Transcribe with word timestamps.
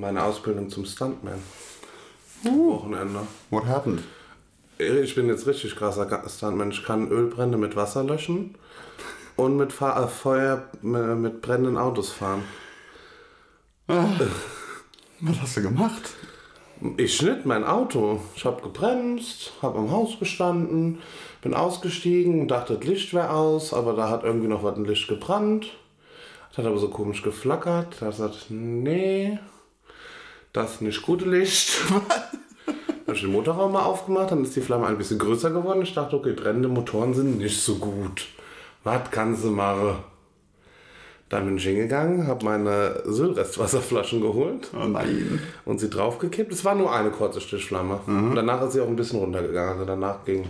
meine 0.00 0.24
Ausbildung 0.24 0.70
zum 0.70 0.86
Stuntman. 0.86 1.40
Uh. 2.44 2.74
Wochenende. 2.74 3.20
What 3.50 3.66
happened? 3.66 4.02
Ich 4.78 5.14
bin 5.14 5.28
jetzt 5.28 5.46
richtig 5.46 5.76
krasser 5.76 6.08
Stuntman. 6.26 6.70
Ich 6.70 6.84
kann 6.84 7.10
Ölbrände 7.10 7.58
mit 7.58 7.76
Wasser 7.76 8.02
löschen 8.02 8.54
und 9.36 9.58
mit 9.58 9.72
Fahr 9.72 10.02
äh, 10.02 10.08
Feuer 10.08 10.64
mit 10.82 11.42
brennenden 11.42 11.76
Autos 11.76 12.10
fahren. 12.10 12.42
Ah, 13.88 14.06
was 15.20 15.42
hast 15.42 15.58
du 15.58 15.62
gemacht? 15.62 16.14
Ich 16.96 17.14
schnitt 17.14 17.44
mein 17.44 17.64
Auto. 17.64 18.22
Ich 18.34 18.46
habe 18.46 18.62
gebremst, 18.62 19.52
habe 19.60 19.78
am 19.78 19.90
Haus 19.90 20.18
gestanden, 20.18 21.00
bin 21.42 21.52
ausgestiegen, 21.52 22.48
dachte, 22.48 22.76
das 22.76 22.84
Licht 22.84 23.12
wäre 23.12 23.30
aus, 23.30 23.74
aber 23.74 23.92
da 23.92 24.08
hat 24.08 24.24
irgendwie 24.24 24.48
noch 24.48 24.64
was 24.64 24.76
ein 24.76 24.86
Licht 24.86 25.08
gebrannt. 25.08 25.66
Das 26.48 26.58
hat 26.58 26.66
aber 26.66 26.78
so 26.78 26.88
komisch 26.88 27.22
geflackert. 27.22 27.96
Da 28.00 28.10
sagt 28.12 28.36
ich, 28.36 28.46
nee, 28.48 29.38
das 30.52 30.80
nicht 30.80 31.02
gute 31.02 31.28
Licht. 31.28 31.80
habe 33.10 33.16
ich 33.16 33.22
den 33.22 33.32
Motorraum 33.32 33.72
mal 33.72 33.82
aufgemacht, 33.82 34.30
dann 34.30 34.44
ist 34.44 34.54
die 34.54 34.60
Flamme 34.60 34.86
ein 34.86 34.96
bisschen 34.96 35.18
größer 35.18 35.50
geworden. 35.50 35.82
Ich 35.82 35.94
dachte, 35.94 36.14
okay, 36.14 36.32
brennende 36.32 36.68
Motoren 36.68 37.12
sind 37.12 37.38
nicht 37.38 37.60
so 37.60 37.76
gut. 37.76 38.28
Was 38.84 39.10
kannst 39.10 39.44
du 39.44 39.50
machen? 39.50 39.96
Dann 41.28 41.44
bin 41.44 41.56
ich 41.56 41.64
hingegangen, 41.64 42.26
habe 42.28 42.44
meine 42.44 43.02
Sylrestwasserflaschen 43.04 44.20
geholt. 44.20 44.70
Oh 44.74 44.86
nein. 44.86 45.40
Und 45.64 45.80
sie 45.80 45.90
draufgekippt. 45.90 46.52
Es 46.52 46.64
war 46.64 46.74
nur 46.74 46.92
eine 46.92 47.10
kurze 47.10 47.40
Stichflamme. 47.40 48.00
Mhm. 48.06 48.30
Und 48.30 48.36
danach 48.36 48.62
ist 48.62 48.72
sie 48.72 48.80
auch 48.80 48.88
ein 48.88 48.96
bisschen 48.96 49.18
runtergegangen. 49.18 49.72
Also 49.72 49.84
danach 49.84 50.24
ging. 50.24 50.46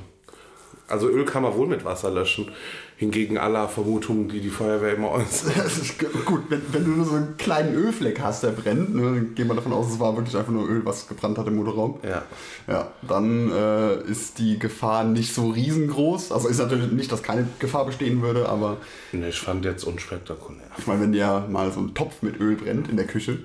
Also 0.88 1.08
Öl 1.08 1.24
kann 1.24 1.42
man 1.42 1.54
wohl 1.54 1.66
mit 1.66 1.84
Wasser 1.84 2.10
löschen. 2.10 2.50
Hingegen 3.00 3.38
aller 3.38 3.66
Vermutungen, 3.66 4.28
die 4.28 4.40
die 4.40 4.50
Feuerwehr 4.50 4.94
immer 4.94 5.12
äußert. 5.12 5.54
gut, 6.26 6.42
wenn, 6.50 6.60
wenn, 6.70 6.84
du 6.84 6.90
nur 6.90 7.06
so 7.06 7.14
einen 7.14 7.38
kleinen 7.38 7.74
Ölfleck 7.74 8.20
hast, 8.20 8.42
der 8.42 8.50
brennt, 8.50 8.94
ne, 8.94 9.00
dann 9.00 9.34
gehen 9.34 9.48
wir 9.48 9.54
davon 9.54 9.72
aus, 9.72 9.90
es 9.90 9.98
war 9.98 10.14
wirklich 10.16 10.36
einfach 10.36 10.52
nur 10.52 10.68
Öl, 10.68 10.84
was 10.84 11.08
gebrannt 11.08 11.38
hat 11.38 11.46
im 11.46 11.56
Motorraum. 11.56 11.98
Ja. 12.02 12.24
Ja, 12.68 12.88
dann 13.00 13.50
äh, 13.50 14.02
ist 14.02 14.38
die 14.38 14.58
Gefahr 14.58 15.04
nicht 15.04 15.32
so 15.32 15.48
riesengroß. 15.48 16.30
Also 16.30 16.48
ist 16.48 16.58
natürlich 16.58 16.92
nicht, 16.92 17.10
dass 17.10 17.22
keine 17.22 17.48
Gefahr 17.58 17.86
bestehen 17.86 18.20
würde, 18.20 18.46
aber. 18.50 18.76
Ne, 19.12 19.30
ich 19.30 19.40
fand 19.40 19.64
jetzt 19.64 19.84
unspektakulär. 19.84 20.60
Ich 20.76 20.86
meine, 20.86 21.00
wenn 21.00 21.12
dir 21.12 21.46
mal 21.48 21.72
so 21.72 21.80
ein 21.80 21.94
Topf 21.94 22.20
mit 22.20 22.38
Öl 22.38 22.56
brennt 22.56 22.90
in 22.90 22.98
der 22.98 23.06
Küche. 23.06 23.38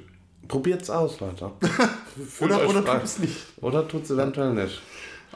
Probiert's 0.49 0.89
aus, 0.89 1.21
Leute. 1.21 1.51
oder 2.41 2.67
oder 2.67 2.83
tut 2.83 3.03
es 3.05 3.19
nicht. 3.19 3.37
Oder 3.61 3.87
tut 3.87 4.03
es 4.03 4.11
eventuell 4.11 4.53
nicht. 4.53 4.81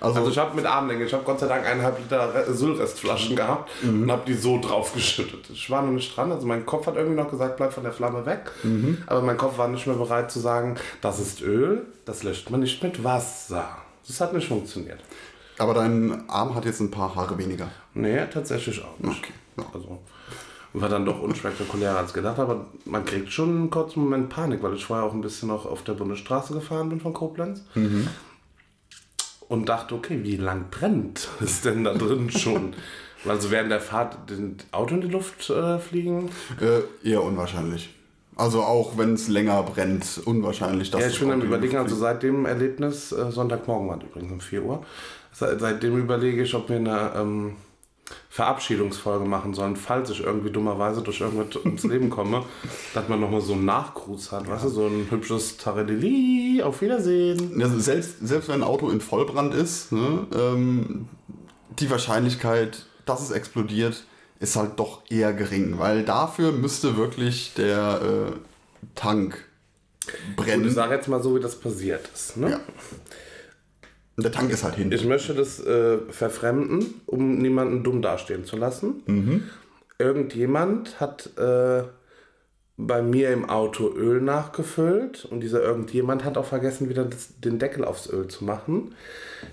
Also, 0.02 0.20
also 0.20 0.32
ich 0.32 0.38
habe 0.38 0.56
mit 0.56 0.66
Armlänge, 0.66 1.04
ich 1.04 1.14
habe 1.14 1.24
Gott 1.24 1.40
sei 1.40 1.48
Dank 1.48 1.66
eineinhalb 1.66 2.00
Liter 2.00 2.54
Sylrestflaschen 2.54 3.36
gehabt 3.36 3.70
mhm. 3.82 4.04
und 4.04 4.12
habe 4.12 4.22
die 4.26 4.34
so 4.34 4.60
draufgeschüttet. 4.60 5.50
Ich 5.52 5.70
war 5.70 5.82
noch 5.82 5.92
nicht 5.92 6.16
dran, 6.16 6.32
also 6.32 6.48
mein 6.48 6.66
Kopf 6.66 6.88
hat 6.88 6.96
irgendwie 6.96 7.18
noch 7.18 7.30
gesagt, 7.30 7.58
bleib 7.58 7.74
von 7.74 7.84
der 7.84 7.92
Flamme 7.92 8.26
weg. 8.26 8.52
Mhm. 8.64 9.00
Aber 9.08 9.22
mein 9.22 9.38
Kopf 9.38 9.58
war 9.58 9.68
nicht 9.68 9.88
mehr 9.88 9.96
bereit 9.96 10.32
zu 10.32 10.40
sagen, 10.40 10.76
das 11.02 11.20
ist 11.20 11.42
Öl, 11.42 11.86
das 12.06 12.24
löscht 12.24 12.50
man 12.50 12.62
nicht 12.62 12.82
mit 12.82 13.04
Wasser. 13.04 13.78
Das 14.08 14.22
hat 14.22 14.34
nicht 14.34 14.48
funktioniert. 14.48 15.00
Aber 15.58 15.74
dein 15.74 16.30
Arm 16.30 16.56
hat 16.56 16.66
jetzt 16.66 16.80
ein 16.80 16.90
paar 16.90 17.14
Haare 17.16 17.38
weniger. 17.38 17.70
Nee, 17.94 18.26
tatsächlich 18.34 18.82
auch 18.82 18.98
nicht. 19.00 19.20
Okay. 19.20 19.34
Ja. 19.58 19.66
Also 19.74 20.00
war 20.72 20.88
dann 20.88 21.04
doch 21.04 21.20
unspektakulärer 21.22 21.98
als 21.98 22.14
gedacht, 22.14 22.38
aber 22.38 22.68
man 22.86 23.04
kriegt 23.04 23.32
schon 23.32 23.50
einen 23.50 23.70
kurzen 23.72 24.02
Moment 24.02 24.30
Panik, 24.30 24.62
weil 24.62 24.76
ich 24.76 24.86
vorher 24.86 25.04
auch 25.04 25.14
ein 25.14 25.22
bisschen 25.22 25.50
noch 25.50 25.66
auf 25.66 25.84
der 25.84 25.94
Bundesstraße 25.94 26.54
gefahren 26.54 26.90
bin 26.90 27.02
von 27.02 27.12
Koblenz. 27.12 27.64
Mhm 27.74 28.08
und 29.50 29.68
dachte, 29.68 29.96
okay, 29.96 30.22
wie 30.24 30.38
lang 30.38 30.66
brennt 30.72 31.28
es 31.42 31.60
denn 31.62 31.84
da 31.84 31.94
drin 31.94 32.30
schon? 32.30 32.74
Also 33.28 33.52
während 33.52 33.70
der 33.70 33.82
Fahrt 33.82 34.30
den 34.30 34.56
Auto 34.72 34.96
in 34.96 35.02
die 35.02 35.08
Luft 35.08 35.50
äh, 35.50 35.78
fliegen? 35.78 36.30
Äh, 36.62 37.08
eher 37.08 37.22
unwahrscheinlich. 37.22 37.94
Also 38.38 38.62
auch 38.62 38.98
wenn 38.98 39.16
es 39.16 39.28
länger 39.28 39.62
brennt, 39.64 40.22
unwahrscheinlich. 40.24 40.90
Dass 40.92 41.02
ja, 41.02 41.08
ich 41.10 41.20
bin 41.20 41.30
am 41.30 41.42
überlegen, 41.42 41.76
also 41.76 41.98
seit 41.98 42.24
dem 42.24 42.46
Erlebnis, 42.46 43.12
äh, 43.12 43.30
Sonntagmorgen 43.30 43.90
war 43.90 44.02
übrigens 44.02 44.32
um 44.32 44.40
4 44.40 44.64
Uhr, 44.64 44.86
seit, 45.34 45.60
seitdem 45.60 45.98
überlege 45.98 46.44
ich, 46.44 46.56
ob 46.56 46.70
wir 46.70 46.78
eine 46.78 47.12
ähm, 47.18 47.56
Verabschiedungsfolge 48.30 49.26
machen 49.26 49.54
sollen, 49.54 49.76
falls 49.76 50.10
ich 50.10 50.24
irgendwie 50.24 50.52
dummerweise 50.52 51.02
durch 51.02 51.22
irgendwas 51.22 51.64
ins 51.64 51.84
Leben 51.84 52.10
komme, 52.10 52.44
dass 52.94 53.08
man 53.10 53.20
nochmal 53.20 53.42
so 53.42 53.54
einen 53.54 53.66
Nachgruß 53.66 54.32
hat, 54.32 54.46
ja. 54.46 54.54
weißt 54.54 54.66
du, 54.66 54.70
so 54.70 54.88
ein 54.88 55.08
hübsches 55.10 55.58
Tarelili, 55.58 56.62
auf 56.64 56.82
Wiedersehen. 56.82 57.62
Also 57.62 57.80
selbst, 57.80 58.20
selbst 58.22 58.48
wenn 58.50 58.62
ein 58.62 58.64
Auto 58.64 58.90
in 58.90 59.02
Vollbrand 59.02 59.54
ist, 59.54 59.92
ne, 59.92 60.28
ähm, 60.36 61.08
die 61.80 61.90
Wahrscheinlichkeit, 61.90 62.86
dass 63.06 63.22
es 63.22 63.32
explodiert, 63.32 64.04
ist 64.40 64.56
halt 64.56 64.80
doch 64.80 65.02
eher 65.10 65.34
gering, 65.34 65.80
weil 65.80 66.04
dafür 66.04 66.52
müsste 66.52 66.98
wirklich 66.98 67.54
der 67.56 68.02
äh, 68.02 68.32
Tank 68.96 69.46
brennen. 70.36 70.62
Und 70.62 70.68
ich 70.70 70.74
sage 70.74 70.96
jetzt 70.96 71.08
mal 71.08 71.22
so, 71.22 71.36
wie 71.36 71.40
das 71.40 71.60
passiert 71.60 72.10
ist. 72.14 72.38
Ne? 72.38 72.52
Ja. 72.52 72.60
Und 74.20 74.24
der 74.24 74.34
Tank 74.34 74.52
ist 74.52 74.66
halt 74.66 74.76
hinten. 74.76 74.94
Ich 74.94 75.06
möchte 75.06 75.34
das 75.34 75.66
äh, 75.66 75.98
verfremden, 76.10 77.00
um 77.06 77.38
niemanden 77.38 77.86
dumm 77.86 78.02
dastehen 78.02 78.44
zu 78.44 78.58
lassen. 78.58 79.02
Mhm. 79.06 79.44
Irgendjemand 79.98 81.00
hat 81.00 81.38
äh, 81.38 81.84
bei 82.76 83.02
mir 83.02 83.30
im 83.32 83.50
Auto 83.50 83.88
Öl 83.96 84.20
nachgefüllt 84.20 85.24
und 85.24 85.40
dieser 85.40 85.64
irgendjemand 85.64 86.26
hat 86.26 86.38
auch 86.38 86.44
vergessen, 86.44 86.90
wieder 86.90 87.06
das, 87.06 87.40
den 87.40 87.60
Deckel 87.60 87.86
aufs 87.86 88.10
Öl 88.10 88.28
zu 88.28 88.44
machen. 88.44 88.94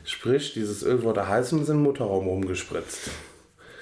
Sprich, 0.02 0.52
dieses 0.54 0.82
Öl 0.82 1.04
wurde 1.04 1.28
heiß 1.28 1.52
und 1.52 1.62
ist 1.62 1.68
im 1.68 1.84
Motorraum 1.84 2.26
rumgespritzt. 2.26 3.08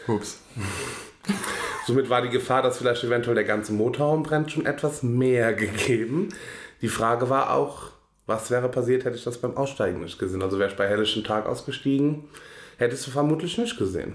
Ups. 0.06 0.40
Somit 1.86 2.10
war 2.10 2.20
die 2.20 2.28
Gefahr, 2.28 2.60
dass 2.60 2.76
vielleicht 2.76 3.04
eventuell 3.04 3.36
der 3.36 3.44
ganze 3.44 3.72
Motorraum 3.72 4.22
brennt, 4.22 4.52
schon 4.52 4.66
etwas 4.66 5.02
mehr 5.02 5.54
gegeben. 5.54 6.28
Die 6.82 6.88
Frage 6.88 7.30
war 7.30 7.54
auch, 7.54 7.93
was 8.26 8.50
wäre 8.50 8.68
passiert, 8.68 9.04
hätte 9.04 9.16
ich 9.16 9.24
das 9.24 9.38
beim 9.38 9.56
Aussteigen 9.56 10.00
nicht 10.00 10.18
gesehen? 10.18 10.42
Also 10.42 10.58
wäre 10.58 10.70
ich 10.70 10.76
bei 10.76 10.88
hellischen 10.88 11.24
Tag 11.24 11.46
ausgestiegen, 11.46 12.24
hättest 12.78 13.06
du 13.06 13.10
vermutlich 13.10 13.58
nicht 13.58 13.76
gesehen. 13.76 14.14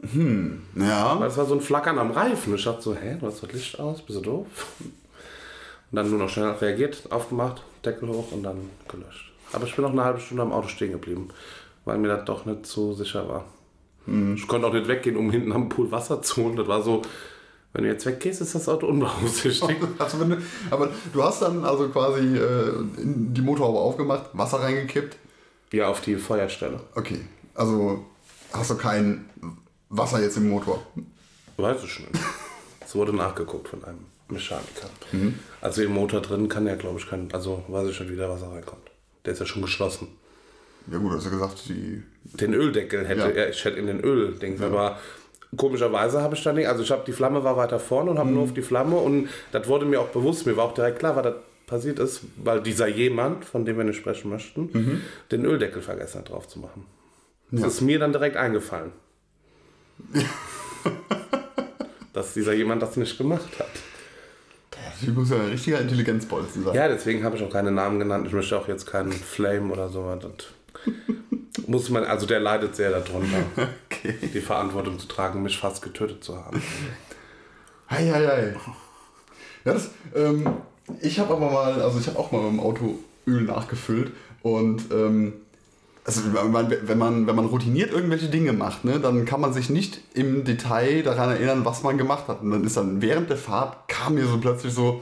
Hm, 0.00 0.62
ja. 0.76 1.18
Weil 1.18 1.28
es 1.28 1.36
war 1.36 1.46
so 1.46 1.54
ein 1.54 1.60
Flackern 1.60 1.98
am 1.98 2.10
Reifen. 2.10 2.54
Ich 2.54 2.64
dachte 2.64 2.82
so, 2.82 2.94
hä, 2.94 3.16
du 3.18 3.26
hast 3.26 3.42
das 3.42 3.52
Licht 3.52 3.80
aus, 3.80 4.02
bist 4.02 4.18
du 4.18 4.22
doof? 4.22 4.46
Und 4.80 5.96
dann 5.96 6.10
nur 6.10 6.18
noch 6.18 6.28
schnell 6.28 6.50
reagiert, 6.50 7.04
aufgemacht, 7.10 7.62
Deckel 7.84 8.08
hoch 8.08 8.32
und 8.32 8.42
dann 8.42 8.70
gelöscht. 8.88 9.32
Aber 9.52 9.66
ich 9.66 9.74
bin 9.74 9.84
noch 9.84 9.92
eine 9.92 10.04
halbe 10.04 10.20
Stunde 10.20 10.42
am 10.42 10.52
Auto 10.52 10.68
stehen 10.68 10.92
geblieben, 10.92 11.28
weil 11.84 11.98
mir 11.98 12.08
das 12.08 12.24
doch 12.24 12.44
nicht 12.44 12.66
so 12.66 12.92
sicher 12.92 13.28
war. 13.28 13.44
Hm. 14.06 14.34
Ich 14.34 14.46
konnte 14.46 14.66
auch 14.66 14.72
nicht 14.72 14.88
weggehen, 14.88 15.16
um 15.16 15.30
hinten 15.30 15.52
am 15.52 15.68
Pool 15.68 15.90
Wasser 15.90 16.22
zu 16.22 16.42
holen. 16.42 16.56
Das 16.56 16.68
war 16.68 16.82
so, 16.82 17.02
wenn 17.76 17.84
du 17.84 17.90
jetzt 17.90 18.06
weggehst, 18.06 18.40
ist 18.40 18.54
das 18.54 18.70
Auto 18.70 18.86
unbeaufsichtigt. 18.86 19.80
also 19.98 20.24
du, 20.24 20.38
aber 20.70 20.88
du 21.12 21.22
hast 21.22 21.42
dann 21.42 21.62
also 21.62 21.88
quasi 21.90 22.38
äh, 22.38 22.72
die 22.96 23.42
Motorhaube 23.42 23.78
aufgemacht, 23.78 24.30
Wasser 24.32 24.60
reingekippt? 24.60 25.16
Ja, 25.72 25.88
auf 25.88 26.00
die 26.00 26.16
Feuerstelle. 26.16 26.80
Okay, 26.94 27.20
also 27.54 28.06
hast 28.50 28.70
du 28.70 28.76
kein 28.76 29.28
Wasser 29.90 30.22
jetzt 30.22 30.38
im 30.38 30.48
Motor? 30.48 30.86
Weiß 31.58 31.84
ich 31.84 32.00
nicht. 32.00 32.12
Es 32.82 32.94
wurde 32.94 33.14
nachgeguckt 33.14 33.68
von 33.68 33.84
einem 33.84 34.06
Mechaniker. 34.28 34.88
Mhm. 35.12 35.34
Also 35.60 35.82
im 35.82 35.92
Motor 35.92 36.22
drin 36.22 36.48
kann 36.48 36.66
ja, 36.66 36.76
glaube 36.76 36.98
ich, 36.98 37.06
kein, 37.06 37.30
also 37.34 37.62
weiß 37.68 37.90
ich 37.90 38.00
nicht, 38.00 38.10
wie 38.10 38.16
der 38.16 38.30
Wasser 38.30 38.50
reinkommt. 38.52 38.90
Der 39.26 39.34
ist 39.34 39.40
ja 39.40 39.46
schon 39.46 39.60
geschlossen. 39.60 40.08
Ja 40.90 40.96
gut, 40.96 41.12
hast 41.12 41.26
du 41.26 41.30
gesagt, 41.30 41.68
die... 41.68 42.02
Den 42.24 42.54
Öldeckel 42.54 43.06
hätte, 43.06 43.20
ja. 43.20 43.42
ja 43.42 43.48
ich 43.50 43.62
hätte 43.64 43.76
in 43.76 43.86
den 43.86 44.00
Ölding, 44.00 44.58
ja. 44.58 44.66
aber 44.66 44.98
komischerweise 45.56 46.22
habe 46.22 46.34
ich 46.34 46.42
dann 46.42 46.56
nicht, 46.56 46.68
also 46.68 46.82
ich 46.82 46.90
habe 46.90 47.02
die 47.06 47.12
Flamme 47.12 47.44
war 47.44 47.56
weiter 47.56 47.78
vorne 47.78 48.10
und 48.10 48.18
habe 48.18 48.28
mhm. 48.28 48.34
nur 48.34 48.44
auf 48.44 48.54
die 48.54 48.62
Flamme 48.62 48.96
und 48.96 49.28
das 49.52 49.68
wurde 49.68 49.86
mir 49.86 50.00
auch 50.00 50.08
bewusst, 50.08 50.46
mir 50.46 50.56
war 50.56 50.64
auch 50.64 50.74
direkt 50.74 50.98
klar, 50.98 51.16
was 51.16 51.24
das 51.24 51.34
passiert 51.66 51.98
ist, 51.98 52.22
weil 52.36 52.60
dieser 52.62 52.86
jemand, 52.86 53.44
von 53.44 53.64
dem 53.64 53.76
wir 53.76 53.84
nicht 53.84 53.96
sprechen 53.96 54.30
möchten, 54.30 54.70
mhm. 54.72 55.00
den 55.30 55.44
Öldeckel 55.44 55.82
vergessen 55.82 56.20
hat 56.20 56.30
drauf 56.30 56.46
zu 56.48 56.60
machen. 56.60 56.86
Das 57.50 57.60
ja. 57.60 57.66
ist 57.68 57.80
mir 57.80 57.98
dann 57.98 58.12
direkt 58.12 58.36
eingefallen. 58.36 58.92
dass 62.12 62.32
dieser 62.32 62.54
jemand 62.54 62.82
das 62.82 62.96
nicht 62.96 63.18
gemacht 63.18 63.58
hat. 63.58 63.68
Ich 65.02 65.08
muss 65.08 65.30
ja 65.30 65.36
ein 65.36 65.50
richtiger 65.50 65.80
Intelligenzbolzen 65.80 66.64
sein. 66.64 66.74
Ja, 66.74 66.88
deswegen 66.88 67.22
habe 67.22 67.36
ich 67.36 67.42
auch 67.42 67.50
keine 67.50 67.70
Namen 67.70 67.98
genannt. 67.98 68.26
Ich 68.26 68.32
möchte 68.32 68.56
auch 68.58 68.68
jetzt 68.68 68.86
keinen 68.86 69.12
Flame 69.12 69.70
oder 69.70 69.90
so. 69.90 70.10
Das 70.18 70.46
muss 71.66 71.90
man, 71.90 72.04
also 72.04 72.26
der 72.26 72.40
leidet 72.40 72.74
sehr 72.74 72.90
darunter, 72.90 73.44
okay. 73.98 74.14
die 74.34 74.40
Verantwortung 74.40 74.98
zu 74.98 75.08
tragen, 75.08 75.42
mich 75.42 75.58
fast 75.58 75.82
getötet 75.82 76.24
zu 76.24 76.36
haben. 76.36 76.62
Hei, 77.88 78.10
hei, 78.10 78.26
hei. 78.26 78.56
Ja, 79.64 79.74
das, 79.74 79.90
ähm, 80.16 80.44
ich 81.00 81.20
habe 81.20 81.34
aber 81.34 81.50
mal, 81.52 81.80
also 81.80 82.00
ich 82.00 82.08
habe 82.08 82.18
auch 82.18 82.32
mal 82.32 82.42
mit 82.42 82.50
dem 82.50 82.58
Auto 82.60 82.98
Öl 83.28 83.42
nachgefüllt 83.42 84.10
und 84.42 84.90
ähm, 84.90 85.34
also 86.06 86.22
wenn 86.32 86.50
man, 86.52 86.70
wenn 86.70 86.98
man, 86.98 87.26
wenn 87.26 87.34
man 87.36 87.46
routiniert 87.46 87.92
irgendwelche 87.92 88.28
Dinge 88.28 88.52
macht, 88.52 88.84
ne, 88.84 89.00
dann 89.00 89.24
kann 89.24 89.40
man 89.40 89.52
sich 89.52 89.70
nicht 89.70 90.00
im 90.14 90.44
Detail 90.44 91.02
daran 91.02 91.30
erinnern, 91.30 91.64
was 91.64 91.82
man 91.82 91.98
gemacht 91.98 92.28
hat. 92.28 92.42
Und 92.42 92.52
dann 92.52 92.64
ist 92.64 92.76
dann 92.76 93.02
während 93.02 93.28
der 93.28 93.36
Fahrt 93.36 93.88
kam 93.88 94.14
mir 94.14 94.26
so 94.26 94.38
plötzlich 94.38 94.72
so, 94.72 95.00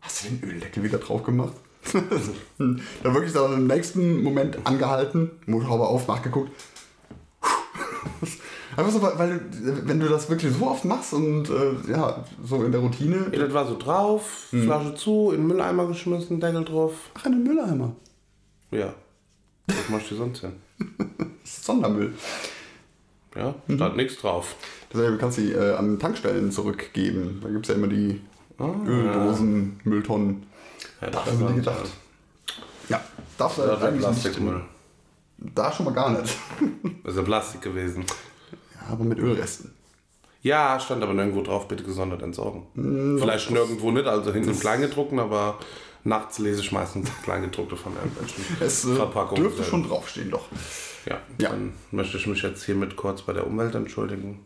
hast 0.00 0.24
du 0.24 0.28
den 0.28 0.48
Öldeckel 0.48 0.84
wieder 0.84 0.98
drauf 0.98 1.24
gemacht? 1.24 1.54
dann 2.58 2.80
wirklich 3.02 3.32
dann 3.32 3.52
im 3.52 3.66
nächsten 3.66 4.22
Moment 4.22 4.58
angehalten, 4.64 5.30
Motorhaube 5.46 5.86
auf, 5.86 6.06
nachgeguckt. 6.06 6.50
Einfach 8.76 8.92
so, 8.92 9.02
weil, 9.02 9.40
wenn 9.84 10.00
du 10.00 10.08
das 10.08 10.28
wirklich 10.28 10.52
so 10.52 10.66
oft 10.66 10.84
machst 10.84 11.12
und 11.12 11.48
äh, 11.48 11.90
ja, 11.90 12.24
so 12.44 12.62
in 12.64 12.72
der 12.72 12.80
Routine. 12.80 13.26
Ja, 13.32 13.38
das 13.38 13.52
war 13.54 13.66
so 13.66 13.78
drauf, 13.78 14.48
Flasche 14.50 14.94
zu, 14.94 15.30
in 15.30 15.42
den 15.42 15.46
Mülleimer 15.46 15.86
geschmissen, 15.86 16.40
Deckel 16.40 16.64
drauf. 16.64 16.92
Ach, 17.14 17.26
in 17.26 17.32
den 17.32 17.42
Mülleimer. 17.44 17.94
Ja. 18.70 18.92
Was 19.66 19.88
machst 19.88 20.10
du 20.10 20.16
sonst 20.16 20.40
hin? 20.40 20.52
Das 21.44 21.52
ist 21.58 21.64
Sondermüll. 21.66 22.14
Ja, 23.36 23.54
da 23.68 23.84
hat 23.84 23.96
nichts 23.96 24.16
drauf. 24.16 24.54
Deshalb 24.92 25.18
kannst 25.20 25.36
du 25.38 25.42
die 25.42 25.52
äh, 25.52 25.74
an 25.74 25.98
Tankstellen 25.98 26.50
zurückgeben. 26.50 27.40
Da 27.42 27.50
gibt 27.50 27.66
es 27.66 27.68
ja 27.68 27.74
immer 27.74 27.88
die 27.88 28.20
Ah, 28.58 28.70
Öldosen, 28.86 29.80
Mülltonnen. 29.84 30.44
Ja, 31.00 31.10
Da 31.10 31.18
das 31.18 31.26
haben 31.26 31.36
sie 31.38 31.42
war 31.44 31.50
die 31.50 31.56
gedacht. 31.56 31.90
Ja, 32.88 33.00
darfst 33.36 33.58
du 33.58 33.62
Ja, 33.62 33.68
halt 33.68 33.82
der 33.82 33.88
eigentlich 33.88 34.24
nicht. 34.24 34.38
Da 35.38 35.72
schon 35.72 35.86
mal 35.86 35.92
gar 35.94 36.10
nicht. 36.10 36.36
Das 37.02 37.12
ist 37.12 37.16
ja 37.18 37.22
Plastik 37.22 37.62
gewesen. 37.62 38.04
Ja, 38.74 38.92
aber 38.92 39.04
mit 39.04 39.18
Ölresten. 39.18 39.72
Ja, 40.42 40.78
stand 40.78 41.02
aber 41.02 41.14
nirgendwo 41.14 41.42
drauf, 41.42 41.68
bitte 41.68 41.84
gesondert 41.84 42.22
entsorgen. 42.22 42.66
Hm, 42.74 43.18
Vielleicht 43.18 43.50
nirgendwo 43.50 43.90
nicht, 43.90 44.06
also 44.06 44.32
hinten 44.32 44.50
im 44.50 44.60
Kleingedruckten, 44.60 45.18
aber 45.18 45.58
nachts 46.04 46.38
lese 46.38 46.60
ich 46.60 46.70
meistens 46.70 47.08
Kleingedruckte 47.22 47.76
von 47.76 47.94
irgendwelchen 47.94 48.44
Es 48.60 48.84
äh, 48.84 48.94
Verpackungen. 48.94 49.42
dürfte 49.42 49.64
schon 49.64 49.88
draufstehen, 49.88 50.30
doch. 50.30 50.44
Ja, 51.06 51.18
Ja. 51.38 51.50
dann 51.50 51.72
möchte 51.90 52.16
ich 52.18 52.26
mich 52.26 52.42
jetzt 52.42 52.64
hiermit 52.64 52.94
kurz 52.96 53.22
bei 53.22 53.32
der 53.32 53.46
Umwelt 53.46 53.74
entschuldigen. 53.74 54.40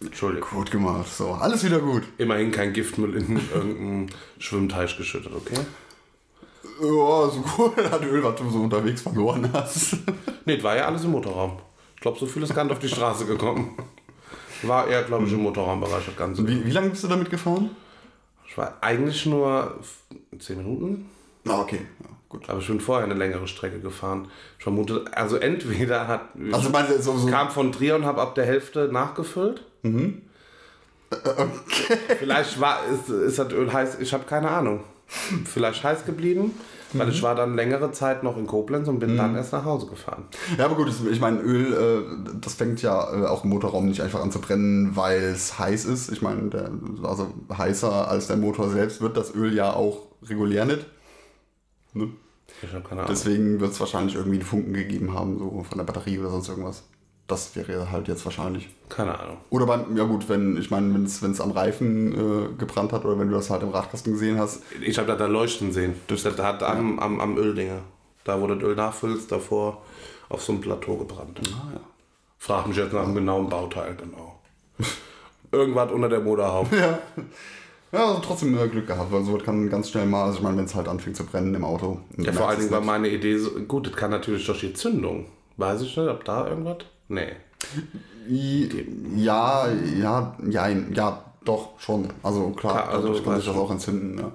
Entschuldigung. 0.00 0.48
Gut 0.50 0.70
gemacht. 0.70 1.08
So, 1.14 1.32
alles 1.32 1.64
wieder 1.64 1.78
gut. 1.78 2.02
Immerhin 2.18 2.50
kein 2.50 2.72
Giftmüll 2.72 3.14
in 3.16 3.40
irgendeinen 3.54 4.10
Schwimmteich 4.38 4.96
geschüttet, 4.98 5.32
okay? 5.34 5.60
Ja, 6.80 7.28
so 7.30 7.40
gut 7.56 7.76
hat 7.90 8.02
Öl, 8.04 8.22
was 8.22 8.34
du 8.36 8.50
so 8.50 8.60
unterwegs 8.60 9.02
verloren 9.02 9.48
hast. 9.52 9.96
Nee, 10.46 10.56
das 10.56 10.64
war 10.64 10.76
ja 10.76 10.86
alles 10.86 11.04
im 11.04 11.12
Motorraum. 11.12 11.58
Ich 11.94 12.02
glaube, 12.02 12.18
so 12.18 12.26
viel 12.26 12.42
ist 12.42 12.54
gar 12.54 12.64
nicht 12.64 12.72
auf 12.74 12.78
die 12.78 12.88
Straße 12.88 13.24
gekommen. 13.24 13.78
War 14.62 14.86
eher, 14.88 15.02
glaube 15.04 15.24
ich, 15.26 15.32
im 15.32 15.42
Motorraumbereich 15.42 16.04
das 16.04 16.16
Ganze. 16.16 16.46
Wie, 16.46 16.66
wie 16.66 16.70
lange 16.70 16.90
bist 16.90 17.02
du 17.02 17.08
damit 17.08 17.30
gefahren? 17.30 17.70
Ich 18.46 18.58
war 18.58 18.74
eigentlich 18.82 19.24
nur 19.24 19.78
10 20.38 20.58
Minuten, 20.58 21.08
Ah, 21.48 21.60
okay. 21.62 21.80
Ja, 22.00 22.08
gut. 22.28 22.48
aber 22.50 22.58
ich 22.60 22.66
bin 22.66 22.78
vorher 22.80 23.04
eine 23.04 23.14
längere 23.14 23.48
Strecke 23.48 23.80
gefahren. 23.80 24.28
Ich 24.58 24.64
vermute, 24.64 25.04
also 25.14 25.36
entweder 25.36 26.06
hat. 26.08 26.28
Also 26.52 26.68
meinst 26.70 26.90
du 26.92 27.00
so, 27.02 27.16
so 27.16 27.26
kam 27.28 27.50
von 27.50 27.72
Trier 27.72 27.96
und 27.96 28.04
habe 28.04 28.20
ab 28.20 28.34
der 28.34 28.44
Hälfte 28.44 28.90
nachgefüllt. 28.92 29.64
Vielleicht 32.18 32.60
war 32.60 32.80
ist, 32.86 33.08
ist 33.08 33.38
das 33.38 33.52
Öl 33.52 33.72
heiß, 33.72 33.98
ich 34.00 34.12
habe 34.12 34.24
keine 34.24 34.50
Ahnung. 34.50 34.80
Vielleicht 35.44 35.84
heiß 35.84 36.04
geblieben, 36.06 36.52
weil 36.92 37.08
ich 37.08 37.22
war 37.22 37.34
dann 37.34 37.54
längere 37.54 37.92
Zeit 37.92 38.22
noch 38.22 38.36
in 38.36 38.46
Koblenz 38.46 38.88
und 38.88 38.98
bin 38.98 39.16
dann 39.16 39.34
erst 39.36 39.52
nach 39.52 39.64
Hause 39.64 39.86
gefahren. 39.86 40.24
Ja, 40.58 40.64
aber 40.66 40.76
gut, 40.76 40.92
ich 41.10 41.20
meine, 41.20 41.40
Öl, 41.40 41.72
äh, 41.72 42.30
das 42.40 42.54
fängt 42.54 42.82
ja 42.82 43.12
äh, 43.12 43.26
auch 43.26 43.44
im 43.44 43.50
Motorraum 43.50 43.86
nicht 43.86 44.00
einfach 44.00 44.22
an 44.22 44.32
zu 44.32 44.40
brennen, 44.40 44.96
weil 44.96 45.22
es 45.22 45.58
heiß 45.58 45.84
ist. 45.84 46.10
Ich 46.10 46.22
meine, 46.22 46.50
also 47.02 47.32
heißer 47.56 48.08
als 48.08 48.28
der 48.28 48.36
Motor 48.36 48.70
selbst 48.70 49.00
wird 49.00 49.16
das 49.16 49.34
Öl 49.34 49.54
ja 49.54 49.72
auch 49.72 50.06
regulär 50.22 50.64
nicht. 50.64 50.86
Ne? 51.92 52.08
Deswegen 53.08 53.60
wird 53.60 53.72
es 53.72 53.80
wahrscheinlich 53.80 54.14
irgendwie 54.14 54.38
einen 54.38 54.46
Funken 54.46 54.72
gegeben 54.72 55.12
haben, 55.14 55.38
so 55.38 55.64
von 55.68 55.78
der 55.78 55.84
Batterie 55.84 56.18
oder 56.18 56.30
sonst 56.30 56.48
irgendwas. 56.48 56.84
Das 57.26 57.56
wäre 57.56 57.90
halt 57.90 58.08
jetzt 58.08 58.24
wahrscheinlich. 58.26 58.68
keine 58.90 59.18
Ahnung. 59.18 59.38
Oder 59.48 59.64
beim, 59.64 59.96
ja 59.96 60.04
gut, 60.04 60.28
wenn, 60.28 60.58
ich 60.58 60.70
meine, 60.70 60.92
wenn 60.92 61.04
es 61.04 61.40
am 61.40 61.52
Reifen 61.52 62.12
äh, 62.12 62.54
gebrannt 62.58 62.92
hat 62.92 63.04
oder 63.04 63.18
wenn 63.18 63.28
du 63.28 63.34
das 63.34 63.48
halt 63.48 63.62
im 63.62 63.70
Radkasten 63.70 64.12
gesehen 64.12 64.38
hast. 64.38 64.62
Ich 64.82 64.98
habe 64.98 65.08
da, 65.08 65.16
da 65.16 65.26
leuchten 65.26 65.72
sehen. 65.72 65.94
Das, 66.06 66.22
das 66.22 66.38
hat 66.38 66.62
am, 66.62 66.98
am, 66.98 67.20
am 67.20 67.38
Öldinger. 67.38 67.80
Da, 68.24 68.40
wo 68.40 68.46
das 68.46 68.62
Öl 68.62 68.74
nachfüllst, 68.74 69.32
davor 69.32 69.82
auf 70.28 70.42
so 70.42 70.52
einem 70.52 70.60
Plateau 70.60 70.96
gebrannt. 70.96 71.40
Ah, 71.46 71.72
ja. 71.74 71.80
Frag 72.38 72.66
mich 72.66 72.76
jetzt 72.76 72.92
nach 72.92 73.04
dem 73.04 73.14
genauen 73.14 73.48
Bauteil, 73.48 73.94
genau. 73.96 74.38
Irgendwas 75.52 75.92
unter 75.92 76.08
der 76.08 76.20
Motorhaube. 76.20 76.76
Ja. 76.76 76.98
Ja, 77.92 78.06
also 78.08 78.20
trotzdem 78.20 78.58
äh, 78.58 78.66
Glück 78.66 78.88
gehabt, 78.88 79.12
weil 79.12 79.22
so 79.22 79.38
kann 79.38 79.70
ganz 79.70 79.88
schnell 79.90 80.06
mal, 80.06 80.24
also 80.24 80.38
ich 80.38 80.42
meine, 80.42 80.56
wenn 80.56 80.64
es 80.64 80.74
halt 80.74 80.88
anfängt 80.88 81.16
zu 81.16 81.24
brennen 81.24 81.54
im 81.54 81.64
Auto. 81.64 82.00
Ja, 82.18 82.32
vor 82.32 82.48
allen 82.48 82.58
Dingen 82.58 82.72
war 82.72 82.80
meine 82.80 83.08
Idee 83.08 83.38
so, 83.38 83.50
gut, 83.68 83.86
das 83.86 83.94
kann 83.94 84.10
natürlich 84.10 84.44
durch 84.46 84.60
die 84.60 84.74
Zündung. 84.74 85.26
Weiß 85.56 85.80
ich 85.82 85.96
nicht, 85.96 86.08
ob 86.08 86.24
da 86.24 86.48
irgendwas? 86.48 86.78
Nee. 87.08 87.32
Ja, 89.16 89.68
ja, 90.00 90.36
ja, 90.48 90.68
ja, 90.68 91.24
doch, 91.44 91.78
schon. 91.78 92.08
Also 92.22 92.50
klar, 92.50 92.72
Klar, 92.74 92.88
also 92.88 93.08
dadurch 93.08 93.24
kann 93.24 93.36
sich 93.36 93.46
das 93.46 93.56
auch 93.56 93.70
entzünden. 93.70 94.18
Ja. 94.18 94.30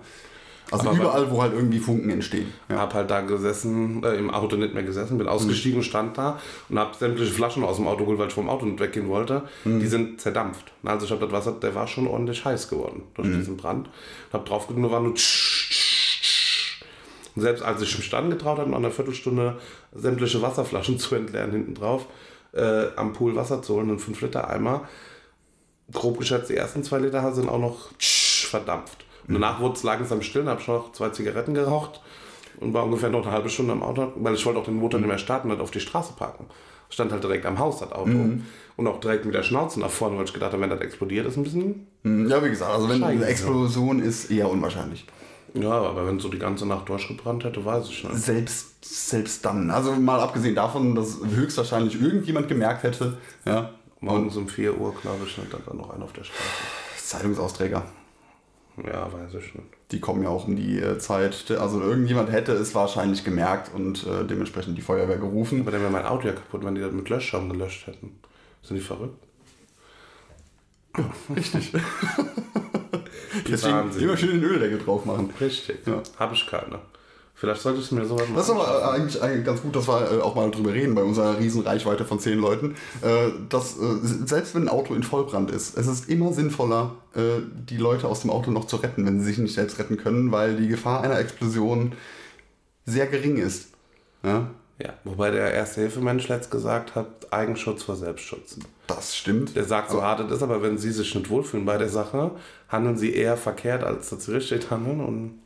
Also 0.72 0.90
Aber- 0.90 0.98
überall, 1.00 1.32
wo 1.32 1.42
halt 1.42 1.54
irgendwie 1.54 1.80
Funken 1.80 2.12
entstehen. 2.12 2.54
Ja. 2.70 2.78
Hab 2.78 2.94
halt 2.94 3.10
da 3.10 3.22
gesessen, 3.22 4.04
äh, 4.04 4.14
im 4.18 4.30
Auto 4.30 4.56
nicht 4.56 4.76
mehr 4.76 4.84
gesessen, 4.84 5.18
bin 5.18 5.28
ausgestiegen, 5.28 5.82
stand 5.82 6.16
da 6.20 6.40
und 6.70 6.78
hab 6.78 6.94
sämtliche 6.96 7.32
Flaschen 7.34 7.64
aus 7.64 7.78
dem 7.78 7.88
Auto 7.88 8.04
geholt, 8.04 8.20
weil 8.20 8.28
ich 8.28 8.34
vom 8.36 8.48
Auto 8.50 8.68
nicht 8.68 8.80
weggehen 8.80 9.10
wollte. 9.10 9.42
Die 9.66 9.88
sind 9.88 10.22
zerdampft. 10.22 10.72
Also 10.84 11.08
ich 11.08 11.12
hab 11.12 11.20
das 11.22 11.32
Wasser, 11.32 11.54
der 11.54 11.74
war 11.74 11.88
schon 11.88 12.06
ordentlich 12.06 12.46
heiß 12.46 12.70
geworden 12.70 13.02
durch 13.16 13.30
diesen 13.30 13.58
Brand. 13.58 13.90
Hab 14.32 14.46
drauf 14.46 14.68
gedrückt, 14.68 14.82
nur 14.84 14.92
war 14.92 15.00
nur 15.00 15.16
tsch, 15.16 15.70
tsch, 15.72 16.22
tsch. 16.22 16.84
Und 17.36 17.42
selbst 17.42 17.64
als 17.64 17.82
ich 17.82 17.98
mich 17.98 18.10
dann 18.12 18.30
getraut 18.30 18.60
habe, 18.60 18.70
nach 18.70 18.78
einer 18.78 18.92
Viertelstunde 18.92 19.58
sämtliche 19.96 20.40
Wasserflaschen 20.44 21.00
zu 21.00 21.16
entleeren 21.16 21.50
hinten 21.52 21.74
drauf, 21.74 22.06
äh, 22.54 22.88
am 22.96 23.14
Pool 23.14 23.36
Wasser 23.36 23.62
zu 23.62 23.76
holen, 23.76 23.90
einen 23.90 24.00
5 24.00 24.22
Liter 24.22 24.50
Eimer, 24.50 24.88
grob 25.92 26.20
geschätzt, 26.20 26.50
die 26.50 26.56
ersten 26.56 26.84
zwei 26.84 27.00
Liter 27.00 27.32
sind 27.34 27.50
auch 27.50 27.60
noch 27.60 27.92
tsch, 27.98 28.46
verdampft. 28.48 29.06
Und 29.28 29.36
danach 29.36 29.60
wurde 29.60 29.76
es 29.76 29.84
langsam 29.84 30.22
still, 30.22 30.46
habe 30.48 30.62
ich 30.62 30.68
noch 30.68 30.92
zwei 30.92 31.10
Zigaretten 31.10 31.54
geraucht 31.54 32.02
und 32.60 32.74
war 32.74 32.84
ungefähr 32.86 33.10
noch 33.10 33.24
eine 33.26 33.32
halbe 33.32 33.50
Stunde 33.50 33.74
am 33.74 33.84
Auto, 33.84 34.12
weil 34.16 34.34
ich 34.34 34.46
wollte 34.46 34.60
auch 34.60 34.66
den 34.66 34.76
Motor 34.76 35.00
nicht 35.00 35.08
mehr 35.10 35.18
starten 35.18 35.52
und 35.52 35.62
auf 35.62 35.72
die 35.72 35.80
Straße 35.80 36.14
parken. 36.14 36.46
Stand 36.92 37.12
halt 37.12 37.24
direkt 37.24 37.46
am 37.46 37.60
Haus, 37.60 37.80
das 37.80 37.92
Auto. 37.92 38.10
Und 38.78 38.88
auch 38.88 39.00
direkt 39.00 39.26
mit 39.26 39.36
der 39.36 39.44
Schnauze 39.44 39.80
nach 39.80 39.92
vorne, 39.92 40.18
weil 40.18 40.24
ich 40.26 40.34
gedacht 40.34 40.54
habe, 40.54 40.64
wenn 40.64 40.72
das 40.72 40.80
explodiert, 40.82 41.28
ist 41.28 41.38
ein 41.38 41.44
bisschen. 41.44 41.86
Hm, 42.04 42.28
Ja, 42.30 42.44
wie 42.44 42.50
gesagt, 42.50 42.72
also 42.72 42.90
wenn 42.90 43.04
eine. 43.04 43.26
Explosion 43.26 44.00
ist, 44.00 44.32
eher 44.32 44.50
unwahrscheinlich. 44.50 45.06
Ja, 45.54 45.72
aber 45.72 46.06
wenn 46.08 46.20
so 46.20 46.30
die 46.30 46.40
ganze 46.40 46.66
Nacht 46.66 46.90
durchgebrannt 46.90 47.44
hätte, 47.44 47.64
weiß 47.64 47.90
ich 47.90 48.04
nicht. 48.04 48.16
Selbst, 48.18 48.86
selbst 48.86 49.44
dann. 49.46 49.70
Also 49.72 49.94
mal 49.94 50.20
abgesehen 50.20 50.56
davon, 50.56 50.96
dass 50.96 51.20
höchstwahrscheinlich 51.24 52.02
irgendjemand 52.02 52.48
gemerkt 52.48 52.84
hätte, 52.84 53.18
ja, 53.46 53.74
Morgens 54.02 54.38
um 54.38 54.48
4 54.48 54.80
Uhr, 54.80 54.96
glaube 55.02 55.26
ich, 55.26 55.34
stand 55.34 55.50
dann 55.52 55.78
noch 55.78 55.90
einer 55.90 56.06
auf 56.06 56.14
der 56.14 56.24
Straße. 56.24 56.44
Zeitungsausträger. 56.98 57.84
Ja, 58.86 59.12
weiß 59.12 59.34
ich 59.34 59.56
nicht. 59.56 59.68
Die 59.92 60.00
kommen 60.00 60.24
ja 60.24 60.30
auch 60.30 60.48
um 60.48 60.56
die 60.56 60.80
äh, 60.80 61.00
Zeit. 61.00 61.52
Also 61.52 61.82
irgendjemand 61.82 62.32
hätte 62.32 62.54
es 62.54 62.74
wahrscheinlich 62.74 63.26
gemerkt 63.26 63.74
und 63.74 64.08
äh, 64.08 64.26
dementsprechend 64.26 64.78
die 64.78 64.82
Feuerwehr 64.82 65.18
gerufen. 65.18 65.62
Aber 65.62 65.72
dann 65.72 65.82
wäre 65.82 65.92
mein 65.92 66.06
Auto 66.06 66.28
ja 66.28 66.34
kaputt, 66.34 66.64
wenn 66.64 66.76
die 66.76 66.82
das 66.82 66.94
mit 66.94 67.10
Löschschaum 67.10 67.50
gelöscht 67.50 67.88
hätten. 67.88 68.20
Sind 68.64 68.78
die 68.78 68.84
verrückt? 68.84 69.22
Richtig. 71.36 71.74
Deswegen 73.48 73.76
Wahnsinn. 73.76 74.04
immer 74.04 74.18
schön 74.18 74.42
den 74.42 74.44
Öldeckel 74.44 74.80
drauf 74.80 75.06
machen. 75.06 75.34
Richtig. 75.40 75.78
Ja. 75.86 76.02
Habe 76.18 76.36
ich 76.36 76.48
keine. 76.48 76.80
Vielleicht 77.40 77.62
sollte 77.62 77.80
ich 77.80 77.90
mir 77.94 78.06
sowas 78.06 78.28
mal 78.28 78.36
Das 78.36 78.50
ist 78.50 78.52
aber 78.52 78.92
eigentlich, 78.92 79.22
eigentlich 79.22 79.46
ganz 79.46 79.62
gut, 79.62 79.74
dass 79.74 79.88
wir 79.88 80.26
auch 80.26 80.36
mal 80.36 80.52
drüber 80.52 80.74
reden 80.74 80.94
bei 80.94 81.04
unserer 81.04 81.40
riesen 81.40 81.62
Reichweite 81.62 82.04
von 82.04 82.20
zehn 82.20 82.38
Leuten. 82.38 82.76
Äh, 83.02 83.30
dass, 83.48 83.78
äh, 83.78 83.96
selbst 84.26 84.56
wenn 84.56 84.64
ein 84.64 84.68
Auto 84.68 84.94
in 84.94 85.04
Vollbrand 85.04 85.50
ist, 85.50 85.78
es 85.78 85.88
ist 85.88 86.10
immer 86.10 86.34
sinnvoller, 86.34 86.96
äh, 87.16 87.42
die 87.70 87.78
Leute 87.78 88.10
aus 88.10 88.22
dem 88.22 88.30
Auto 88.30 88.52
noch 88.52 88.66
zu 88.66 88.76
retten, 88.76 89.06
wenn 89.06 89.22
sie 89.22 89.28
sich 89.28 89.38
nicht 89.38 89.54
selbst 89.56 89.80
retten 89.80 89.96
können, 89.96 90.34
weil 90.34 90.58
die 90.58 90.68
Gefahr 90.68 91.02
einer 91.02 91.18
Explosion 91.18 91.94
sehr 92.86 93.08
gering 93.08 93.38
ist. 93.38 93.70
Ja, 94.22 94.50
Ja, 94.82 94.94
wobei 95.04 95.30
der 95.30 95.54
Erste-Hilfe-Mensch 95.54 96.30
letzt 96.30 96.52
gesagt 96.52 96.96
hat, 96.96 97.34
Eigenschutz 97.34 97.84
vor 97.84 97.98
Selbstschutz. 97.98 98.58
das 98.88 99.16
stimmt. 99.16 99.56
Der 99.56 99.66
sagt, 99.66 99.92
so 99.92 100.02
hart 100.02 100.22
es 100.22 100.32
ist, 100.32 100.42
aber 100.42 100.62
wenn 100.62 100.78
sie 100.78 100.92
sich 100.92 101.14
nicht 101.14 101.30
wohlfühlen 101.30 101.66
bei 101.66 101.78
der 101.78 101.90
Sache, 101.90 102.32
handeln 102.70 102.98
sie 102.98 103.14
eher 103.14 103.36
verkehrt, 103.36 103.84
als 103.84 104.10
dass 104.10 104.24
sie 104.26 104.34
richtig 104.34 104.72
handeln 104.72 105.02
und 105.02 105.40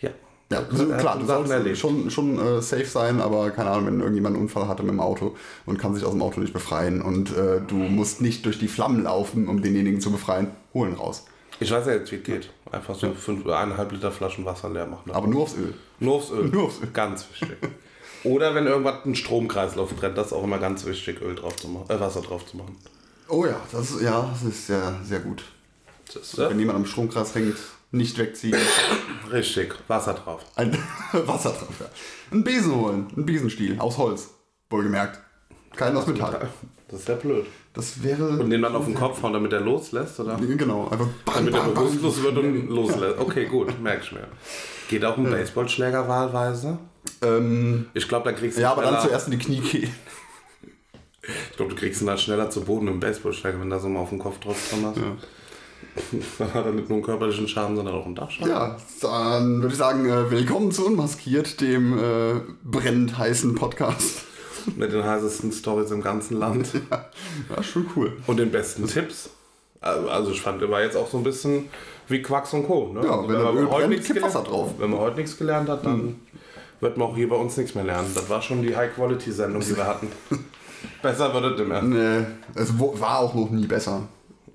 ja. 0.00 0.10
Ja, 0.52 0.62
so, 0.70 0.92
hat 0.92 1.00
klar, 1.00 1.18
du 1.18 1.26
sollst 1.26 1.50
erlebt. 1.50 1.78
schon, 1.78 2.10
schon 2.10 2.38
äh, 2.38 2.62
safe 2.62 2.84
sein, 2.84 3.20
aber 3.20 3.50
keine 3.50 3.70
Ahnung, 3.70 3.86
wenn 3.86 3.98
irgendjemand 3.98 4.36
einen 4.36 4.44
Unfall 4.44 4.68
hatte 4.68 4.84
mit 4.84 4.92
dem 4.92 5.00
Auto 5.00 5.34
und 5.66 5.78
kann 5.78 5.94
sich 5.94 6.04
aus 6.04 6.12
dem 6.12 6.22
Auto 6.22 6.38
nicht 6.38 6.52
befreien 6.52 7.02
und 7.02 7.36
äh, 7.36 7.60
du 7.66 7.74
musst 7.74 8.20
nicht 8.20 8.46
durch 8.46 8.60
die 8.60 8.68
Flammen 8.68 9.02
laufen, 9.02 9.48
um 9.48 9.62
denjenigen 9.62 10.00
zu 10.00 10.12
befreien, 10.12 10.52
holen 10.72 10.94
raus. 10.94 11.26
Ich 11.58 11.72
weiß 11.72 11.86
ja 11.86 11.94
jetzt, 11.94 12.12
wie 12.12 12.16
es 12.16 12.22
geht. 12.22 12.50
Einfach 12.70 12.94
so 12.94 13.12
fünf 13.14 13.44
oder 13.44 13.58
eineinhalb 13.58 13.90
Liter 13.90 14.12
Flaschen 14.12 14.44
Wasser 14.44 14.68
leer 14.70 14.86
machen. 14.86 15.10
Aber 15.12 15.26
nur 15.26 15.42
aufs 15.42 15.56
Öl. 15.56 15.74
Nur 15.98 16.14
aufs 16.14 16.30
Öl. 16.30 16.44
Nur 16.46 16.64
aufs 16.64 16.80
Öl. 16.80 16.88
Ganz 16.92 17.26
wichtig. 17.32 17.56
Oder 18.24 18.54
wenn 18.54 18.66
irgendwas 18.66 19.04
ein 19.04 19.14
Stromkreislauf 19.14 19.94
brennt, 19.94 20.16
das 20.18 20.28
ist 20.28 20.32
auch 20.32 20.44
immer 20.44 20.58
ganz 20.58 20.84
wichtig, 20.86 21.20
Öl 21.20 21.34
drauf 21.34 21.56
zu 21.56 21.68
machen, 21.68 21.90
äh, 21.90 22.00
Wasser 22.00 22.22
drauf 22.22 22.46
zu 22.46 22.56
machen. 22.56 22.76
Oh 23.28 23.44
ja, 23.46 23.60
das 23.72 23.90
ist, 23.90 24.02
ja, 24.02 24.28
das 24.32 24.42
ist 24.42 24.66
sehr, 24.66 24.94
sehr 25.04 25.20
gut. 25.20 25.44
Das 26.06 26.16
ist, 26.16 26.38
äh, 26.38 26.50
Wenn 26.50 26.58
jemand 26.58 26.76
am 26.78 26.86
Stromkreis 26.86 27.34
hängt, 27.34 27.56
nicht 27.90 28.18
wegziehen. 28.18 28.56
richtig, 29.30 29.74
Wasser 29.88 30.14
drauf. 30.14 30.40
Ein 30.56 30.72
Wasser 31.12 31.50
drauf, 31.50 31.68
ja. 31.80 31.86
Einen 32.30 32.44
Besen 32.44 32.74
holen. 32.74 33.06
Einen 33.14 33.26
Besenstiel 33.26 33.78
aus 33.78 33.98
Holz. 33.98 34.30
Wohlgemerkt. 34.70 35.20
Kein 35.76 35.96
aus 35.96 36.06
Metall. 36.06 36.48
Das 36.88 37.00
ist 37.00 37.08
ja 37.08 37.14
blöd. 37.16 37.46
Das 37.72 38.02
wäre. 38.02 38.28
Und 38.28 38.50
den 38.50 38.62
dann 38.62 38.76
auf 38.76 38.84
den 38.84 38.94
Kopf 38.94 39.20
hauen, 39.22 39.32
damit 39.32 39.52
er 39.52 39.60
loslässt, 39.60 40.20
oder? 40.20 40.36
Genau, 40.36 40.84
einfach 40.88 41.08
bam, 41.24 41.34
Damit 41.36 41.54
er 41.54 41.60
bam, 41.60 41.74
bam. 41.74 41.84
bewusstlos 41.84 42.22
wird 42.22 42.38
und 42.38 42.68
loslässt. 42.68 43.18
Okay, 43.18 43.46
gut, 43.46 43.80
merk 43.82 44.02
ich 44.04 44.12
mir. 44.12 44.28
Geht 44.88 45.04
auch 45.04 45.16
um 45.16 45.24
Baseballschläger 45.24 46.06
wahlweise? 46.06 46.78
Ähm, 47.22 47.86
Ich 47.94 48.06
glaube, 48.06 48.30
da 48.30 48.36
kriegst 48.36 48.58
du 48.58 48.62
ja, 48.62 48.72
aber 48.72 48.82
dann 48.82 49.00
zuerst 49.00 49.26
in 49.26 49.32
die 49.32 49.38
Knie 49.38 49.60
gehen. 49.60 49.90
Ich 51.50 51.56
glaube, 51.56 51.72
du 51.74 51.80
kriegst 51.80 52.00
ihn 52.02 52.06
da 52.06 52.16
schneller 52.18 52.50
zu 52.50 52.60
Boden 52.60 52.86
im 52.86 53.00
Baseballschläger, 53.00 53.58
wenn 53.58 53.70
da 53.70 53.78
so 53.80 53.88
mal 53.88 54.00
auf 54.00 54.10
den 54.10 54.18
Kopf 54.18 54.38
drauf 54.40 54.56
dran 54.70 54.86
hast. 54.86 54.98
Dann 56.38 56.54
hat 56.54 56.66
er 56.66 56.72
nicht 56.72 56.88
nur 56.88 56.96
einen 56.96 57.04
körperlichen 57.04 57.46
Schaden, 57.48 57.76
sondern 57.76 57.94
auch 57.94 58.04
einen 58.04 58.14
Dachschaden. 58.16 58.50
Ja, 58.50 58.76
dann 59.00 59.58
würde 59.62 59.68
ich 59.72 59.78
sagen, 59.78 60.08
äh, 60.08 60.28
willkommen 60.30 60.72
zu 60.72 60.86
Unmaskiert, 60.86 61.60
dem 61.60 61.96
äh, 61.96 62.40
brennend 62.64 63.16
heißen 63.16 63.54
Podcast. 63.54 64.22
Mit 64.76 64.92
den 64.92 65.04
heißesten 65.04 65.52
Stories 65.52 65.90
im 65.90 66.02
ganzen 66.02 66.38
Land. 66.38 66.68
Ja, 66.90 67.04
ja 67.56 67.62
schon 67.62 67.86
cool. 67.96 68.16
Und 68.26 68.38
den 68.38 68.50
besten 68.50 68.86
Tipps. 68.86 69.30
Also 69.80 70.30
ich 70.30 70.40
fand, 70.40 70.66
war 70.70 70.82
jetzt 70.82 70.96
auch 70.96 71.10
so 71.10 71.18
ein 71.18 71.24
bisschen 71.24 71.68
wie 72.08 72.22
Quacks 72.22 72.52
und 72.54 72.66
Co. 72.66 72.92
Ne? 72.92 73.04
Ja, 73.04 73.16
Also 73.16 73.28
wenn 73.28 73.36
er 73.36 73.44
man 73.44 73.56
Öl 73.58 73.66
brennt, 73.66 73.88
nichts 73.90 74.08
gelernt- 74.08 74.34
drauf. 74.48 74.70
Wenn 74.78 74.90
man 74.90 75.00
heute 75.00 75.16
nichts 75.16 75.36
gelernt 75.36 75.68
hat, 75.68 75.84
dann 75.84 76.20
wird 76.80 76.96
man 76.96 77.08
auch 77.08 77.16
hier 77.16 77.28
bei 77.28 77.36
uns 77.36 77.56
nichts 77.56 77.74
mehr 77.74 77.84
lernen. 77.84 78.10
Das 78.14 78.28
war 78.30 78.40
schon 78.40 78.62
die 78.62 78.74
High-Quality-Sendung, 78.74 79.60
die 79.62 79.76
wir 79.76 79.86
hatten. 79.86 80.08
Besser 81.02 81.32
wird 81.34 81.58
es 81.60 81.66
mehr. 81.66 81.82
Nee, 81.82 82.26
es 82.54 82.78
war 82.78 83.18
auch 83.18 83.34
noch 83.34 83.50
nie 83.50 83.66
besser. 83.66 84.02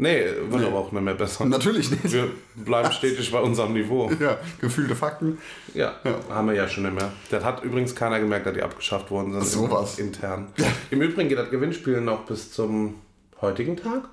Nee, 0.01 0.23
wird 0.47 0.63
aber 0.63 0.77
auch 0.79 0.91
nicht 0.93 1.03
mehr 1.03 1.13
besser. 1.13 1.43
Natürlich 1.43 1.91
nicht. 1.91 2.13
Wir 2.13 2.29
bleiben 2.55 2.89
stetig 2.93 3.29
bei 3.33 3.39
unserem 3.41 3.73
Niveau. 3.73 4.09
Ja, 4.19 4.37
gefühlte 4.61 4.95
Fakten. 4.95 5.37
Ja, 5.73 5.93
haben 6.29 6.47
wir 6.47 6.55
ja 6.55 6.69
schon 6.69 6.83
nicht 6.83 6.95
mehr. 6.95 7.11
Das 7.29 7.43
hat 7.43 7.63
übrigens 7.65 7.93
keiner 7.95 8.17
gemerkt, 8.21 8.45
dass 8.45 8.53
die 8.53 8.63
abgeschafft 8.63 9.11
worden 9.11 9.33
sind. 9.33 9.45
Sowas. 9.45 9.99
Intern. 9.99 10.47
Im 10.89 11.01
Übrigen 11.01 11.27
geht 11.27 11.37
das 11.37 11.49
Gewinnspiel 11.49 11.99
noch 11.99 12.21
bis 12.21 12.51
zum 12.53 12.95
heutigen 13.41 13.75
Tag. 13.75 14.03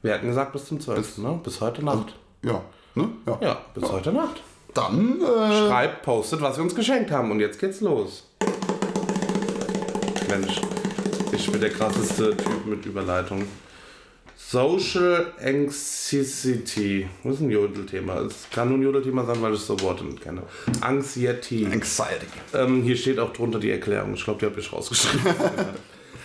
Wir 0.00 0.14
hatten 0.14 0.26
gesagt 0.26 0.54
bis 0.54 0.64
zum 0.64 0.80
12. 0.80 1.18
ne? 1.18 1.38
Bis 1.44 1.60
heute 1.60 1.84
Nacht. 1.84 2.14
Ja, 2.42 2.62
ne? 2.94 3.10
Ja. 3.26 3.38
Ja, 3.42 3.60
bis 3.74 3.92
heute 3.92 4.12
Nacht. 4.12 4.42
Dann, 4.72 5.20
äh, 5.20 5.68
Schreibt, 5.68 6.02
postet, 6.02 6.40
was 6.40 6.56
wir 6.56 6.64
uns 6.64 6.74
geschenkt 6.74 7.10
haben. 7.10 7.30
Und 7.30 7.40
jetzt 7.40 7.58
geht's 7.60 7.82
los. 7.82 8.26
Mensch, 10.30 10.62
ich 11.32 11.52
bin 11.52 11.60
der 11.60 11.70
krasseste 11.70 12.34
Typ 12.38 12.64
mit 12.64 12.86
Überleitung. 12.86 13.44
Social 14.50 15.32
Anxiety. 15.40 17.06
Das 17.22 17.34
ist 17.34 17.40
ein 17.40 17.52
Jodelthema. 17.52 18.22
Es 18.22 18.48
kann 18.50 18.68
nur 18.68 18.78
ein 18.78 18.82
Jodelthema 18.82 19.24
sein, 19.24 19.40
weil 19.42 19.54
ich 19.54 19.60
so 19.60 19.80
Worte 19.80 20.04
nicht 20.04 20.22
kenne. 20.22 20.42
Anxiety. 20.80 21.66
Anxiety. 21.66 22.26
Ähm, 22.52 22.82
hier 22.82 22.96
steht 22.96 23.20
auch 23.20 23.32
drunter 23.32 23.60
die 23.60 23.70
Erklärung. 23.70 24.14
Ich 24.14 24.24
glaube, 24.24 24.40
die 24.40 24.46
habe 24.46 24.58
ich 24.58 24.72
rausgeschrieben. 24.72 25.24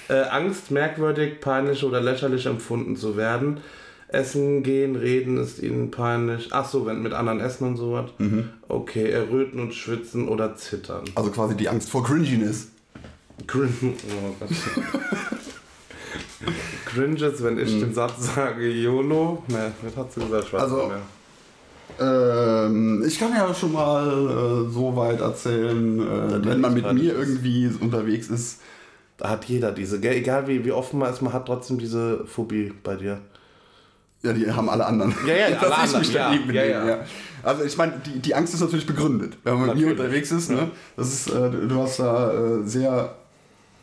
äh, 0.10 0.24
Angst, 0.24 0.72
merkwürdig, 0.72 1.39
peinlich 1.39 1.84
oder 1.84 2.01
lächerlich 2.01 2.48
empfunden 2.48 2.96
zu 2.96 3.15
werden. 3.15 3.60
Essen 4.08 4.63
gehen, 4.63 4.96
reden 4.96 5.38
ist 5.38 5.62
ihnen 5.62 5.91
peinlich. 5.91 6.48
Ach 6.50 6.67
so, 6.67 6.88
wenn 6.88 7.03
mit 7.03 7.13
anderen 7.13 7.39
essen 7.39 7.67
und 7.67 7.77
sowas. 7.77 8.10
Okay, 8.67 9.08
erröten 9.08 9.60
und 9.60 9.75
schwitzen 9.75 10.29
oder 10.29 10.55
zittern. 10.55 11.05
Also 11.13 11.29
quasi 11.29 11.55
die 11.55 11.70
Angst 11.70 11.91
vor 11.91 12.03
Cringiness. 12.03 12.70
Cringe. 13.46 13.70
Oh 13.84 14.36
Gott. 14.39 14.50
Cringes, 16.96 17.44
wenn 17.44 17.60
ich 17.60 17.80
den 17.80 17.94
Satz 17.94 18.36
sage, 18.36 18.70
YOLO. 18.70 19.44
Ne, 19.48 19.72
was 19.82 19.98
hat 19.98 20.14
sie 20.14 20.22
gesagt? 20.22 20.54
Weiß 20.54 20.62
Also-. 20.64 20.92
Ähm, 22.00 23.04
ich 23.08 23.20
kann 23.20 23.32
ja 23.32 23.54
schon 23.54 23.72
mal 23.72 24.08
äh, 24.08 24.70
so 24.70 24.96
weit 24.96 25.22
erzählen, 25.22 26.00
äh, 26.00 26.46
wenn 26.46 26.60
man 26.60 26.74
mit 26.74 26.92
mir 26.94 27.14
irgendwie 27.14 27.70
unterwegs 27.80 28.28
ist. 28.28 28.62
Da 29.18 29.30
hat 29.30 29.46
jeder 29.46 29.72
diese, 29.72 30.00
gell? 30.02 30.16
egal 30.16 30.48
wie, 30.48 30.66
wie 30.66 30.72
offen 30.72 31.00
man 31.00 31.14
ist, 31.14 31.22
man 31.22 31.32
hat 31.32 31.46
trotzdem 31.46 31.78
diese 31.78 32.25
Phobie 32.25 32.74
bei 32.84 32.96
dir. 32.96 33.20
Ja, 34.24 34.34
die 34.34 34.52
haben 34.52 34.70
alle 34.70 34.86
anderen. 34.86 35.16
Ja, 35.25 35.36
ja, 35.36 35.58
alle 35.60 35.70
ich 35.70 35.78
anderen, 35.78 36.12
ja, 36.12 36.34
ja, 36.34 36.40
benehme, 36.40 36.90
ja. 36.90 37.06
Also 37.44 37.64
ich 37.64 37.78
meine, 37.78 38.02
die, 38.06 38.20
die 38.20 38.36
Angst 38.36 38.54
ist 38.56 38.62
natürlich 38.62 38.88
begründet, 38.88 39.38
wenn 39.44 39.54
man 39.54 39.68
mit 39.68 39.78
mir 39.78 39.88
unterwegs 39.92 40.32
ist. 40.32 40.50
Ne? 40.50 40.72
Das 40.98 41.08
ist, 41.14 41.30
äh, 41.30 41.52
du 41.52 41.80
hast 41.80 42.00
da 42.00 42.34
äh, 42.34 42.64
sehr, 42.68 43.16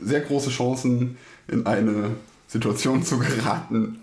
sehr 0.01 0.21
große 0.21 0.51
Chancen, 0.51 1.17
in 1.49 1.65
eine 1.67 2.11
Situation 2.53 3.03
zu 3.03 3.19
geraten, 3.19 4.01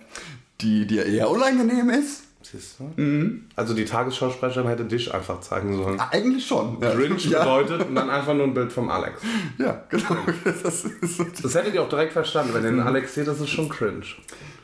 die 0.62 0.88
dir 0.88 1.06
eher 1.06 1.30
unangenehm 1.30 1.90
ist. 1.92 2.24
Siehst 2.42 2.78
du? 2.80 3.42
Also 3.56 3.76
die 3.76 3.86
Tagesschausprecherin 3.86 4.68
hätte 4.68 4.86
dich 4.86 5.14
einfach 5.14 5.40
zeigen 5.42 5.78
sollen. 5.78 6.00
Ah, 6.00 6.10
Eigentlich 6.12 6.48
schon. 6.48 6.80
Ja. 6.82 6.96
Cringe 6.96 7.16
ja, 7.20 7.40
bedeutet 7.44 7.88
und 7.88 7.94
dann 7.94 8.10
einfach 8.10 8.34
nur 8.34 8.46
ein 8.46 8.56
Bild 8.56 8.74
vom 8.74 8.90
Alex. 8.90 9.22
ja, 9.60 9.84
genau. 9.90 10.18
Das 10.64 10.84
ist 10.84 11.44
Das 11.44 11.54
hättet 11.54 11.76
ihr 11.76 11.84
auch 11.84 11.90
direkt 11.90 12.14
verstanden. 12.14 12.54
Wenn 12.56 12.64
ihr 12.64 12.72
den 12.72 12.80
Alex 12.80 13.14
seht, 13.14 13.28
das 13.28 13.40
ist 13.40 13.50
schon 13.50 13.70
cringe. 13.70 14.02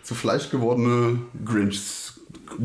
so 0.01 0.15
Fleisch 0.15 0.50
gewordene 0.50 1.20
Grinch. 1.46 2.13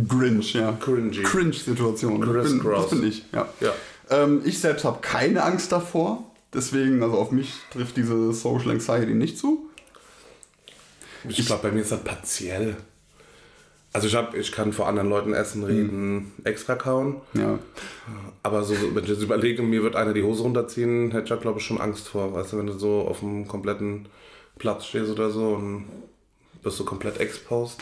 Grinch, 0.09 0.55
ja. 0.55 0.73
Cringy. 0.73 1.23
Cringe-Situation. 1.23 2.21
Das 2.33 2.59
cross. 2.59 2.91
bin 2.91 3.05
ich, 3.05 3.25
ja. 3.33 3.47
Ja. 3.61 3.73
Ähm, 4.11 4.41
ich 4.45 4.59
selbst 4.59 4.85
habe 4.85 5.01
keine 5.03 5.43
Angst 5.43 5.71
davor. 5.73 6.25
Deswegen, 6.55 7.03
also 7.03 7.17
auf 7.17 7.31
mich 7.31 7.53
trifft 7.73 7.97
diese 7.97 8.33
Social 8.33 8.71
Anxiety 8.71 9.15
nicht 9.15 9.39
zu. 9.39 9.70
Ich 11.29 11.47
glaube, 11.47 11.63
bei 11.69 11.73
mir 11.73 11.81
ist 11.83 11.93
das 11.93 12.03
partiell. 12.03 12.77
Also 13.93 14.07
ich, 14.07 14.15
hab, 14.15 14.37
ich 14.37 14.53
kann 14.53 14.73
vor 14.73 14.87
anderen 14.87 15.09
Leuten 15.09 15.35
essen, 15.35 15.65
reden, 15.65 16.31
extra 16.45 16.77
kauen. 16.77 17.21
Ja. 17.35 17.59
Aber 18.43 18.63
so, 18.63 18.75
wenn 18.95 19.03
ich 19.03 19.11
jetzt 19.11 19.23
überlege, 19.23 19.63
mir 19.63 19.83
wird 19.83 19.97
einer 19.97 20.13
die 20.13 20.23
Hose 20.23 20.43
runterziehen, 20.43 21.11
hätte 21.11 21.25
ich 21.25 21.31
ja, 21.31 21.37
glaube 21.37 21.59
ich, 21.59 21.65
schon 21.67 21.81
Angst 21.81 22.09
vor. 22.09 22.33
Weißt 22.33 22.53
du, 22.53 22.59
wenn 22.59 22.67
du 22.67 22.73
so 22.79 23.01
auf 23.01 23.23
einem 23.23 23.49
kompletten 23.49 24.07
Platz 24.59 24.87
stehst 24.87 25.11
oder 25.11 25.31
so 25.31 25.55
und 25.55 25.87
bist 26.63 26.79
du 26.79 26.85
komplett 26.85 27.19
exposed. 27.19 27.79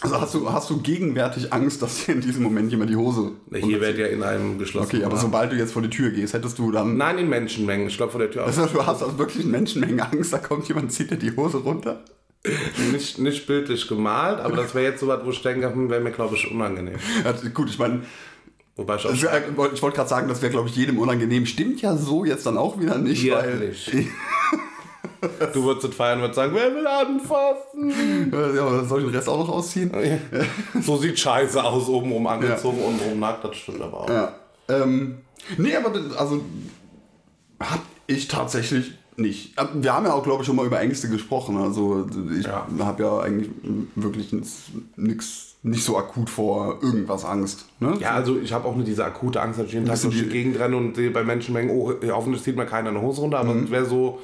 Also 0.00 0.20
hast 0.20 0.34
du, 0.34 0.50
hast 0.50 0.70
du 0.70 0.80
gegenwärtig 0.80 1.52
Angst, 1.52 1.80
dass 1.82 2.06
dir 2.06 2.14
in 2.14 2.20
diesem 2.22 2.42
Moment 2.42 2.70
jemand 2.72 2.90
die 2.90 2.96
Hose. 2.96 3.32
Ne, 3.50 3.58
Hier 3.58 3.80
wird 3.80 3.98
ja 3.98 4.06
in 4.06 4.22
einem 4.22 4.58
geschlossenen 4.58 4.96
Okay, 4.96 5.04
aber 5.04 5.14
Rahmen. 5.14 5.22
sobald 5.22 5.52
du 5.52 5.56
jetzt 5.56 5.72
vor 5.72 5.82
die 5.82 5.90
Tür 5.90 6.10
gehst, 6.10 6.32
hättest 6.32 6.58
du 6.58 6.72
dann. 6.72 6.96
Nein, 6.96 7.18
in 7.18 7.28
Menschenmengen. 7.28 7.86
Ich 7.86 7.96
glaube, 7.98 8.10
vor 8.10 8.20
der 8.20 8.30
Tür. 8.30 8.44
Also 8.44 8.66
du 8.66 8.84
hast 8.84 9.02
also 9.02 9.18
wirklich 9.18 9.44
in 9.44 9.50
Menschenmengen 9.50 10.00
Angst, 10.00 10.32
da 10.32 10.38
kommt 10.38 10.66
jemand, 10.66 10.92
zieht 10.92 11.10
dir 11.10 11.18
die 11.18 11.36
Hose 11.36 11.58
runter. 11.58 12.02
Nicht, 12.92 13.18
nicht 13.18 13.46
bildlich 13.46 13.86
gemalt, 13.86 14.40
aber 14.40 14.56
das 14.56 14.74
wäre 14.74 14.84
jetzt 14.86 15.00
so 15.00 15.06
was, 15.06 15.24
wo 15.24 15.30
ich 15.30 15.40
denke, 15.42 15.72
hm, 15.72 15.88
wäre 15.88 16.00
mir, 16.00 16.10
glaube 16.10 16.34
ich, 16.34 16.50
unangenehm. 16.50 16.96
Ja, 17.24 17.32
gut, 17.54 17.70
ich 17.70 17.78
meine, 17.78 18.02
Wobei 18.74 18.96
ich 18.96 19.04
wär- 19.22 19.42
ich 19.74 19.82
wollte 19.82 19.96
gerade 19.96 20.08
sagen, 20.08 20.28
das 20.28 20.40
wäre, 20.40 20.50
glaube 20.50 20.66
ich, 20.70 20.74
jedem 20.74 20.98
unangenehm. 20.98 21.44
Stimmt 21.44 21.82
ja 21.82 21.94
so 21.94 22.24
jetzt 22.24 22.46
dann 22.46 22.56
auch 22.56 22.80
wieder 22.80 22.96
nicht, 22.96 23.22
Ja, 23.22 23.36
weil. 23.36 23.56
nicht. 23.58 23.92
Du 25.52 25.62
würdest 25.64 25.86
es 25.88 25.94
feiern 25.94 26.22
und 26.22 26.34
sagen, 26.34 26.52
wer 26.54 26.74
will 26.74 26.86
anfassen? 26.86 28.32
Ja, 28.56 28.62
aber 28.62 28.84
soll 28.86 29.00
ich 29.00 29.06
den 29.06 29.14
Rest 29.14 29.28
auch 29.28 29.38
noch 29.38 29.50
ausziehen? 29.54 29.92
So 30.80 30.96
sieht 30.96 31.18
scheiße 31.18 31.62
aus, 31.62 31.86
obenrum 31.86 32.26
angezogen, 32.26 32.78
untenrum 32.82 33.20
nackt, 33.20 33.44
das 33.44 33.56
stimmt 33.56 33.82
aber 33.82 34.00
auch. 34.00 34.08
Ja. 34.10 34.34
Ähm, 34.68 35.18
nee, 35.58 35.76
aber 35.76 35.92
also 36.18 36.42
hab 37.60 37.82
ich 38.06 38.26
tatsächlich 38.26 38.92
nicht. 39.16 39.58
Äh, 39.58 39.64
Wir 39.74 39.92
haben 39.94 40.06
ja 40.06 40.12
auch, 40.14 40.22
glaube 40.22 40.42
ich, 40.42 40.46
schon 40.46 40.56
mal 40.56 40.66
über 40.66 40.80
Ängste 40.80 41.08
gesprochen. 41.08 41.56
Also 41.56 42.06
ich 42.38 42.46
Ja. 42.46 42.66
habe 42.80 43.02
ja 43.02 43.18
eigentlich 43.20 43.50
wirklich 43.94 44.32
nichts, 44.96 45.54
nicht 45.62 45.84
so 45.84 45.96
akut 45.98 46.30
vor 46.30 46.78
irgendwas 46.82 47.24
Angst. 47.24 47.66
Ne? 47.80 47.96
Ja, 48.00 48.12
also 48.12 48.38
ich 48.38 48.52
habe 48.52 48.66
auch 48.66 48.74
nicht 48.76 48.88
diese 48.88 49.04
akute 49.04 49.40
Angst, 49.40 49.58
dass 49.60 49.66
ich 49.66 49.74
jeden 49.74 49.86
Tag 49.86 50.00
durch 50.00 50.18
die 50.18 50.28
Gegend 50.28 50.58
renne 50.58 50.76
und 50.76 50.96
sehe 50.96 51.10
bei 51.10 51.22
Menschenmengen, 51.24 51.70
oh, 51.76 51.92
hoffentlich 52.10 52.42
zieht 52.42 52.56
mir 52.56 52.66
keiner 52.66 52.90
eine 52.90 53.00
Hose 53.00 53.20
runter, 53.20 53.38
aber 53.38 53.54
es 53.54 53.70
wäre 53.70 53.84
so, 53.86 54.18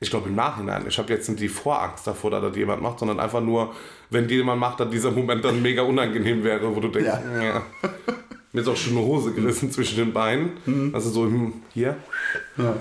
ich 0.00 0.10
glaube 0.10 0.28
im 0.28 0.36
Nachhinein, 0.36 0.84
ich 0.86 0.96
habe 0.98 1.12
jetzt 1.12 1.28
nicht 1.28 1.40
die 1.40 1.48
Vorangst 1.48 2.06
davor, 2.06 2.30
dass 2.30 2.42
das 2.42 2.56
jemand 2.56 2.82
macht, 2.82 3.00
sondern 3.00 3.18
einfach 3.18 3.40
nur, 3.40 3.72
wenn 4.10 4.28
die 4.28 4.36
jemand 4.36 4.60
macht, 4.60 4.78
dass 4.78 4.90
dieser 4.90 5.10
Moment 5.10 5.44
dann 5.44 5.60
mega 5.60 5.82
unangenehm 5.82 6.44
wäre, 6.44 6.74
wo 6.74 6.78
du 6.80 6.88
denkst, 6.88 7.08
Ja. 7.08 7.42
ja. 7.42 7.62
mir 8.52 8.60
ist 8.60 8.68
auch 8.68 8.76
schon 8.76 8.96
eine 8.96 9.04
Hose 9.04 9.32
gerissen 9.32 9.72
zwischen 9.72 9.96
den 9.96 10.12
Beinen, 10.12 10.92
also 10.94 11.10
so 11.10 11.24
hm, 11.24 11.54
hier. 11.74 11.96
Ja. 12.56 12.76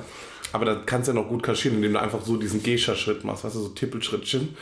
Aber 0.54 0.64
da 0.66 0.76
kannst 0.86 1.08
du 1.08 1.14
ja 1.14 1.20
noch 1.22 1.28
gut 1.28 1.44
kaschieren, 1.44 1.78
indem 1.78 1.94
du 1.94 2.00
einfach 2.00 2.22
so 2.24 2.38
diesen 2.38 2.64
Gescha-Schritt 2.64 3.24
machst, 3.26 3.44
weißt 3.44 3.56
du, 3.56 3.60
so 3.60 3.68
Tippelschrittchen, 3.70 4.56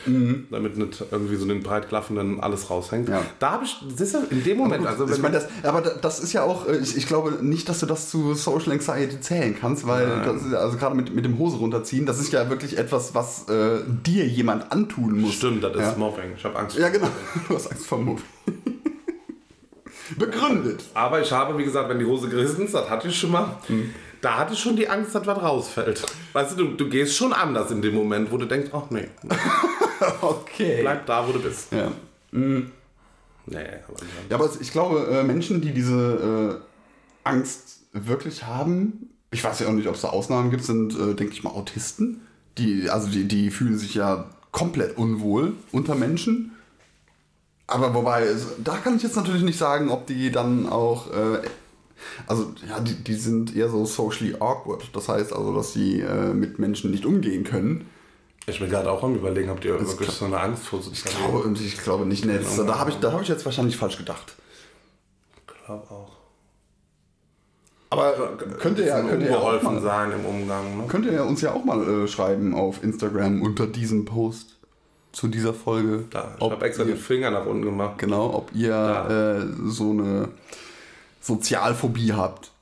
damit 0.50 0.76
nicht 0.76 1.04
irgendwie 1.10 1.36
so 1.36 1.46
den 1.46 1.62
breit 1.62 1.88
klaffenden 1.88 2.40
alles 2.40 2.68
raushängt. 2.70 3.08
Ja. 3.08 3.22
Da 3.38 3.52
habe 3.52 3.64
ich, 3.64 3.76
das 3.90 4.00
ist 4.00 4.14
ja 4.14 4.20
in 4.30 4.42
dem 4.42 4.56
Moment, 4.58 4.86
also 4.86 5.08
ich 5.08 5.18
meine, 5.22 5.34
das, 5.34 5.46
aber 5.62 5.82
da- 5.82 5.94
das 5.94 6.18
ist 6.20 6.32
ja 6.32 6.42
auch, 6.42 6.66
äh, 6.66 6.78
ich, 6.78 6.96
ich 6.96 7.06
glaube 7.06 7.38
nicht, 7.40 7.68
dass 7.68 7.78
du 7.80 7.86
das 7.86 8.10
zu 8.10 8.34
Social 8.34 8.72
Anxiety 8.72 9.20
zählen 9.20 9.56
kannst, 9.58 9.86
weil 9.86 10.06
das 10.24 10.52
also 10.54 10.76
gerade 10.76 10.96
mit, 10.96 11.14
mit 11.14 11.24
dem 11.24 11.38
Hose 11.38 11.56
runterziehen, 11.58 12.04
das 12.04 12.18
ist 12.18 12.32
ja 12.32 12.50
wirklich 12.50 12.76
etwas, 12.78 13.14
was 13.14 13.48
äh, 13.48 13.80
dir 14.04 14.26
jemand 14.26 14.72
antun 14.72 15.20
muss. 15.20 15.34
Stimmt, 15.34 15.62
das 15.62 15.72
ist 15.74 15.78
ja. 15.80 15.94
Mobbing. 15.96 16.32
Ich 16.36 16.44
habe 16.44 16.58
Angst 16.58 16.76
Ja, 16.76 16.88
vor 16.88 16.92
genau. 16.98 17.08
Du 17.48 17.54
hast 17.54 17.70
Angst 17.70 17.86
vor 17.86 17.98
Mobbing. 17.98 18.24
Begründet. 20.18 20.84
Aber 20.94 21.20
ich 21.20 21.32
habe, 21.32 21.58
wie 21.58 21.64
gesagt, 21.64 21.88
wenn 21.88 21.98
die 21.98 22.04
Hose 22.04 22.28
gerissen 22.28 22.64
ist, 22.64 22.74
das 22.74 22.88
hatte 22.88 23.08
ich 23.08 23.18
schon 23.18 23.32
mal, 23.32 23.56
da 24.20 24.38
hatte 24.38 24.54
ich 24.54 24.58
schon 24.60 24.76
die 24.76 24.88
Angst, 24.88 25.14
dass 25.14 25.26
was 25.26 25.40
rausfällt. 25.42 26.04
Weißt 26.32 26.52
du, 26.52 26.64
du, 26.64 26.74
du 26.76 26.88
gehst 26.88 27.16
schon 27.16 27.32
anders 27.32 27.70
in 27.70 27.82
dem 27.82 27.94
Moment, 27.94 28.30
wo 28.30 28.36
du 28.36 28.46
denkst, 28.46 28.70
ach 28.72 28.90
nee, 28.90 29.08
Okay. 30.20 30.78
bleib 30.82 31.06
da, 31.06 31.26
wo 31.26 31.32
du 31.32 31.40
bist. 31.40 31.72
Ja. 31.72 31.90
Nee, 32.32 32.66
aber 33.48 33.96
Ja, 34.28 34.36
aber 34.36 34.50
ich 34.60 34.72
glaube, 34.72 35.06
äh, 35.10 35.22
Menschen, 35.22 35.60
die 35.60 35.72
diese 35.72 36.60
äh, 37.24 37.28
Angst 37.28 37.80
wirklich 37.92 38.44
haben, 38.44 39.10
ich 39.30 39.42
weiß 39.42 39.60
ja 39.60 39.68
auch 39.68 39.72
nicht, 39.72 39.88
ob 39.88 39.94
es 39.94 40.02
da 40.02 40.08
Ausnahmen 40.08 40.50
gibt, 40.50 40.64
sind, 40.64 40.94
äh, 40.98 41.14
denke 41.14 41.32
ich 41.32 41.44
mal, 41.44 41.50
Autisten. 41.50 42.20
Die, 42.58 42.88
also 42.90 43.08
die, 43.08 43.28
die 43.28 43.50
fühlen 43.50 43.78
sich 43.78 43.94
ja 43.94 44.26
komplett 44.50 44.96
unwohl 44.96 45.52
unter 45.72 45.94
Menschen. 45.94 46.52
Aber 47.66 47.94
wobei, 47.94 48.26
da 48.62 48.76
kann 48.76 48.96
ich 48.96 49.02
jetzt 49.02 49.16
natürlich 49.16 49.42
nicht 49.42 49.58
sagen, 49.58 49.90
ob 49.90 50.06
die 50.06 50.30
dann 50.30 50.68
auch, 50.68 51.10
äh, 51.12 51.38
also 52.26 52.52
ja, 52.68 52.80
die, 52.80 52.94
die 52.94 53.14
sind 53.14 53.56
eher 53.56 53.68
so 53.68 53.84
socially 53.84 54.34
awkward. 54.38 54.88
Das 54.92 55.08
heißt 55.08 55.32
also, 55.32 55.54
dass 55.54 55.72
sie 55.72 56.00
äh, 56.00 56.32
mit 56.32 56.58
Menschen 56.58 56.90
nicht 56.90 57.04
umgehen 57.04 57.44
können. 57.44 57.88
Ich 58.46 58.60
bin 58.60 58.70
gerade 58.70 58.90
auch 58.90 59.02
am 59.02 59.16
überlegen, 59.16 59.48
habt 59.48 59.64
ihr 59.64 59.78
wirklich 59.78 60.10
so 60.10 60.26
eine 60.26 60.38
Angst 60.38 60.64
vor 60.64 60.78
Ich 60.78 60.84
sozialen 60.84 61.32
glaube, 61.32 61.58
ich 61.58 61.78
glaube 61.78 62.06
nicht. 62.06 62.24
Nee, 62.24 62.38
das, 62.38 62.56
da 62.56 62.78
habe 62.78 62.90
ich, 62.90 62.96
da 63.00 63.12
hab 63.12 63.20
ich 63.20 63.28
jetzt 63.28 63.44
wahrscheinlich 63.44 63.76
falsch 63.76 63.98
gedacht. 63.98 64.36
Ich 65.36 65.66
glaube 65.66 65.90
auch. 65.90 66.12
Aber 67.90 68.36
könnt 68.58 68.78
ihr 68.78 68.86
ja, 68.86 69.00
könnt 69.00 69.22
ihr 69.22 69.30
ja 69.30 69.38
auch 69.38 69.62
mal, 69.62 69.80
sein 69.80 70.12
im 70.12 70.24
Umgang. 70.24 70.76
Ne? 70.76 70.84
könnt 70.88 71.06
ihr 71.06 71.24
uns 71.24 71.40
ja 71.40 71.52
auch 71.52 71.64
mal 71.64 72.04
äh, 72.04 72.08
schreiben 72.08 72.54
auf 72.54 72.82
Instagram 72.82 73.42
unter 73.42 73.66
diesem 73.66 74.04
Post 74.04 74.56
zu 75.12 75.28
dieser 75.28 75.54
Folge. 75.54 76.04
Da, 76.10 76.34
ich 76.36 76.42
ob 76.42 76.52
habe 76.52 76.66
extra 76.66 76.82
ihr, 76.82 76.90
den 76.90 76.98
Finger 76.98 77.30
nach 77.30 77.46
unten 77.46 77.64
gemacht. 77.64 77.98
genau, 77.98 78.34
ob 78.34 78.54
ihr 78.54 79.48
äh, 79.48 79.68
so 79.68 79.90
eine 79.90 80.28
Sozialphobie 81.26 82.12
habt. 82.12 82.52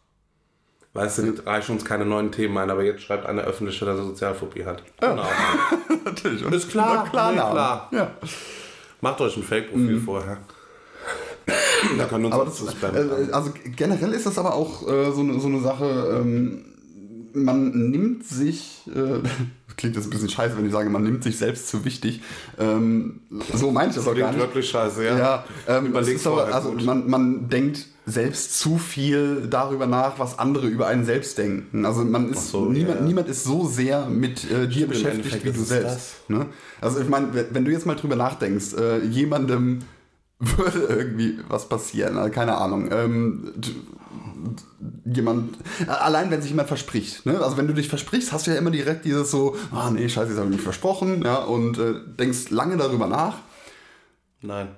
Weißt 0.94 1.18
du, 1.18 1.34
reichen 1.44 1.72
uns 1.72 1.84
keine 1.84 2.06
neuen 2.06 2.30
Themen 2.30 2.56
ein, 2.56 2.70
aber 2.70 2.84
jetzt 2.84 3.02
schreibt 3.02 3.26
einer 3.26 3.42
öffentliche, 3.42 3.84
dass 3.84 3.98
er 3.98 4.04
Sozialphobie 4.04 4.64
hat. 4.64 4.82
Genau. 5.00 5.26
Natürlich. 6.04 6.42
Ist 6.42 6.70
klar, 6.70 7.08
klar, 7.10 7.32
Name. 7.32 7.50
klar. 7.50 7.88
Ja. 7.92 8.10
Macht 9.00 9.20
euch 9.20 9.36
ein 9.36 9.42
Fake-Profil 9.42 10.00
vorher. 10.00 10.38
da 11.98 12.04
können 12.04 12.26
uns 12.26 12.34
Aber 12.34 12.44
das, 12.44 12.62
äh, 12.62 13.32
also 13.32 13.52
generell 13.76 14.12
ist 14.12 14.24
das 14.24 14.38
aber 14.38 14.54
auch 14.54 14.88
äh, 14.88 15.10
so, 15.12 15.20
eine, 15.20 15.40
so 15.40 15.48
eine 15.48 15.60
Sache, 15.60 16.20
ähm, 16.20 16.64
man 17.34 17.90
nimmt 17.90 18.24
sich, 18.24 18.82
äh, 18.86 18.92
das 19.66 19.76
klingt 19.76 19.96
jetzt 19.96 20.06
ein 20.06 20.10
bisschen 20.10 20.30
scheiße, 20.30 20.56
wenn 20.56 20.64
ich 20.64 20.72
sage, 20.72 20.88
man 20.90 21.02
nimmt 21.02 21.24
sich 21.24 21.36
selbst 21.36 21.68
zu 21.68 21.84
wichtig. 21.84 22.22
Ähm, 22.58 23.20
so 23.52 23.72
meine 23.72 23.90
ich 23.90 23.96
das 23.96 24.06
auch 24.06 24.14
gar 24.14 24.28
Klingt 24.30 24.36
nicht. 24.36 24.40
wirklich 24.46 24.70
scheiße, 24.70 25.04
ja. 25.04 25.18
Ja, 25.18 25.44
ähm, 25.66 25.94
aber, 25.94 26.54
also 26.54 26.72
man, 26.72 27.10
man 27.10 27.48
denkt 27.48 27.88
selbst 28.06 28.58
zu 28.58 28.76
viel 28.76 29.46
darüber 29.48 29.86
nach, 29.86 30.18
was 30.18 30.38
andere 30.38 30.66
über 30.66 30.86
einen 30.86 31.04
selbst 31.04 31.38
denken. 31.38 31.86
Also 31.86 32.04
man 32.04 32.30
ist 32.30 32.48
so, 32.50 32.66
niemand, 32.66 33.00
ja. 33.00 33.06
niemand 33.06 33.28
ist 33.28 33.44
so 33.44 33.66
sehr 33.66 34.06
mit 34.06 34.50
äh, 34.50 34.68
dir 34.68 34.86
beschäftigt 34.86 35.44
wie 35.44 35.52
du 35.52 35.62
selbst. 35.62 36.28
Ne? 36.28 36.46
Also 36.80 37.00
ich 37.00 37.08
meine, 37.08 37.28
wenn- 37.32 37.64
du 37.64 37.70
jetzt 37.70 37.86
mal 37.86 37.94
drüber 37.94 38.16
nachdenkst, 38.16 38.74
äh, 38.74 39.04
jemandem 39.04 39.80
würde 40.38 40.80
irgendwie 40.80 41.38
was 41.48 41.68
passieren, 41.68 42.18
also 42.18 42.30
keine 42.30 42.56
Ahnung. 42.56 42.90
Ähm, 42.92 43.52
jemand, 45.06 45.56
allein 45.86 46.30
wenn 46.30 46.42
sich 46.42 46.50
jemand 46.50 46.68
verspricht, 46.68 47.24
ne? 47.24 47.40
also 47.40 47.56
wenn 47.56 47.66
du 47.68 47.72
dich 47.72 47.88
versprichst, 47.88 48.32
hast 48.32 48.46
du 48.46 48.50
ja 48.50 48.58
immer 48.58 48.70
direkt 48.70 49.06
dieses 49.06 49.30
so, 49.30 49.56
ah 49.72 49.90
nee, 49.90 50.08
scheiße, 50.10 50.28
jetzt 50.30 50.38
habe 50.38 50.50
ich 50.50 50.56
mich 50.56 50.62
versprochen, 50.62 51.22
ja, 51.24 51.36
und 51.36 51.78
äh, 51.78 51.94
denkst 52.18 52.50
lange 52.50 52.76
darüber 52.76 53.06
nach. 53.06 53.38
Nein. 54.42 54.68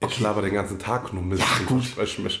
Ich 0.00 0.20
laber 0.20 0.42
den 0.42 0.54
ganzen 0.54 0.78
Tag 0.78 1.12
nur 1.12 1.24
Mist. 1.24 1.42
Ja, 1.42 1.66
gut. 1.66 1.82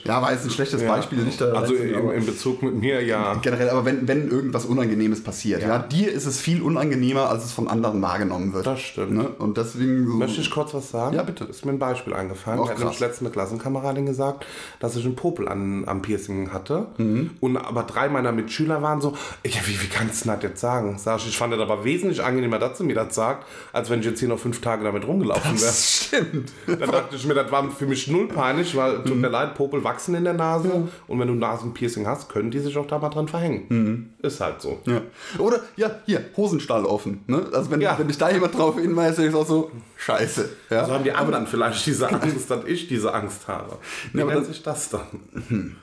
Ja, 0.04 0.22
war 0.22 0.30
jetzt 0.30 0.44
ein 0.44 0.50
schlechtes 0.50 0.86
Beispiel, 0.86 1.24
nicht 1.24 1.40
da. 1.40 1.54
Also 1.54 1.74
in, 1.74 2.10
in 2.10 2.24
Bezug 2.24 2.62
mit 2.62 2.76
mir, 2.76 3.02
ja. 3.02 3.34
generell, 3.34 3.70
aber 3.70 3.84
wenn, 3.84 4.06
wenn 4.06 4.30
irgendwas 4.30 4.64
Unangenehmes 4.64 5.24
passiert, 5.24 5.62
ja. 5.62 5.80
dir 5.80 6.12
ist 6.12 6.26
es 6.26 6.40
viel 6.40 6.62
unangenehmer, 6.62 7.28
als 7.28 7.44
es 7.44 7.52
von 7.52 7.66
anderen 7.66 8.00
wahrgenommen 8.00 8.52
wird. 8.52 8.64
Das 8.64 8.80
stimmt. 8.80 9.10
Ne? 9.10 9.28
Und 9.28 9.56
deswegen 9.56 10.06
so, 10.06 10.12
Möchte 10.14 10.40
ich 10.40 10.52
kurz 10.52 10.72
was 10.72 10.90
sagen? 10.90 11.16
Ja, 11.16 11.24
bitte. 11.24 11.44
Ist 11.44 11.64
mir 11.64 11.72
ein 11.72 11.80
Beispiel 11.80 12.14
eingefallen. 12.14 12.64
Krass. 12.64 12.78
nämlich 12.78 13.00
letztens 13.00 13.26
eine 13.26 13.30
Klassenkameradin 13.30 14.06
gesagt, 14.06 14.46
dass 14.78 14.94
ich 14.94 15.04
einen 15.04 15.16
Popel 15.16 15.48
an, 15.48 15.82
am 15.86 16.00
Piercing 16.00 16.52
hatte. 16.52 16.86
Mhm. 16.96 17.30
Und 17.40 17.56
aber 17.56 17.82
drei 17.82 18.08
meiner 18.08 18.30
Mitschüler 18.30 18.82
waren 18.82 19.00
so, 19.00 19.16
ja, 19.44 19.60
wie, 19.64 19.82
wie 19.82 19.88
kannst 19.88 20.24
du 20.24 20.28
das 20.28 20.42
jetzt 20.44 20.60
sagen? 20.60 20.96
Sag 20.96 21.18
ich, 21.18 21.28
ich 21.28 21.36
fand 21.36 21.52
das 21.52 21.60
aber 21.60 21.82
wesentlich 21.82 22.22
angenehmer, 22.22 22.60
dass 22.60 22.78
sie 22.78 22.84
mir 22.84 22.94
das 22.94 23.16
sagt, 23.16 23.46
als 23.72 23.90
wenn 23.90 23.98
ich 23.98 24.06
jetzt 24.06 24.20
hier 24.20 24.28
noch 24.28 24.38
fünf 24.38 24.60
Tage 24.60 24.84
damit 24.84 25.04
rumgelaufen 25.04 25.54
wäre. 25.54 25.66
das 25.66 26.06
stimmt. 26.06 26.52
Dann 26.68 26.78
dachte 26.78 27.16
ich 27.16 27.26
mir, 27.26 27.34
das 27.34 27.47
war 27.50 27.70
für 27.70 27.86
mich 27.86 28.08
null 28.08 28.28
peinlich, 28.28 28.74
weil, 28.76 29.02
tut 29.04 29.14
Mhm. 29.16 29.20
mir 29.22 29.28
leid, 29.28 29.54
Popel 29.54 29.82
wachsen 29.84 30.14
in 30.14 30.24
der 30.24 30.34
Nase. 30.34 30.88
Und 31.06 31.18
wenn 31.20 31.28
du 31.28 31.34
Nasenpiercing 31.34 32.06
hast, 32.06 32.28
können 32.28 32.50
die 32.50 32.58
sich 32.60 32.76
auch 32.76 32.86
da 32.86 32.98
mal 32.98 33.08
dran 33.10 33.28
verhängen. 33.28 34.14
Ist 34.22 34.40
halt 34.40 34.60
so. 34.62 34.80
Ja. 34.86 35.00
Oder, 35.38 35.60
ja, 35.76 35.90
hier, 36.06 36.24
Hosenstall 36.36 36.84
offen. 36.84 37.22
Ne? 37.26 37.46
Also 37.52 37.70
wenn, 37.70 37.80
Ja. 37.80 37.98
wenn 37.98 38.08
dich 38.08 38.18
da 38.18 38.30
jemand 38.30 38.56
drauf 38.56 38.78
hinweist, 38.78 39.18
ist 39.18 39.34
auch 39.34 39.46
so, 39.46 39.70
scheiße. 39.96 40.48
Ja? 40.70 40.84
So 40.86 40.92
haben 40.92 41.04
die 41.04 41.12
anderen 41.12 41.46
vielleicht 41.46 41.84
diese 41.86 42.08
Angst, 42.12 42.50
dass 42.50 42.64
ich 42.66 42.88
diese 42.88 43.12
Angst 43.14 43.48
habe. 43.48 43.78
Wie 44.12 44.18
Ja, 44.18 44.24
aber 44.24 44.34
nennt 44.34 44.46
das- 44.48 44.54
sich 44.54 44.62
das 44.62 44.90
dann? 44.90 45.76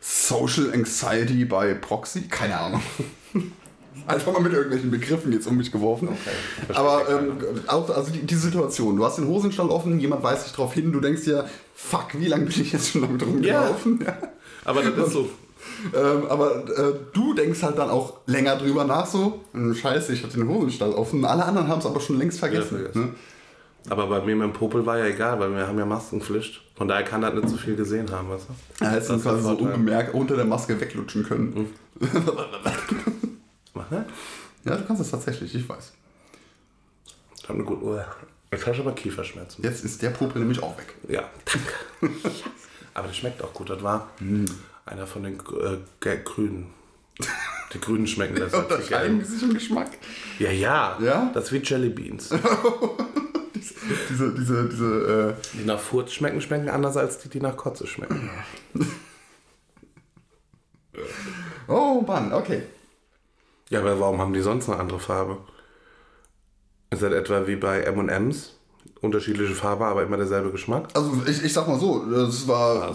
Social 0.00 0.70
Anxiety 0.72 1.44
bei 1.44 1.74
Proxy? 1.74 2.22
Keine 2.28 2.58
Ahnung. 2.58 2.82
Einfach 4.06 4.32
mal 4.32 4.42
mit 4.42 4.52
irgendwelchen 4.52 4.90
Begriffen 4.90 5.32
jetzt 5.32 5.46
um 5.46 5.56
mich 5.56 5.72
geworfen. 5.72 6.08
verstehe 6.08 6.76
Aber 6.76 7.08
ähm, 7.08 7.36
auch, 7.68 7.88
also 7.90 8.10
die, 8.10 8.26
die 8.26 8.34
Situation, 8.34 8.96
du 8.96 9.04
hast 9.04 9.18
den 9.18 9.26
Hosenstall 9.26 9.68
offen, 9.68 9.98
jemand 9.98 10.22
weist 10.22 10.46
dich 10.46 10.52
drauf 10.52 10.74
hin, 10.74 10.92
du 10.92 11.00
denkst 11.00 11.24
dir, 11.24 11.48
fuck, 11.74 12.08
wie 12.14 12.26
lange 12.26 12.46
bin 12.46 12.60
ich 12.60 12.72
jetzt 12.72 12.90
schon 12.90 13.02
damit 13.02 13.24
rumgelaufen? 13.24 14.00
Ja. 14.04 14.16
Aber 14.64 14.82
das 14.82 15.08
ist 15.08 15.12
so. 15.12 15.30
Ähm, 15.94 16.26
aber 16.28 16.68
äh, 16.68 16.94
du 17.12 17.34
denkst 17.34 17.62
halt 17.62 17.78
dann 17.78 17.90
auch 17.90 18.18
länger 18.26 18.56
drüber 18.56 18.84
nach, 18.84 19.06
so, 19.06 19.40
hm, 19.52 19.74
scheiße, 19.74 20.12
ich 20.12 20.22
hatte 20.22 20.36
den 20.36 20.48
Hosenstall 20.48 20.92
offen. 20.92 21.24
Alle 21.24 21.44
anderen 21.44 21.68
haben 21.68 21.78
es 21.78 21.86
aber 21.86 22.00
schon 22.00 22.18
längst 22.18 22.38
vergessen. 22.38 22.86
Ja, 22.94 23.00
ne? 23.00 23.08
Aber 23.90 24.06
bei 24.06 24.20
mir 24.20 24.34
mit 24.34 24.44
dem 24.44 24.52
Popel 24.52 24.86
war 24.86 24.98
ja 24.98 25.06
egal, 25.06 25.38
weil 25.40 25.54
wir 25.54 25.66
haben 25.66 25.78
ja 25.78 25.84
Maskenpflicht. 25.84 26.62
Von 26.74 26.88
daher 26.88 27.04
kann 27.04 27.20
das 27.20 27.34
nicht 27.34 27.48
so 27.48 27.56
viel 27.56 27.76
gesehen 27.76 28.10
haben, 28.10 28.30
weißt 28.30 28.46
du? 28.48 28.84
Ja, 28.84 28.90
hättest 28.90 29.10
du 29.10 29.18
quasi 29.18 29.42
so 29.42 29.50
unbemerkt 29.50 30.14
unter 30.14 30.36
der 30.36 30.46
Maske 30.46 30.80
weglutschen 30.80 31.24
können. 31.24 31.70
Mach, 33.74 33.90
ne? 33.90 34.06
Ja, 34.64 34.76
du 34.76 34.84
kannst 34.84 35.02
es 35.02 35.10
tatsächlich, 35.10 35.54
ich 35.54 35.68
weiß. 35.68 35.92
Ich 37.36 37.44
habe 37.44 37.54
eine 37.54 37.64
gute 37.64 37.82
Uhr. 37.82 38.06
Jetzt 38.50 38.66
habe 38.66 38.74
ich 38.74 38.80
aber 38.80 38.92
Kieferschmerzen. 38.92 39.64
Jetzt 39.64 39.84
ist 39.84 40.00
der 40.00 40.10
Popel 40.10 40.40
nämlich 40.40 40.62
auch 40.62 40.78
weg. 40.78 40.94
Ja, 41.08 41.28
danke. 41.44 42.14
aber 42.94 43.08
das 43.08 43.16
schmeckt 43.16 43.42
auch 43.42 43.52
gut. 43.52 43.68
Das 43.68 43.82
war 43.82 44.08
einer 44.86 45.06
von 45.06 45.24
den 45.24 45.34
äh, 45.34 46.16
Grünen. 46.24 46.68
Die 47.72 47.80
Grünen 47.80 48.06
schmecken 48.06 48.36
viel 48.36 48.44
Unterscheiden 48.44 49.24
sich 49.24 49.42
im 49.42 49.54
Geschmack. 49.54 49.90
Ja, 50.38 50.50
ja, 50.50 50.98
Ja? 51.02 51.30
Das 51.34 51.44
ist 51.44 51.52
wie 51.52 51.58
Jelly 51.58 51.90
Beans. 51.90 52.32
Diese, 54.08 54.32
diese, 54.32 54.68
diese, 54.68 55.36
äh, 55.38 55.58
Die 55.58 55.64
nach 55.64 55.78
Furz 55.78 56.12
schmecken, 56.12 56.40
schmecken 56.40 56.68
anders 56.68 56.96
als 56.96 57.18
die, 57.18 57.28
die 57.28 57.40
nach 57.40 57.56
Kotze 57.56 57.86
schmecken. 57.86 58.30
oh 61.68 62.02
Mann, 62.06 62.32
okay. 62.32 62.62
Ja, 63.70 63.80
aber 63.80 63.98
warum 64.00 64.20
haben 64.20 64.32
die 64.32 64.40
sonst 64.40 64.68
eine 64.68 64.78
andere 64.78 65.00
Farbe? 65.00 65.38
Ist 66.90 67.02
das 67.02 67.12
etwa 67.12 67.46
wie 67.46 67.56
bei 67.56 67.80
M&M's? 67.82 68.58
Unterschiedliche 69.00 69.54
Farbe, 69.54 69.86
aber 69.86 70.02
immer 70.02 70.16
derselbe 70.16 70.50
Geschmack? 70.50 70.88
Also 70.94 71.12
ich, 71.26 71.42
ich 71.44 71.52
sag 71.52 71.66
mal 71.68 71.78
so, 71.78 72.04
das 72.10 72.46
war, 72.48 72.94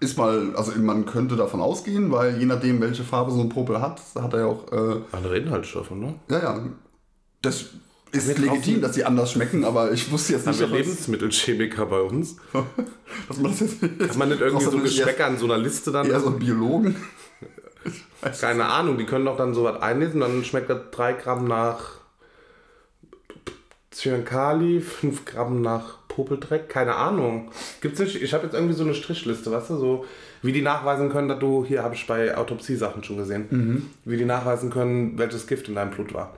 ist 0.00 0.16
mal, 0.18 0.54
also 0.56 0.72
man 0.78 1.06
könnte 1.06 1.36
davon 1.36 1.60
ausgehen, 1.60 2.10
weil 2.12 2.38
je 2.38 2.46
nachdem, 2.46 2.80
welche 2.80 3.02
Farbe 3.04 3.30
so 3.32 3.40
ein 3.40 3.48
Popel 3.48 3.80
hat, 3.80 4.00
hat 4.14 4.32
er 4.32 4.40
ja 4.40 4.46
auch, 4.46 4.70
äh, 4.72 5.00
Andere 5.12 5.38
Inhaltsstoffe, 5.38 5.90
ne? 5.92 6.14
ja, 6.28 6.38
ja, 6.42 6.60
das 7.42 7.66
ist 8.12 8.28
Wir 8.28 8.34
legitim, 8.38 8.74
kaufen- 8.74 8.80
dass 8.82 8.92
die 8.92 9.04
anders 9.04 9.32
schmecken, 9.32 9.64
aber 9.64 9.92
ich 9.92 10.10
wusste 10.10 10.32
jetzt 10.34 10.46
Haben 10.46 10.52
nicht, 10.52 10.60
wir 10.60 10.66
ob 10.66 10.72
das- 10.78 10.86
Lebensmittelchemiker 10.86 11.86
bei 11.86 12.00
uns? 12.02 12.36
dass 13.28 13.38
man 13.38 13.50
das 13.52 13.60
jetzt, 13.60 13.80
Kann 13.80 14.18
man 14.18 14.28
nicht 14.28 14.40
irgendwie 14.40 14.64
so 14.64 14.78
Geschmäcker 14.78 15.26
an 15.26 15.38
so 15.38 15.44
einer 15.46 15.58
Liste 15.58 15.90
dann? 15.92 16.06
eher 16.08 16.20
so 16.20 16.28
einen 16.28 16.38
Biologen. 16.38 16.96
Keine 18.40 18.66
Ahnung, 18.66 18.98
die 18.98 19.06
können 19.06 19.24
doch 19.24 19.36
dann 19.36 19.54
sowas 19.54 19.80
einlesen, 19.80 20.20
dann 20.20 20.44
schmeckt 20.44 20.68
das 20.68 20.90
3 20.90 21.14
Gramm 21.14 21.46
nach 21.46 21.92
Zyankali, 23.90 24.80
5 24.80 25.24
Gramm 25.24 25.62
nach 25.62 25.98
Popeldreck, 26.08 26.68
keine 26.68 26.96
Ahnung. 26.96 27.50
Gibt's 27.80 27.98
nicht, 27.98 28.20
ich 28.20 28.34
habe 28.34 28.44
jetzt 28.44 28.54
irgendwie 28.54 28.74
so 28.74 28.84
eine 28.84 28.94
Strichliste, 28.94 29.50
weißt 29.50 29.70
du, 29.70 29.76
so 29.76 30.04
wie 30.42 30.52
die 30.52 30.62
nachweisen 30.62 31.10
können, 31.10 31.28
dass 31.28 31.38
du, 31.38 31.64
hier 31.64 31.82
habe 31.82 31.94
ich 31.94 32.06
bei 32.06 32.36
Autopsiesachen 32.36 33.04
schon 33.04 33.16
gesehen, 33.16 33.90
wie 34.04 34.16
die 34.16 34.24
nachweisen 34.24 34.70
können, 34.70 35.18
welches 35.18 35.46
Gift 35.46 35.68
in 35.68 35.74
deinem 35.74 35.90
Blut 35.90 36.14
war. 36.14 36.34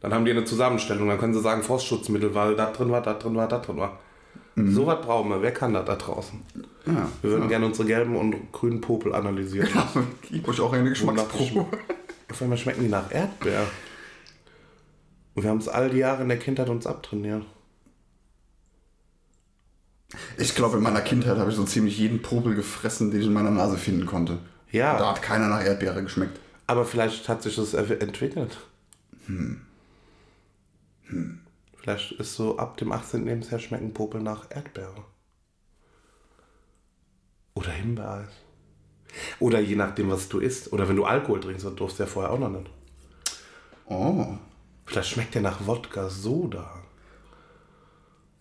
Dann 0.00 0.14
haben 0.14 0.24
die 0.24 0.30
eine 0.30 0.44
Zusammenstellung, 0.44 1.08
dann 1.08 1.18
können 1.18 1.34
sie 1.34 1.40
sagen 1.40 1.62
Frostschutzmittel, 1.62 2.34
weil 2.34 2.56
da 2.56 2.70
drin 2.70 2.90
war, 2.90 3.02
da 3.02 3.14
drin 3.14 3.34
war, 3.36 3.48
da 3.48 3.58
drin 3.58 3.76
war. 3.76 3.98
So 4.56 4.86
was 4.86 5.00
brauchen 5.00 5.30
wir, 5.30 5.42
wer 5.42 5.52
kann 5.52 5.72
das 5.72 5.86
da 5.86 5.96
draußen? 5.96 6.42
Ja. 6.86 7.08
Wir 7.22 7.30
würden 7.30 7.48
gerne 7.48 7.66
unsere 7.66 7.86
gelben 7.86 8.16
und 8.16 8.52
grünen 8.52 8.80
Popel 8.80 9.14
analysieren. 9.14 9.68
Gib 10.30 10.48
euch 10.48 10.60
auch 10.60 10.72
eine 10.72 10.88
Geschmacksprobe. 10.88 11.66
Auf 12.30 12.42
einmal 12.42 12.58
schmecken 12.58 12.82
die 12.82 12.88
nach 12.88 13.10
Erdbeer. 13.10 13.66
Und 15.34 15.42
wir 15.42 15.50
haben 15.50 15.58
es 15.58 15.68
all 15.68 15.90
die 15.90 15.98
Jahre 15.98 16.22
in 16.22 16.28
der 16.28 16.38
Kindheit 16.38 16.68
uns 16.68 16.86
abtrainiert. 16.86 17.44
Ich 20.36 20.54
glaube, 20.54 20.76
in 20.76 20.82
meiner 20.82 21.00
Kindheit 21.00 21.38
habe 21.38 21.50
ich 21.50 21.56
so 21.56 21.64
ziemlich 21.64 21.98
jeden 21.98 22.20
Popel 22.20 22.54
gefressen, 22.54 23.10
den 23.10 23.20
ich 23.20 23.26
in 23.26 23.32
meiner 23.32 23.50
Nase 23.50 23.76
finden 23.76 24.06
konnte. 24.06 24.38
Ja. 24.72 24.98
Da 24.98 25.10
hat 25.10 25.22
keiner 25.22 25.48
nach 25.48 25.64
Erdbeere 25.64 26.02
geschmeckt. 26.02 26.38
Aber 26.66 26.84
vielleicht 26.84 27.28
hat 27.28 27.42
sich 27.42 27.56
das 27.56 27.74
entwickelt. 27.74 28.58
Hm. 29.26 29.62
Vielleicht 31.80 32.12
ist 32.12 32.34
so 32.34 32.58
ab 32.58 32.76
dem 32.76 32.92
18. 32.92 33.24
Lebensjahr 33.24 33.58
schmecken 33.60 33.94
Popel 33.94 34.20
nach 34.22 34.46
Erdbeere. 34.50 35.04
Oder 37.54 37.70
Himbeereis. 37.70 38.28
Oder 39.40 39.60
je 39.60 39.76
nachdem, 39.76 40.10
was 40.10 40.28
du 40.28 40.38
isst. 40.38 40.72
Oder 40.72 40.88
wenn 40.88 40.96
du 40.96 41.04
Alkohol 41.04 41.40
trinkst, 41.40 41.64
das 41.64 41.74
durfst 41.74 41.98
du 41.98 42.02
ja 42.04 42.08
vorher 42.08 42.32
auch 42.32 42.38
noch 42.38 42.50
nicht. 42.50 42.70
Oh. 43.86 44.26
Vielleicht 44.86 45.08
schmeckt 45.10 45.34
der 45.34 45.42
nach 45.42 45.66
Wodka 45.66 46.08
Soda. 46.08 46.74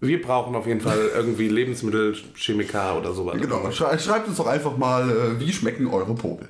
Wir 0.01 0.21
brauchen 0.21 0.55
auf 0.55 0.67
jeden 0.67 0.81
Fall 0.81 1.09
irgendwie 1.13 1.47
Lebensmittelchemiker 1.49 2.97
oder 2.97 3.13
sowas. 3.13 3.39
Genau. 3.41 3.69
Schrei- 3.71 3.97
Schreibt 3.97 4.27
uns 4.27 4.37
doch 4.37 4.47
einfach 4.47 4.77
mal, 4.77 5.09
äh, 5.09 5.39
wie 5.39 5.51
schmecken 5.51 5.87
eure 5.87 6.13
Popel. 6.15 6.47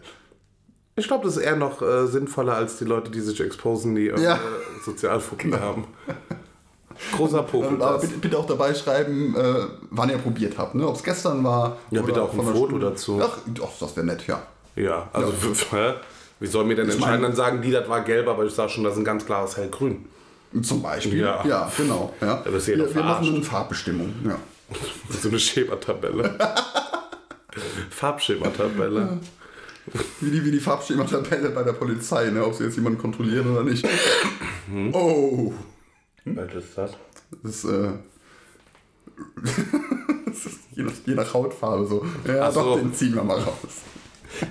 Ich 0.96 1.08
glaube, 1.08 1.26
das 1.26 1.38
ist 1.38 1.44
eher 1.44 1.56
noch 1.56 1.82
äh, 1.82 2.08
sinnvoller 2.08 2.56
als 2.56 2.78
die 2.78 2.84
Leute, 2.86 3.10
die 3.10 3.22
sich 3.22 3.40
exposen, 3.40 3.96
die 3.96 4.10
äh, 4.10 4.20
Ja. 4.22 4.40
Sozialphobie 4.84 5.54
haben. 5.54 5.88
Großer 7.16 7.44
Popel. 7.44 7.70
Ähm, 7.76 7.82
aber 7.82 8.00
bitte, 8.00 8.18
bitte 8.18 8.38
auch 8.38 8.46
dabei 8.46 8.74
schreiben, 8.74 9.36
äh, 9.36 9.68
wann 9.90 10.10
ihr 10.10 10.18
probiert 10.18 10.58
habt. 10.58 10.76
Ne? 10.76 10.88
Ob 10.88 10.96
es 10.96 11.04
gestern 11.04 11.44
war. 11.44 11.78
Ja, 11.92 12.02
bitte 12.02 12.22
auch 12.22 12.34
ein 12.34 12.42
Foto 12.42 12.70
Schule. 12.70 12.90
dazu. 12.90 13.22
Ach, 13.24 13.38
doch, 13.48 13.72
das 13.80 13.96
wäre 13.96 14.06
nett, 14.06 14.28
ja. 14.28 14.42
Ja, 14.76 15.10
also 15.14 15.32
hä? 15.72 15.94
wie 16.40 16.48
soll 16.48 16.66
mir 16.66 16.76
denn 16.76 16.88
Ich 16.88 16.96
entscheiden? 16.96 17.22
Dann 17.24 17.36
sagen 17.36 17.62
die, 17.62 17.72
das 17.72 17.88
war 17.90 18.02
gelb, 18.02 18.28
aber 18.28 18.46
ich 18.46 18.54
sage 18.54 18.70
schon, 18.70 18.84
das 18.84 18.94
ist 18.94 19.00
ein 19.00 19.06
ganz 19.06 19.26
klares 19.26 19.58
hellgrün. 19.58 20.06
Zum 20.64 20.82
Beispiel. 20.82 21.20
Ja. 21.20 21.46
Ja, 21.46 21.72
genau. 21.78 22.14
Ja. 22.22 22.42
Da 22.44 22.52
wirst 22.52 22.68
du 22.68 22.72
wir 22.72 22.80
ja 22.80 22.96
wir 22.96 23.02
doch 23.02 23.10
machen 23.10 23.36
eine 23.36 23.44
Farbbestimmung. 23.44 24.14
Ja. 24.26 24.38
So 25.22 25.30
eine 25.30 25.40
Schematabelle. 25.40 26.38
Farbschematabelle. 27.90 29.20
Wie 30.22 30.30
die, 30.30 30.46
wie 30.46 30.52
die 30.52 30.60
Farbschema-Tabelle 30.60 31.50
bei 31.50 31.64
der 31.64 31.74
Polizei, 31.74 32.30
ne? 32.30 32.46
ob 32.46 32.54
sie 32.54 32.66
jetzt 32.66 32.76
jemanden 32.76 33.00
kontrollieren 33.00 33.52
oder 33.52 33.64
nicht. 33.64 33.88
Oh. 34.94 35.54
Was 36.36 36.54
ist 36.54 36.78
das? 36.78 36.92
Das 37.44 37.56
ist, 37.56 37.66
äh, 37.66 37.90
das 40.26 40.46
ist 40.46 40.60
je, 40.76 40.84
nach, 40.84 40.94
je 41.06 41.16
nach 41.16 41.34
Hautfarbe 41.34 41.86
so. 41.86 42.06
Ja, 42.28 42.48
Ach 42.48 42.52
so. 42.52 42.64
doch, 42.64 42.78
den 42.80 42.94
ziehen 42.94 43.16
wir 43.16 43.24
mal 43.24 43.40
raus. 43.40 43.56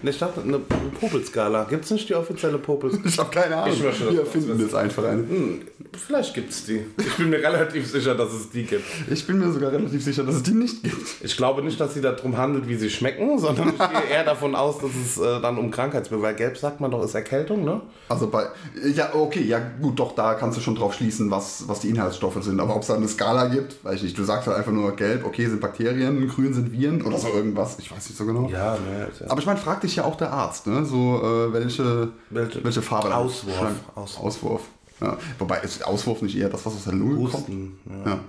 Ich 0.02 0.18
dachte, 0.18 0.40
eine 0.42 0.58
Popelskala. 1.00 1.64
Gibt 1.64 1.84
es 1.84 1.90
nicht 1.90 2.08
die 2.08 2.14
offizielle 2.14 2.58
Popelskala? 2.58 3.06
Ich 3.08 3.18
habe 3.18 3.30
keine 3.30 3.56
Ahnung. 3.56 3.74
Ich 3.74 3.82
möchte 3.82 4.10
Wir 4.12 4.34
wissen. 4.34 4.60
jetzt 4.60 4.74
einfach 4.74 5.04
eine. 5.04 5.22
Hm, 5.22 5.62
vielleicht 5.96 6.34
gibt 6.34 6.50
es 6.50 6.64
die. 6.66 6.84
Ich 6.98 7.16
bin 7.16 7.30
mir 7.30 7.38
relativ 7.38 7.90
sicher, 7.90 8.14
dass 8.14 8.32
es 8.32 8.50
die 8.50 8.64
gibt. 8.64 8.84
Ich 9.10 9.26
bin 9.26 9.38
mir 9.38 9.50
sogar 9.52 9.72
relativ 9.72 10.02
sicher, 10.02 10.24
dass 10.24 10.36
es 10.36 10.42
die 10.42 10.52
nicht 10.52 10.82
gibt. 10.82 10.96
Ich 11.22 11.36
glaube 11.36 11.62
nicht, 11.62 11.80
dass 11.80 11.94
sie 11.94 12.00
darum 12.00 12.36
handelt, 12.36 12.68
wie 12.68 12.76
sie 12.76 12.90
schmecken, 12.90 13.38
sondern 13.38 13.68
ich 13.70 13.78
gehe 13.78 14.10
eher 14.12 14.24
davon 14.24 14.54
aus, 14.54 14.78
dass 14.78 14.90
es 14.94 15.18
äh, 15.18 15.40
dann 15.40 15.58
um 15.58 15.70
Krankheitsbilder, 15.70 16.22
weil 16.22 16.34
gelb 16.34 16.56
sagt 16.58 16.80
man 16.80 16.90
doch, 16.90 17.04
ist 17.04 17.14
Erkältung, 17.14 17.64
ne? 17.64 17.80
Also 18.08 18.28
bei, 18.28 18.46
ja, 18.94 19.14
okay, 19.14 19.42
ja 19.42 19.60
gut, 19.80 19.98
doch, 19.98 20.14
da 20.14 20.34
kannst 20.34 20.56
du 20.58 20.62
schon 20.62 20.74
drauf 20.74 20.94
schließen, 20.94 21.30
was, 21.30 21.64
was 21.68 21.80
die 21.80 21.88
Inhaltsstoffe 21.90 22.42
sind. 22.42 22.58
Aber 22.60 22.74
ob 22.74 22.82
es 22.82 22.88
da 22.88 22.94
eine 22.94 23.08
Skala 23.08 23.46
gibt, 23.46 23.84
weiß 23.84 23.96
ich 23.96 24.02
nicht. 24.04 24.18
Du 24.18 24.24
sagst 24.24 24.46
halt 24.46 24.56
einfach 24.56 24.72
nur 24.72 24.94
gelb, 24.96 25.24
okay, 25.24 25.46
sind 25.46 25.60
Bakterien, 25.60 26.26
grün 26.28 26.52
sind 26.52 26.72
Viren 26.72 27.02
oder 27.02 27.18
so 27.18 27.28
irgendwas. 27.28 27.76
Ich 27.78 27.90
weiß 27.90 28.08
nicht 28.08 28.16
so 28.18 28.24
genau. 28.26 28.48
Ja, 28.50 28.72
ne. 28.74 29.08
Aber 29.28 29.40
ich 29.40 29.46
meine, 29.46 29.58
fragt 29.68 29.82
dich 29.82 29.96
ja 29.96 30.04
auch 30.04 30.16
der 30.16 30.32
Arzt, 30.32 30.66
ne? 30.66 30.82
So, 30.86 31.20
äh, 31.22 31.52
welche, 31.52 32.08
Welche- 32.30 32.64
welche, 32.64 32.80
Farbe. 32.80 33.14
Auswurf. 33.14 33.72
Auswurf. 33.94 34.24
Auswurf. 34.24 34.62
Ja. 35.02 35.18
Wobei, 35.38 35.58
ist 35.60 35.86
Auswurf 35.86 36.22
nicht 36.22 36.36
eher 36.38 36.48
das, 36.48 36.64
was 36.64 36.74
aus 36.74 36.84
der 36.84 36.94
Lunge 36.94 37.16
kommt? 37.16 37.34
Husten. 37.34 37.78
Ja. 38.04 38.10
Ja. 38.12 38.20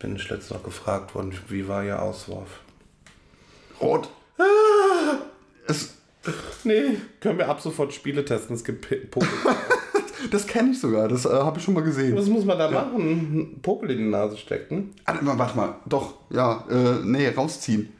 Bin 0.00 0.16
ich 0.16 0.28
letztens 0.28 0.50
noch 0.50 0.64
gefragt 0.64 1.14
worden, 1.14 1.32
wie 1.48 1.68
war 1.68 1.84
ihr 1.84 2.02
Auswurf? 2.02 2.48
Rot. 3.80 4.08
Es, 5.68 5.94
Nee, 6.64 6.96
können 7.20 7.38
wir 7.38 7.48
ab 7.48 7.60
sofort 7.60 7.92
Spiele 7.94 8.24
testen. 8.24 8.56
Es 8.56 8.64
gibt 8.64 8.88
P- 8.88 8.96
Popel. 8.96 9.28
das 10.32 10.46
kenne 10.46 10.70
ich 10.72 10.80
sogar, 10.80 11.06
das 11.06 11.24
äh, 11.26 11.28
habe 11.28 11.58
ich 11.58 11.64
schon 11.64 11.74
mal 11.74 11.84
gesehen. 11.84 12.16
Was 12.16 12.26
muss 12.26 12.44
man 12.44 12.58
da 12.58 12.68
machen? 12.70 13.60
Popel 13.62 13.90
in 13.92 13.98
die 13.98 14.08
Nase 14.08 14.36
stecken? 14.38 14.92
Ah, 15.04 15.14
warte 15.22 15.56
mal, 15.56 15.76
doch, 15.86 16.14
ja, 16.30 16.64
äh, 16.68 17.00
nee, 17.04 17.28
rausziehen. 17.28 17.92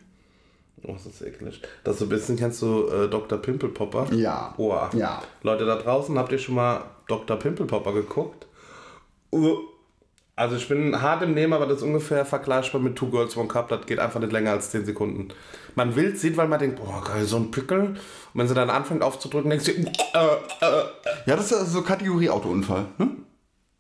Oh, 0.87 0.93
das 0.93 1.07
ist 1.07 1.23
eklig. 1.23 1.63
Das 1.83 1.99
so 1.99 2.05
ein 2.05 2.09
bisschen, 2.11 2.37
kennst 2.37 2.61
du 2.63 2.89
äh, 2.89 3.09
Dr. 3.09 3.39
Pimpelpopper? 3.39 4.13
Ja. 4.13 4.55
Oh, 4.59 4.77
Ja. 4.93 5.23
Leute 5.43 5.65
da 5.65 5.77
draußen, 5.77 6.19
habt 6.19 6.33
ihr 6.33 6.39
schon 6.39 6.57
mal 6.57 6.83
Dr. 7.09 7.39
Pimpelpopper 7.39 7.93
geguckt? 7.93 8.47
Uh. 9.33 9.59
Also 10.37 10.57
ich 10.57 10.67
bin 10.69 11.01
hart 11.01 11.23
im 11.23 11.33
Nehmen, 11.33 11.53
aber 11.53 11.67
das 11.67 11.77
ist 11.79 11.83
ungefähr 11.85 12.25
vergleichbar 12.25 12.81
mit 12.81 12.97
Two 12.97 13.09
Girls 13.09 13.37
One 13.37 13.47
Cup. 13.47 13.69
Das 13.69 13.87
geht 13.87 14.01
einfach 14.01 14.19
nicht 14.19 14.33
länger 14.33 14.51
als 14.51 14.71
10 14.71 14.85
Sekunden. 14.85 15.29
Man 15.77 15.95
will 15.95 16.17
sieht, 16.17 16.37
weil 16.37 16.49
man 16.49 16.59
denkt, 16.59 16.77
boah 16.85 17.05
geil, 17.05 17.25
so 17.25 17.37
ein 17.37 17.53
Pickel. 17.53 17.81
Und 17.81 17.99
wenn 18.35 18.49
sie 18.49 18.55
dann 18.55 18.69
anfängt 18.69 19.03
aufzudrücken, 19.03 19.51
denkst 19.51 19.67
du, 19.67 19.73
äh, 19.73 19.77
äh. 19.81 20.85
Ja, 21.27 21.37
das 21.37 21.45
ist 21.45 21.51
ja 21.53 21.65
so 21.65 21.83
Kategorie 21.83 22.31
Autounfall. 22.31 22.87
Ne? 22.99 23.11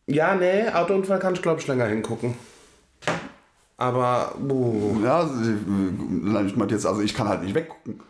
ja, 0.07 0.37
nee, 0.37 0.69
Autounfall 0.69 1.19
kann 1.19 1.35
ich 1.35 1.43
glaube 1.43 1.61
ich 1.61 1.67
länger 1.67 1.87
hingucken. 1.87 2.37
Aber, 3.77 4.35
uh, 4.49 4.97
Ja, 5.03 5.29
ich 6.47 6.57
meinte 6.57 6.75
jetzt, 6.75 6.87
also 6.87 7.01
ich 7.01 7.15
kann 7.15 7.29
halt 7.29 7.43
nicht 7.43 7.55
weggucken. 7.55 8.01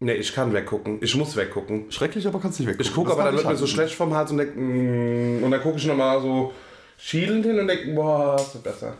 nee, 0.00 0.14
ich 0.14 0.34
kann 0.34 0.52
weggucken. 0.52 0.98
Ich 1.02 1.14
muss 1.16 1.36
weggucken. 1.36 1.90
Schrecklich, 1.92 2.26
aber 2.26 2.40
kannst 2.40 2.58
nicht 2.60 2.68
weggucken. 2.68 2.86
Ich 2.90 2.94
gucke, 2.94 3.12
aber 3.12 3.24
dann 3.24 3.34
wird 3.34 3.44
mir 3.44 3.52
ich 3.52 3.58
so 3.58 3.66
halt. 3.66 3.74
schlecht 3.74 3.94
vom 3.94 4.14
Hals 4.14 4.30
und 4.30 4.38
denk, 4.38 4.56
mm, 4.56 5.44
und 5.44 5.50
dann 5.50 5.60
gucke 5.60 5.76
ich 5.76 5.86
nochmal 5.86 6.20
so 6.22 6.52
schielend 6.96 7.44
hin 7.44 7.58
und 7.58 7.68
denke, 7.68 7.92
boah, 7.94 8.36
ist 8.36 8.54
das 8.54 8.62
besser. 8.62 8.94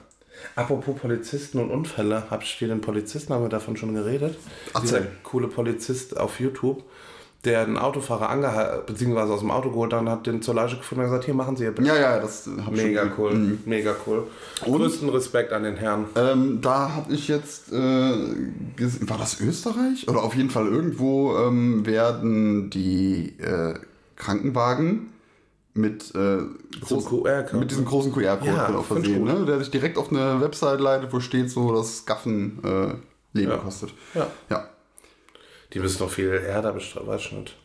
Apropos 0.57 0.99
Polizisten 0.99 1.59
und 1.59 1.71
Unfälle, 1.71 2.25
hab 2.31 2.43
ich 2.43 2.59
dir 2.59 2.69
den 2.69 2.81
Polizisten, 2.81 3.33
haben 3.35 3.45
wir 3.45 3.49
davon 3.51 3.77
schon 3.77 3.95
geredet? 3.95 4.39
Erzähl. 4.75 4.81
Dieser 4.83 5.03
coole 5.23 5.49
Polizist 5.49 6.19
auf 6.19 6.41
YouTube, 6.41 6.83
der 7.45 7.61
einen 7.61 7.79
Autofahrer 7.79 8.29
angehalten, 8.29 8.83
beziehungsweise 8.87 9.33
aus 9.33 9.41
dem 9.41 9.51
Auto 9.51 9.71
geholt 9.71 9.93
hat 9.95 10.01
und 10.01 10.09
hat 10.11 10.27
den 10.27 10.43
zur 10.43 10.55
Leiche 10.55 10.77
gefunden 10.77 11.05
und 11.05 11.11
gesagt, 11.11 11.25
hier 11.25 11.33
machen 11.35 11.57
Sie 11.57 11.65
Ihr 11.65 11.71
Bild. 11.73 11.89
Ja, 11.89 11.97
ja, 11.97 12.19
das 12.21 12.47
habe 12.67 12.77
ich 12.77 12.83
Mega 12.83 13.03
schon 13.03 13.13
cool, 13.19 13.59
mega 13.65 13.95
cool. 14.07 14.25
Größten 14.63 15.09
Respekt 15.09 15.53
an 15.53 15.63
den 15.63 15.77
Herrn. 15.77 16.05
Ähm, 16.17 16.61
da 16.61 16.91
habe 16.95 17.13
ich 17.15 17.29
jetzt, 17.29 17.73
äh, 17.73 18.13
gesehen, 18.77 19.09
war 19.09 19.17
das 19.17 19.41
Österreich? 19.41 20.07
Oder 20.09 20.23
auf 20.23 20.35
jeden 20.35 20.51
Fall 20.51 20.67
irgendwo 20.67 21.35
ähm, 21.39 21.87
werden 21.87 22.69
die 22.69 23.39
äh, 23.39 23.75
Krankenwagen 24.17 25.11
mit, 25.73 26.15
äh, 26.15 26.39
groß, 26.83 27.07
QR-Code. 27.07 27.57
mit 27.59 27.71
diesem 27.71 27.85
großen 27.87 28.13
QR-Code 28.13 28.51
Ja, 28.51 28.79
ich 28.81 28.87
versehen, 28.87 29.25
ne? 29.25 29.45
der 29.47 29.59
dich 29.59 29.71
direkt 29.71 29.97
auf 29.97 30.11
eine 30.11 30.41
Website 30.41 30.81
leitet, 30.81 31.13
wo 31.13 31.21
steht 31.21 31.49
so, 31.51 31.73
dass 31.75 32.05
Gaffen 32.05 32.59
äh, 32.65 33.39
Leben 33.39 33.53
Ja. 33.53 33.57
kostet. 33.59 33.95
Ja. 34.15 34.27
Ja. 34.51 34.69
Die 35.73 35.81
müssen 35.81 36.03
noch 36.03 36.11
viel 36.11 36.41
härter 36.41 36.77
ich 36.77 37.33
nicht. 37.33 37.57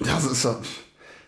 Das 0.00 0.24
ist 0.24 0.44
ja. 0.44 0.56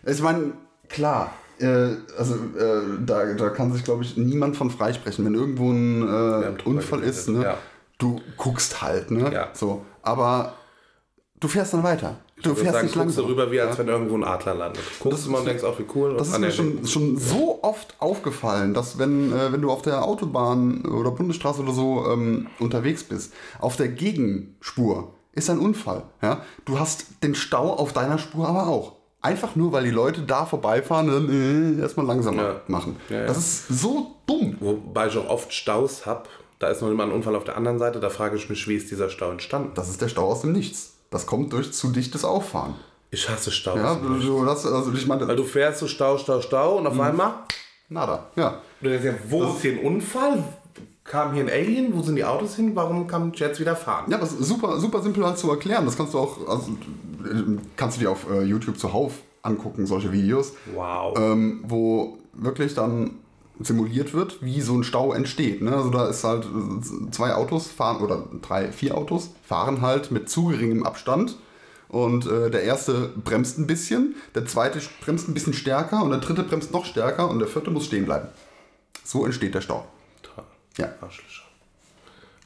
Ich 0.05 0.21
meine, 0.21 0.53
klar. 0.89 1.33
Äh, 1.59 1.95
also 2.17 2.35
äh, 2.57 2.81
da, 3.05 3.33
da 3.33 3.49
kann 3.49 3.71
sich, 3.71 3.83
glaube 3.83 4.03
ich, 4.03 4.17
niemand 4.17 4.57
von 4.57 4.71
freisprechen. 4.71 5.25
Wenn 5.25 5.35
irgendwo 5.35 5.71
ein 5.71 6.01
äh, 6.01 6.63
Unfall 6.63 7.03
ist, 7.03 7.29
ne, 7.29 7.43
ja. 7.43 7.57
du 7.99 8.19
guckst 8.37 8.81
halt, 8.81 9.11
ne? 9.11 9.31
Ja. 9.31 9.49
So. 9.53 9.85
Aber 10.01 10.53
du 11.39 11.47
fährst 11.47 11.73
dann 11.73 11.83
weiter. 11.83 12.17
Du 12.41 12.55
fährst 12.55 12.73
sagen, 12.73 12.87
nicht 12.87 12.95
langsam. 12.95 13.25
rüber, 13.25 13.51
wie 13.51 13.61
als 13.61 13.77
wenn 13.77 13.87
irgendwo 13.87 14.15
ein 14.15 14.23
Adler 14.23 14.55
landet. 14.55 14.81
Guckst 14.99 15.27
du 15.27 15.29
mal 15.29 15.39
und 15.39 15.45
denkst 15.45 15.63
auch, 15.63 15.77
wie 15.77 15.85
cool. 15.93 16.15
Das 16.17 16.29
ist 16.29 16.39
mir 16.39 16.51
schon, 16.51 16.87
schon 16.87 17.17
so 17.17 17.59
oft 17.61 17.95
aufgefallen, 17.99 18.73
dass 18.73 18.97
wenn, 18.97 19.31
äh, 19.31 19.51
wenn 19.51 19.61
du 19.61 19.69
auf 19.69 19.83
der 19.83 20.03
Autobahn 20.03 20.83
oder 20.85 21.11
Bundesstraße 21.11 21.61
oder 21.61 21.73
so 21.73 22.07
ähm, 22.09 22.47
unterwegs 22.59 23.03
bist, 23.03 23.33
auf 23.59 23.75
der 23.75 23.89
Gegenspur 23.89 25.13
ist 25.33 25.49
ein 25.49 25.59
Unfall. 25.59 26.03
Ja? 26.21 26.41
Du 26.65 26.79
hast 26.79 27.05
den 27.23 27.35
Stau 27.35 27.73
auf 27.73 27.93
deiner 27.93 28.17
Spur 28.17 28.47
aber 28.47 28.67
auch. 28.67 28.93
Einfach 29.21 29.55
nur, 29.55 29.71
weil 29.71 29.83
die 29.83 29.91
Leute 29.91 30.21
da 30.21 30.45
vorbeifahren 30.45 31.07
und 31.09 31.27
dann 31.27 31.77
äh, 31.77 31.81
erstmal 31.81 32.05
langsamer 32.07 32.41
Ja. 32.43 32.61
machen. 32.67 32.97
Ja. 33.09 33.25
Das 33.27 33.37
ist 33.37 33.67
so 33.67 34.15
dumm. 34.25 34.57
Wobei 34.59 35.07
ich 35.07 35.17
auch 35.17 35.29
oft 35.29 35.53
Staus 35.53 36.05
habe. 36.07 36.23
Da 36.57 36.69
ist 36.69 36.81
noch 36.81 36.89
immer 36.89 37.03
ein 37.03 37.11
Unfall 37.11 37.35
auf 37.35 37.43
der 37.43 37.55
anderen 37.57 37.77
Seite. 37.79 37.99
Da 37.99 38.09
frage 38.09 38.35
ich 38.35 38.49
mich, 38.49 38.67
wie 38.67 38.75
ist 38.75 38.89
dieser 38.91 39.09
Stau 39.09 39.29
entstanden? 39.31 39.71
Das 39.75 39.89
ist 39.89 40.01
der 40.01 40.09
Stau 40.09 40.27
aus 40.27 40.41
dem 40.41 40.51
Nichts. 40.53 40.93
Das 41.11 41.25
kommt 41.27 41.53
durch 41.53 41.71
zu 41.71 41.89
dichtes 41.89 42.23
Auffahren. 42.25 42.75
Ich 43.11 43.29
hasse 43.29 43.51
Staus. 43.51 43.77
Ja, 43.77 43.95
du, 43.95 44.17
du, 44.17 44.45
das, 44.45 44.65
also 44.65 44.91
ich 44.93 45.05
meine, 45.05 45.27
Weil 45.27 45.35
du 45.35 45.43
fährst 45.43 45.79
so 45.79 45.87
Stau, 45.87 46.17
Stau, 46.17 46.41
Stau 46.41 46.77
und 46.77 46.87
auf 46.87 46.93
Mhm. 46.95 47.01
einmal. 47.01 47.33
nada. 47.89 48.27
Ja. 48.35 48.61
Du 48.81 48.89
denkst 48.89 49.05
ja, 49.05 49.13
wo 49.27 49.43
ist 49.43 49.61
hier 49.61 49.73
ein 49.73 49.79
Unfall? 49.85 50.43
Kam 51.11 51.33
hier 51.33 51.43
ein 51.43 51.49
Alien? 51.49 51.93
Wo 51.93 52.01
sind 52.01 52.15
die 52.15 52.23
Autos 52.23 52.55
hin? 52.55 52.73
Warum 52.73 53.05
kann 53.05 53.33
jetzt 53.35 53.59
wieder 53.59 53.75
fahren? 53.75 54.09
Ja, 54.09 54.17
es 54.19 54.31
ist 54.31 54.47
super, 54.47 54.79
super 54.79 55.01
simpel 55.01 55.25
halt 55.25 55.37
zu 55.37 55.49
erklären. 55.49 55.83
Das 55.83 55.97
kannst 55.97 56.13
du 56.13 56.19
auch, 56.19 56.47
also 56.47 56.71
kannst 57.75 57.97
du 57.97 58.01
dir 58.01 58.11
auf 58.11 58.31
äh, 58.31 58.43
YouTube 58.43 58.79
zuhauf 58.79 59.15
angucken, 59.41 59.85
solche 59.85 60.13
Videos, 60.13 60.53
Wow. 60.73 61.17
ähm, 61.19 61.65
wo 61.67 62.17
wirklich 62.31 62.75
dann 62.75 63.15
simuliert 63.59 64.13
wird, 64.13 64.41
wie 64.41 64.61
so 64.61 64.73
ein 64.73 64.85
Stau 64.85 65.11
entsteht. 65.11 65.61
Ne? 65.61 65.75
Also 65.75 65.89
da 65.89 66.07
ist 66.07 66.23
halt 66.23 66.45
äh, 66.45 67.11
zwei 67.11 67.33
Autos 67.33 67.67
fahren 67.67 68.01
oder 68.01 68.23
drei, 68.41 68.71
vier 68.71 68.97
Autos 68.97 69.31
fahren 69.45 69.81
halt 69.81 70.11
mit 70.11 70.29
zu 70.29 70.45
geringem 70.45 70.85
Abstand. 70.85 71.35
Und 71.89 72.25
äh, 72.25 72.49
der 72.49 72.63
erste 72.63 73.09
bremst 73.21 73.59
ein 73.59 73.67
bisschen, 73.67 74.15
der 74.33 74.45
zweite 74.45 74.79
bremst 75.03 75.27
ein 75.27 75.33
bisschen 75.33 75.53
stärker 75.53 76.05
und 76.05 76.11
der 76.11 76.21
dritte 76.21 76.43
bremst 76.43 76.71
noch 76.71 76.85
stärker 76.85 77.29
und 77.29 77.39
der 77.39 77.49
vierte 77.49 77.69
muss 77.69 77.83
stehen 77.83 78.05
bleiben. 78.05 78.29
So 79.03 79.25
entsteht 79.25 79.55
der 79.55 79.61
Stau. 79.61 79.85
Ja. 80.77 80.89
Arschlöcher. 81.01 81.43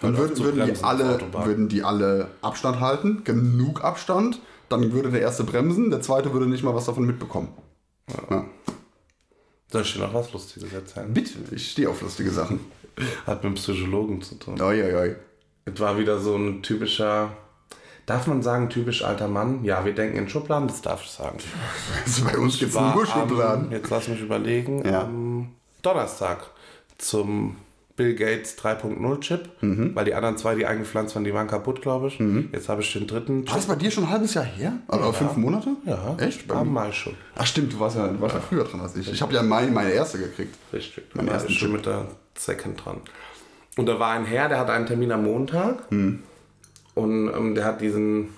Dann 0.02 0.18
würden, 0.18 0.38
würden, 0.44 0.66
die 0.74 0.84
alle, 0.84 1.20
würden 1.46 1.70
die 1.70 1.84
alle 1.84 2.28
Abstand 2.42 2.80
halten, 2.80 3.24
genug 3.24 3.84
Abstand, 3.84 4.40
dann 4.70 4.92
würde 4.92 5.10
der 5.10 5.22
erste 5.22 5.44
bremsen, 5.44 5.90
der 5.90 6.02
zweite 6.02 6.34
würde 6.34 6.48
nicht 6.48 6.64
mal 6.64 6.76
was 6.76 6.86
davon 6.86 7.06
mitbekommen. 7.06 7.50
Ja. 8.30 8.46
Soll 9.72 9.82
ich 9.82 9.94
dir 9.94 10.00
noch 10.00 10.14
was 10.14 10.32
Lustiges 10.34 10.72
erzählen? 10.74 11.14
Bitte, 11.14 11.34
ich 11.52 11.72
stehe 11.72 11.90
auf 11.90 12.02
lustige 12.02 12.30
Sachen. 12.30 12.60
Hat 13.26 13.38
mit 13.38 13.46
einem 13.46 13.56
Psychologen 13.56 14.22
zu 14.22 14.36
tun. 14.36 14.62
Oi, 14.62 14.84
oi, 14.84 14.96
oi. 14.96 15.16
Es 15.66 15.80
war 15.80 15.98
wieder 15.98 16.20
so 16.20 16.36
ein 16.36 16.62
typischer. 16.62 17.36
Darf 18.06 18.28
man 18.28 18.44
sagen, 18.44 18.70
typisch 18.70 19.04
alter 19.04 19.28
Mann? 19.28 19.64
Ja, 19.64 19.84
wir 19.84 19.94
denken 19.96 20.18
in 20.18 20.30
Schubladen, 20.30 20.68
das 20.68 20.82
darf 20.82 21.04
ich 21.04 21.10
sagen. 21.10 21.40
Also 22.06 22.24
bei 22.26 22.38
uns 22.38 22.60
gibt 22.60 22.70
es 22.72 22.80
nur 22.80 22.84
am, 22.94 23.06
Schubladen. 23.06 23.72
jetzt 23.72 23.90
lass 23.90 24.08
mich 24.08 24.22
überlegen, 24.22 24.86
Ja. 24.86 25.02
am 25.02 25.50
Donnerstag 25.82 26.52
zum 26.98 27.58
Bill 27.96 28.14
Gates 28.14 28.58
3.0 28.58 29.20
Chip, 29.22 29.50
weil 29.62 30.04
die 30.06 30.14
anderen 30.14 30.38
zwei, 30.38 30.56
die 30.56 30.66
eingepflanzt 30.66 31.16
waren, 31.16 31.24
die 31.24 31.34
waren 31.34 31.48
kaputt, 31.48 31.82
glaube 31.82 32.08
ich. 32.08 32.20
Jetzt 32.52 32.68
habe 32.68 32.82
ich 32.82 32.92
den 32.92 33.08
dritten 33.08 33.48
War 33.48 33.56
das 33.56 33.66
bei 33.68 33.76
dir 33.76 33.90
schon 33.90 34.04
ein 34.04 34.10
halbes 34.10 34.34
Jahr 34.34 34.44
her? 34.44 34.74
Oder 34.90 35.14
fünf 35.14 35.38
Monate? 35.38 35.70
Ja, 35.86 36.16
Echt? 36.20 36.48
Bei? 36.48 36.64
Mai 36.64 36.92
schon. 36.92 37.14
Ach 37.36 37.46
stimmt, 37.46 37.72
du 37.74 37.80
warst 37.80 37.96
ja, 37.96 38.08
du 38.08 38.20
warst 38.20 38.36
ja 38.36 38.42
früher 38.42 38.66
dran 38.66 38.82
als 38.82 38.96
ich. 38.98 39.12
Ich 39.12 39.22
habe 39.22 39.34
ja 39.34 39.40
im 39.40 39.48
Mai 39.48 39.68
meine 39.68 39.92
erste 39.92 40.18
gekriegt. 40.18 40.56
Richtig. 40.74 41.06
Mein 41.14 41.26
Dann 41.26 41.28
war 41.28 41.34
ersten 41.36 41.52
ich 41.54 41.60
schon 41.60 41.72
mit 41.72 41.86
der 41.86 42.08
Second 42.38 42.84
dran. 42.84 42.98
Und 43.78 43.86
da 43.88 44.00
war 44.00 44.12
ein 44.12 44.26
Herr, 44.26 44.50
der 44.50 44.60
hat 44.60 44.70
einen 44.70 44.86
Termin 44.86 45.12
am 45.12 45.24
Montag. 45.24 45.90
Und 45.92 46.22
ähm, 47.34 47.56
der 47.56 47.64
hat 47.66 47.80
diesen 47.82 48.30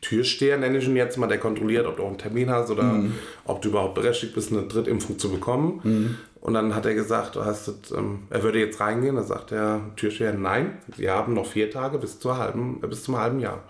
Türsteher, 0.00 0.58
nenne 0.58 0.78
ich 0.78 0.86
ihn 0.86 0.94
jetzt 0.94 1.16
mal, 1.18 1.26
der 1.26 1.38
kontrolliert, 1.38 1.86
ob 1.86 1.96
du 1.96 2.04
auch 2.04 2.08
einen 2.08 2.18
Termin 2.18 2.50
hast 2.50 2.70
oder 2.70 3.02
ob 3.44 3.62
du 3.62 3.70
überhaupt 3.70 3.94
berechtigt 3.94 4.34
bist, 4.34 4.52
eine 4.52 4.62
Drittimpfung 4.62 5.18
zu 5.18 5.30
bekommen. 5.30 6.18
Und 6.46 6.54
dann 6.54 6.76
hat 6.76 6.86
er 6.86 6.94
gesagt, 6.94 7.34
hast 7.34 7.66
das, 7.66 7.90
ähm, 7.90 8.20
er 8.30 8.44
würde 8.44 8.60
jetzt 8.60 8.78
reingehen. 8.78 9.16
Da 9.16 9.24
sagt 9.24 9.50
der 9.50 9.80
Türsteher, 9.96 10.32
nein, 10.32 10.78
wir 10.96 11.10
haben 11.10 11.34
noch 11.34 11.46
vier 11.46 11.72
Tage 11.72 11.98
bis, 11.98 12.20
zur 12.20 12.38
halben, 12.38 12.78
äh, 12.84 12.86
bis 12.86 13.02
zum 13.02 13.18
halben 13.18 13.40
Jahr. 13.40 13.64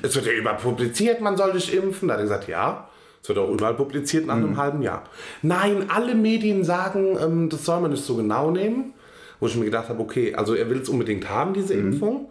Es 0.00 0.16
wird 0.16 0.24
ja 0.24 0.32
überall 0.32 0.56
publiziert, 0.56 1.20
man 1.20 1.36
soll 1.36 1.52
dich 1.52 1.74
impfen. 1.74 2.08
Da 2.08 2.14
hat 2.14 2.20
er 2.20 2.24
gesagt, 2.24 2.48
ja. 2.48 2.88
Es 3.20 3.28
wird 3.28 3.38
auch 3.38 3.50
überall 3.50 3.74
publiziert 3.74 4.24
nach 4.24 4.36
einem 4.36 4.56
halben 4.56 4.80
Jahr. 4.80 5.02
Nein, 5.42 5.90
alle 5.90 6.14
Medien 6.14 6.64
sagen, 6.64 7.18
ähm, 7.22 7.50
das 7.50 7.66
soll 7.66 7.82
man 7.82 7.90
nicht 7.90 8.04
so 8.04 8.16
genau 8.16 8.50
nehmen. 8.50 8.94
Wo 9.38 9.46
ich 9.46 9.56
mir 9.56 9.66
gedacht 9.66 9.90
habe, 9.90 10.00
okay, 10.00 10.34
also 10.34 10.54
er 10.54 10.70
will 10.70 10.78
es 10.78 10.88
unbedingt 10.88 11.28
haben, 11.28 11.52
diese 11.52 11.74
Impfung. 11.74 12.30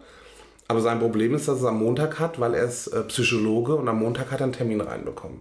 Aber 0.66 0.80
sein 0.80 0.98
Problem 0.98 1.34
ist, 1.36 1.46
dass 1.46 1.58
er 1.58 1.60
es 1.60 1.68
am 1.68 1.78
Montag 1.78 2.18
hat, 2.18 2.40
weil 2.40 2.54
er 2.54 2.64
ist 2.64 2.88
äh, 2.88 3.04
Psychologe 3.04 3.76
und 3.76 3.86
am 3.86 4.00
Montag 4.00 4.32
hat 4.32 4.40
er 4.40 4.44
einen 4.46 4.52
Termin 4.54 4.80
reinbekommen. 4.80 5.38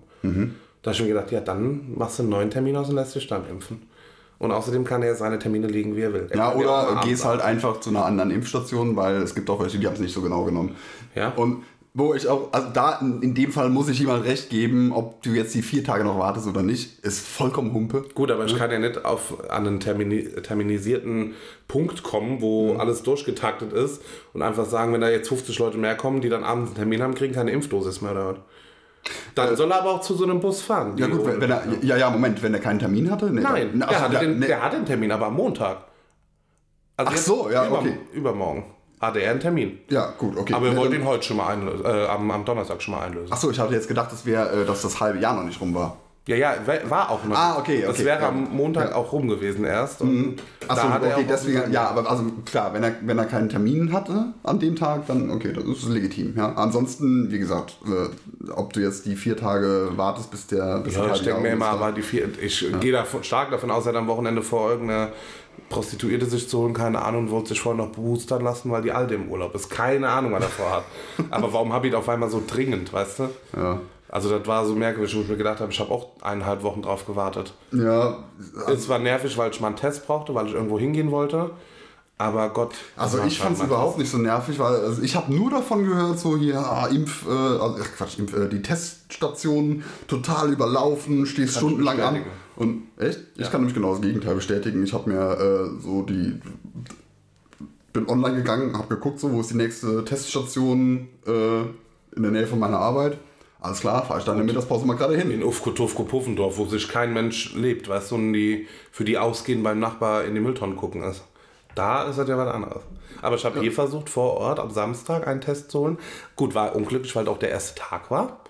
Da 0.84 0.92
habe 0.92 0.96
ich 0.96 1.02
mir 1.02 1.08
gedacht, 1.08 1.32
ja, 1.32 1.40
dann 1.40 1.96
machst 1.98 2.20
du 2.20 2.22
einen 2.22 2.30
neuen 2.30 2.52
Termin 2.52 2.76
aus 2.76 2.90
und 2.90 2.98
lässt 2.98 3.16
dich 3.16 3.26
dann 3.26 3.50
impfen. 3.50 3.93
Und 4.44 4.52
außerdem 4.52 4.84
kann 4.84 5.02
er 5.04 5.16
seine 5.16 5.40
Termine 5.40 5.68
legen, 5.68 5.96
wie 5.96 6.02
er 6.02 6.14
will. 6.14 6.28
Er 6.30 6.38
Ja, 6.38 6.54
oder 6.54 7.00
gehst 7.02 7.24
halt 7.24 7.42
einfach 7.42 7.80
zu 7.80 7.92
einer 7.92 8.04
anderen 8.04 8.30
Impfstation, 8.30 8.98
weil 8.98 9.22
es 9.22 9.36
gibt 9.36 9.50
auch 9.50 9.62
welche, 9.62 9.80
die 9.80 9.88
haben 9.88 9.94
es 9.94 10.02
nicht 10.02 10.14
so 10.14 10.22
genau 10.22 10.44
genommen. 10.44 10.76
Ja. 11.16 11.30
Und 11.30 11.64
wo 11.94 12.14
ich 12.14 12.28
auch, 12.28 12.52
also 12.52 12.68
da 12.74 13.00
in, 13.00 13.36
dem 13.36 13.54
Fall 13.54 13.70
muss 13.70 13.88
ich 13.88 14.00
jemand 14.00 14.26
recht 14.26 14.50
geben, 14.50 14.92
ob 14.92 15.22
du 15.22 15.30
jetzt 15.30 15.56
die 15.56 15.62
vier 15.62 15.82
Tage 15.82 16.04
noch 16.04 16.20
wartest 16.20 16.46
oder 16.46 16.62
nicht, 16.62 17.00
ist 17.06 17.26
vollkommen 17.26 17.72
Humpe. 17.74 18.04
Gut, 18.14 18.32
aber 18.32 18.44
ich 18.44 18.58
kann 18.58 18.70
ja 18.70 18.80
nicht 18.80 19.06
auf, 19.06 19.50
an 19.50 19.66
einen 19.66 19.80
termini 19.80 20.24
terminisierten 20.42 21.36
Punkt 21.70 22.04
kommen, 22.04 22.42
wo 22.42 22.76
alles 22.76 23.04
durchgetaktet 23.04 23.72
ist 23.72 24.02
und 24.34 24.42
einfach 24.42 24.66
sagen, 24.66 24.92
wenn 24.92 25.00
da 25.00 25.10
jetzt 25.10 25.30
50 25.30 25.58
Leute 25.60 25.78
mehr 25.78 25.96
kommen, 25.96 26.20
die 26.20 26.28
dann 26.28 26.44
abends 26.44 26.72
einen 26.72 26.76
Termin 26.76 27.02
haben, 27.02 27.16
kriegen 27.16 27.34
keine 27.34 27.52
Impfdosis 27.52 28.02
mehr 28.02 28.12
oder 28.12 28.28
was. 28.28 28.38
Dann 29.36 29.56
soll 29.56 29.70
er 29.72 29.80
aber 29.82 29.92
auch 29.92 30.02
zu 30.02 30.16
so 30.16 30.24
einem 30.24 30.40
Bus 30.40 30.62
fahren. 30.62 30.98
Ja 30.98 31.08
gut, 31.08 31.26
wenn, 31.26 31.42
wenn 31.42 31.52
er, 31.52 31.64
ja, 31.82 31.98
ja, 31.98 32.10
Moment, 32.10 32.42
wenn 32.42 32.54
er 32.54 32.60
keinen 32.60 32.80
Termin 32.80 33.10
hatte? 33.12 33.26
Nee, 33.32 33.42
Nein, 33.42 33.70
dann- 33.72 33.80
der, 33.80 33.90
ach, 33.90 34.02
hatte 34.02 34.12
der- 34.12 34.20
den, 34.22 34.40
nee. 34.40 34.48
der 34.48 34.62
hatte 34.64 34.76
den 34.78 34.86
Termin, 34.86 35.12
aber 35.12 35.26
am 35.28 35.34
Montag. 35.36 35.78
Also 36.96 37.12
Ach 37.14 37.18
so, 37.18 37.50
ja, 37.50 37.68
über, 37.68 37.80
okay. 37.80 37.98
Übermorgen 38.14 38.66
hatte 39.02 39.20
er 39.20 39.32
einen 39.32 39.40
Termin. 39.42 39.80
Ja, 39.90 40.12
gut, 40.18 40.38
okay. 40.38 40.54
Aber 40.54 40.66
wir 40.66 40.72
Nee, 40.74 40.78
wollten 40.78 40.94
ihn 40.96 41.06
heute 41.06 41.24
schon 41.24 41.36
mal 41.38 41.48
einlösen, 41.48 41.84
äh, 41.86 42.06
am, 42.06 42.30
am 42.32 42.46
Donnerstag 42.46 42.82
schon 42.82 42.94
mal 42.94 43.02
einlösen. 43.06 43.28
Ach 43.32 43.38
so, 43.38 43.52
ich 43.52 43.60
hatte 43.60 43.74
jetzt 43.74 43.88
gedacht, 43.90 44.12
das 44.12 44.26
wäre, 44.26 44.62
äh, 44.62 44.66
dass 44.66 44.82
das 44.84 45.00
halbe 45.02 45.20
Jahr 45.20 45.36
noch 45.36 45.44
nicht 45.44 45.60
rum 45.60 45.74
war. 45.76 45.98
Ja, 46.26 46.38
ja, 46.38 46.56
wa- 46.66 46.90
war 46.90 47.10
auch 47.12 47.26
noch. 47.26 47.36
Ah, 47.36 47.58
okay, 47.60 47.82
Das 47.82 47.96
okay, 47.96 48.06
wäre 48.06 48.22
ja. 48.22 48.30
am 48.30 48.48
Montag 48.56 48.86
Ja. 48.86 48.90
Mhm. 48.92 48.96
auch 48.96 49.12
rum 49.12 49.28
gewesen 49.28 49.66
erst. 49.66 50.00
Und 50.00 50.38
Ach 50.70 50.78
so, 50.78 50.84
hat 50.90 51.04
er 51.04 51.18
okay, 51.18 51.26
deswegen, 51.30 51.70
ja, 51.74 51.90
aber 51.90 52.10
also 52.10 52.24
klar, 52.46 52.74
wenn 52.74 52.82
er, 52.82 52.96
wenn 53.02 53.18
er 53.18 53.26
keinen 53.26 53.50
Termin 53.50 53.92
hatte 53.92 54.28
an 54.44 54.58
dem 54.58 54.78
Tag, 54.78 55.06
dann 55.08 55.30
okay, 55.32 55.52
das 55.52 55.66
ist 55.66 55.90
legitim. 55.90 56.34
Ja. 56.38 56.54
Ansonsten, 56.54 57.30
wie 57.30 57.40
gesagt, 57.40 57.76
äh, 57.86 58.52
ob 58.52 58.72
du 58.72 58.80
jetzt 58.80 59.06
die 59.06 59.18
vier 59.18 59.36
Tage 59.36 59.90
wartest, 59.98 60.32
bis 60.32 60.48
der 60.48 60.80
bis 60.80 60.96
Ja, 60.96 61.08
das 61.08 61.20
ich 61.20 61.26
denke 61.26 61.42
mir 61.42 61.50
immer, 61.50 61.68
ist, 61.68 61.74
aber 61.74 61.92
die 61.92 62.02
vier, 62.02 62.30
ich 62.42 62.66
gehe 62.80 62.94
davon, 62.94 63.22
stark 63.26 63.52
davon 63.52 63.70
aus, 63.70 63.86
er 63.86 63.90
hat 63.90 63.98
am 63.98 64.08
Wochenende 64.08 64.42
vor, 64.42 64.70
irgendeine 64.72 65.10
Prostituierte 65.70 66.26
sich 66.26 66.48
zu 66.48 66.60
holen, 66.60 66.74
keine 66.74 67.02
Ahnung, 67.02 67.24
und 67.26 67.32
wollte 67.32 67.50
sich 67.50 67.60
vorher 67.60 67.84
noch 67.84 67.92
boostern 67.92 68.44
lassen, 68.44 68.72
weil 68.72 68.82
die 68.82 68.92
Alte 68.94 69.16
im 69.16 69.28
Urlaub 69.30 69.54
ist. 69.56 69.70
Keine 69.70 70.08
Ahnung, 70.08 70.32
was 70.32 70.44
er 70.44 70.50
vorhat. 70.50 70.84
aber 71.32 71.52
warum 71.52 71.74
habe 71.74 71.88
ich 71.88 71.96
auf 71.96 72.08
einmal 72.08 72.30
so 72.30 72.42
dringend, 72.48 72.94
weißt 72.94 73.20
du? 73.20 73.24
Ja. 73.58 73.82
Also 74.10 74.30
das 74.30 74.48
war 74.48 74.66
so 74.66 74.76
merkwürdig, 74.76 75.16
wo 75.16 75.22
ich 75.22 75.28
mir 75.28 75.38
gedacht 75.38 75.60
habe, 75.60 75.72
ich 75.72 75.80
habe 75.80 75.92
auch 75.92 76.10
eineinhalb 76.22 76.62
Wochen 76.62 76.82
drauf 76.82 77.06
gewartet. 77.06 77.54
Ja, 77.72 78.24
Es 78.68 78.88
war 78.88 79.00
nervig, 79.00 79.38
weil 79.38 79.52
ich 79.52 79.60
mal 79.60 79.68
einen 79.68 79.76
Test 79.76 80.06
brauchte, 80.06 80.36
weil 80.36 80.48
ich 80.48 80.54
irgendwo 80.54 80.78
hingehen 80.78 81.10
wollte. 81.12 81.52
Aber 82.20 82.50
Gott. 82.50 82.76
Also 82.96 83.24
ich 83.24 83.40
fand 83.40 83.58
es 83.58 83.64
überhaupt 83.64 83.98
nicht 83.98 84.12
so 84.12 84.20
nervig, 84.20 84.60
weil 84.60 84.76
also 84.76 85.02
ich 85.02 85.16
habe 85.16 85.34
nur 85.34 85.50
davon 85.50 85.84
gehört, 85.84 86.20
so 86.20 86.38
hier 86.38 86.60
ah, 86.60 86.88
Impf, 86.88 87.26
äh, 87.28 87.32
also, 87.32 87.78
ach, 87.82 87.98
Quatsch, 87.98 88.20
Impf, 88.20 88.34
äh, 88.38 88.48
die 88.48 88.62
Teststationen 88.62 89.84
total 90.08 90.54
überlaufen, 90.54 91.26
stehst 91.26 91.58
stundenlang 91.58 92.00
an. 92.00 92.22
Und 92.56 92.84
echt? 92.98 93.20
Ich 93.36 93.50
kann 93.50 93.62
nämlich 93.62 93.74
genau 93.74 93.94
das 93.94 94.02
Gegenteil 94.02 94.36
bestätigen. 94.36 94.84
Ich 94.84 94.94
habe 94.94 95.10
mir 95.10 95.20
äh, 95.20 95.82
so 95.82 96.04
die 96.04 96.40
bin 97.94 98.08
online 98.10 98.36
gegangen, 98.38 98.78
habe 98.78 98.96
geguckt, 98.96 99.20
so 99.20 99.32
wo 99.32 99.42
ist 99.42 99.52
die 99.52 99.58
nächste 99.58 100.04
Teststation 100.04 101.08
äh, 101.26 101.62
in 102.16 102.24
der 102.24 102.32
Nähe 102.32 102.48
von 102.48 102.60
meiner 102.60 102.80
Arbeit. 102.80 103.18
Alles 103.64 103.80
klar, 103.80 104.06
fahre 104.06 104.20
ich 104.20 104.26
dann 104.26 104.38
in 104.38 104.46
der 104.46 104.54
Mittagspause 104.54 104.86
mal 104.86 104.98
gerade 104.98 105.16
hin. 105.16 105.32
In 105.32 105.42
Ufko-Tufko 105.42 106.04
Puffendorf, 106.04 106.58
wo 106.58 106.66
sich 106.66 106.90
kein 106.90 107.14
Mensch 107.14 107.54
lebt, 107.56 107.88
weißt 107.88 108.12
du, 108.12 108.16
und 108.16 108.34
die 108.34 108.68
für 108.92 109.06
die 109.06 109.18
ausgehen 109.18 109.64
beim 109.64 109.80
Nachbar 109.80 110.26
in 110.26 110.36
die 110.36 110.42
Mülltonnen 110.42 110.76
gucken 110.76 111.02
ist. 111.02 111.24
Da 111.74 112.04
ist 112.04 112.20
das 112.20 112.28
ja 112.28 112.38
was 112.38 112.54
anderes. 112.54 112.84
Aber 113.22 113.38
ich 113.38 113.46
habe 113.46 113.62
hier 113.62 113.72
versucht, 113.72 114.10
vor 114.10 114.34
Ort 114.34 114.60
am 114.60 114.70
Samstag 114.70 115.28
einen 115.28 115.40
Test 115.40 115.72
zu 115.72 115.80
holen. 115.80 115.98
Gut, 116.36 116.56
war 116.56 116.76
unglücklich, 116.76 117.16
weil 117.16 117.30
auch 117.30 117.40
der 117.40 117.52
erste 117.52 117.80
Tag 117.80 118.12
war. 118.12 118.43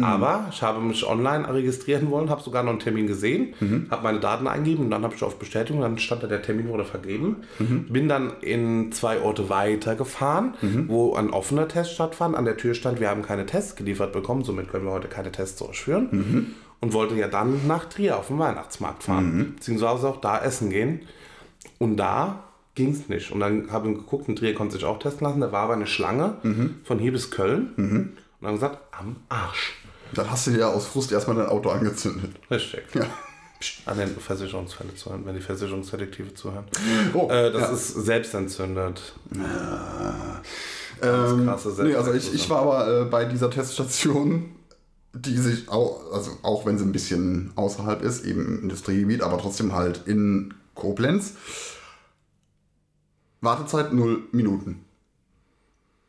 Aber 0.00 0.46
ich 0.50 0.62
habe 0.62 0.80
mich 0.80 1.06
online 1.06 1.52
registrieren 1.52 2.10
wollen, 2.10 2.30
habe 2.30 2.42
sogar 2.42 2.62
noch 2.62 2.70
einen 2.70 2.78
Termin 2.80 3.06
gesehen, 3.06 3.54
habe 3.90 4.02
meine 4.02 4.20
Daten 4.20 4.46
eingegeben 4.46 4.86
und 4.86 4.90
dann 4.90 5.02
habe 5.04 5.14
ich 5.14 5.22
auf 5.22 5.38
Bestätigung, 5.38 5.82
dann 5.82 5.98
stand 5.98 6.22
da, 6.22 6.26
der 6.26 6.42
Termin 6.42 6.68
wurde 6.68 6.84
vergeben. 6.84 7.36
Bin 7.58 8.08
dann 8.08 8.32
in 8.40 8.90
zwei 8.92 9.20
Orte 9.20 9.48
weitergefahren, 9.50 10.54
wo 10.88 11.14
ein 11.14 11.30
offener 11.30 11.68
Test 11.68 11.92
stattfand. 11.92 12.34
An 12.36 12.44
der 12.44 12.56
Tür 12.56 12.74
stand, 12.74 13.00
wir 13.00 13.10
haben 13.10 13.22
keine 13.22 13.44
Tests 13.46 13.76
geliefert 13.76 14.12
bekommen, 14.12 14.44
somit 14.44 14.70
können 14.70 14.84
wir 14.86 14.92
heute 14.92 15.08
keine 15.08 15.30
Tests 15.30 15.58
durchführen. 15.58 16.54
Und 16.80 16.92
wollte 16.94 17.14
ja 17.14 17.28
dann 17.28 17.68
nach 17.68 17.84
Trier 17.84 18.16
auf 18.18 18.26
den 18.28 18.38
Weihnachtsmarkt 18.40 19.04
fahren, 19.04 19.52
beziehungsweise 19.56 20.08
auch 20.08 20.20
da 20.20 20.42
essen 20.42 20.70
gehen. 20.70 21.00
Und 21.78 21.96
da 21.96 22.44
ging 22.74 22.90
es 22.90 23.08
nicht. 23.08 23.30
Und 23.30 23.40
dann 23.40 23.70
habe 23.70 23.90
ich 23.90 23.96
geguckt, 23.98 24.28
in 24.28 24.34
Trier 24.34 24.54
konnte 24.54 24.74
sich 24.74 24.84
auch 24.84 24.98
testen 24.98 25.26
lassen. 25.26 25.40
Da 25.40 25.52
war 25.52 25.64
aber 25.64 25.74
eine 25.74 25.86
Schlange 25.86 26.36
von 26.84 26.98
hier 26.98 27.12
bis 27.12 27.30
Köln. 27.30 27.68
Und 28.40 28.46
dann 28.46 28.54
gesagt, 28.54 28.78
am 28.98 29.16
Arsch. 29.28 29.74
Dann 30.14 30.30
hast 30.30 30.46
du 30.46 30.50
dir 30.52 30.68
aus 30.68 30.86
Frust 30.86 31.12
erstmal 31.12 31.36
dein 31.36 31.46
Auto 31.46 31.70
angezündet. 31.70 32.32
Richtig. 32.50 32.82
Ja. 32.94 33.06
An 33.86 33.96
den 33.96 34.16
Versicherungsfälle 34.16 34.94
zuhören, 34.96 35.24
wenn 35.24 35.36
die 35.36 35.40
Versicherungsdetektive 35.40 36.34
zuhören. 36.34 36.64
Oh, 37.14 37.28
Äh, 37.30 37.52
das 37.52 37.62
ja. 37.62 37.68
ist 37.68 37.88
selbstentzündet. 38.06 39.14
Ähm, 41.00 41.46
krasse 41.46 41.74
nee, 41.82 41.94
also 41.94 42.12
ich, 42.12 42.32
ich 42.34 42.48
war 42.50 42.60
aber 42.62 43.02
äh, 43.02 43.04
bei 43.04 43.24
dieser 43.24 43.50
Teststation, 43.50 44.54
die 45.12 45.36
sich 45.36 45.68
auch, 45.68 46.12
also 46.12 46.32
auch 46.42 46.66
wenn 46.66 46.78
sie 46.78 46.84
ein 46.84 46.92
bisschen 46.92 47.52
außerhalb 47.56 48.02
ist, 48.02 48.24
eben 48.24 48.46
im 48.46 48.62
Industriegebiet, 48.62 49.22
aber 49.22 49.38
trotzdem 49.38 49.74
halt 49.74 50.02
in 50.06 50.54
Koblenz. 50.74 51.34
Wartezeit 53.40 53.92
0 53.92 54.22
Minuten. 54.32 54.84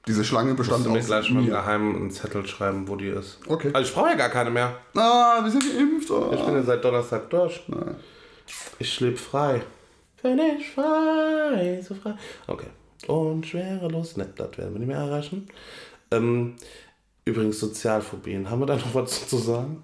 Diese 0.06 0.26
Schlange 0.26 0.54
bestand 0.54 0.86
mir 0.86 1.00
aus 1.00 1.06
gleich 1.06 1.30
mal 1.30 1.40
im 1.40 1.46
mir. 1.46 1.52
Geheimen 1.52 1.96
einen 1.96 2.12
Zettel 2.12 2.46
schreiben, 2.46 2.88
wo 2.90 2.96
die 2.98 3.08
ist. 3.08 3.40
Okay. 3.48 3.70
Also 3.74 3.88
ich 3.90 3.96
brauche 3.96 4.10
ja 4.10 4.16
gar 4.16 4.30
keine 4.30 4.50
mehr. 4.50 4.76
Ah, 4.96 5.40
wir 5.42 5.50
sind 5.50 5.64
geimpft. 5.64 6.10
Ich 6.10 6.40
Ah. 6.42 6.46
bin 6.46 6.56
ja 6.56 6.64
seit 6.64 6.84
Donnerstag 6.84 7.30
durch. 7.30 7.62
Ich 8.80 9.00
lebe 9.00 9.16
frei. 9.18 9.62
Bin 10.22 10.40
ich 10.40 10.70
frei, 10.72 11.82
so 11.88 11.96
frei. 11.96 12.16
Okay. 12.48 12.68
Und 13.08 13.46
schwerelos, 13.46 14.18
ne, 14.18 14.28
das 14.36 14.58
werden 14.58 14.74
wir 14.74 14.80
nicht 14.80 14.88
mehr 14.88 14.98
erreichen. 14.98 15.48
Ähm, 16.12 16.56
übrigens 17.26 17.60
Sozialphobien. 17.60 18.50
Haben 18.50 18.62
wir 18.62 18.66
da 18.66 18.76
noch 18.76 18.94
was 18.96 19.28
zu 19.28 19.38
sagen? 19.38 19.82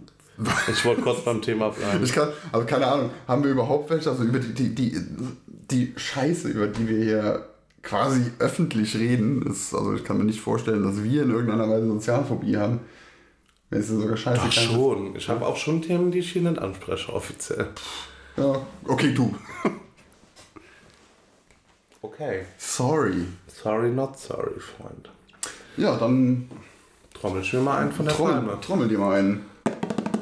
Ich 0.72 0.86
wollte 0.86 1.02
kurz 1.02 1.22
beim 1.26 1.42
Thema 1.42 1.70
bleiben. 1.70 2.02
Ich 2.04 2.14
kann, 2.14 2.30
also 2.54 2.66
keine 2.66 2.88
Ahnung, 2.88 3.10
haben 3.28 3.44
wir 3.44 3.52
überhaupt 3.52 3.90
welche? 3.90 4.10
Also 4.10 4.24
über 4.24 4.40
die, 4.40 4.54
die, 4.54 4.74
die, 4.74 4.96
die 5.48 5.94
Scheiße, 5.98 6.48
über 6.48 6.68
die 6.68 6.88
wir 6.88 7.04
hier 7.04 7.46
quasi 7.82 8.32
öffentlich 8.40 8.96
reden, 8.96 9.42
ist, 9.44 9.74
also 9.74 9.94
ich 9.94 10.04
kann 10.04 10.18
mir 10.18 10.26
nicht 10.26 10.42
vorstellen, 10.42 10.84
dass 10.84 11.04
wir 11.04 11.24
in 11.24 11.32
irgendeiner 11.32 11.70
Weise 11.70 11.88
Sozialphobie 11.88 12.58
haben. 12.58 12.80
Wenn 13.70 13.82
es 13.82 13.88
sogar 13.88 14.18
scheiße 14.18 14.42
kann. 14.42 14.52
schon. 14.52 15.16
Ich 15.16 15.30
habe 15.30 15.46
auch 15.46 15.56
schon 15.56 15.82
Themen, 15.82 16.12
die 16.12 16.20
ich 16.20 16.32
hier 16.32 16.42
nicht 16.42 16.60
anspreche, 16.60 17.14
offiziell. 17.14 17.68
Ja, 18.38 18.62
okay, 18.86 19.14
du. 19.14 19.34
Okay. 22.02 22.46
Sorry. 22.58 23.26
Sorry, 23.48 23.90
not 23.92 24.18
sorry, 24.18 24.58
Freund. 24.60 25.10
Ja, 25.76 25.98
dann 25.98 26.50
Trommel 27.20 27.42
ich 27.42 27.52
mir 27.52 27.60
mal 27.60 27.80
einen 27.80 27.92
von 27.92 28.06
der 28.06 28.16
trommel, 28.16 28.34
Palme. 28.36 28.62
trommel 28.62 28.88
dir 28.88 28.98
mal 28.98 29.20
einen. 29.20 29.46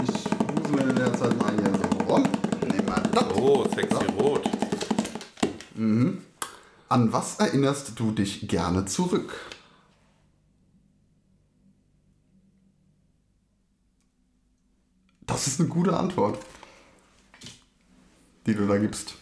Ich 0.02 0.72
wusel 0.72 0.90
in 0.90 0.96
der 0.96 1.14
Zeit 1.14 1.38
mal 1.38 1.52
hier 1.52 1.72
so 1.72 2.04
rum. 2.12 2.24
Nimm 2.72 2.86
mal 2.86 3.04
das. 3.14 3.26
Oh, 3.36 3.66
sexy 3.76 4.06
rot. 4.20 4.50
An 6.90 7.12
was 7.12 7.40
erinnerst 7.40 8.00
du 8.00 8.12
dich 8.12 8.48
gerne 8.48 8.86
zurück? 8.86 9.34
Das 15.26 15.48
ist 15.48 15.60
eine 15.60 15.68
gute 15.70 15.96
Antwort, 15.98 16.40
die 18.46 18.56
du 18.56 18.66
da 18.66 18.78
gibst. 18.78 19.16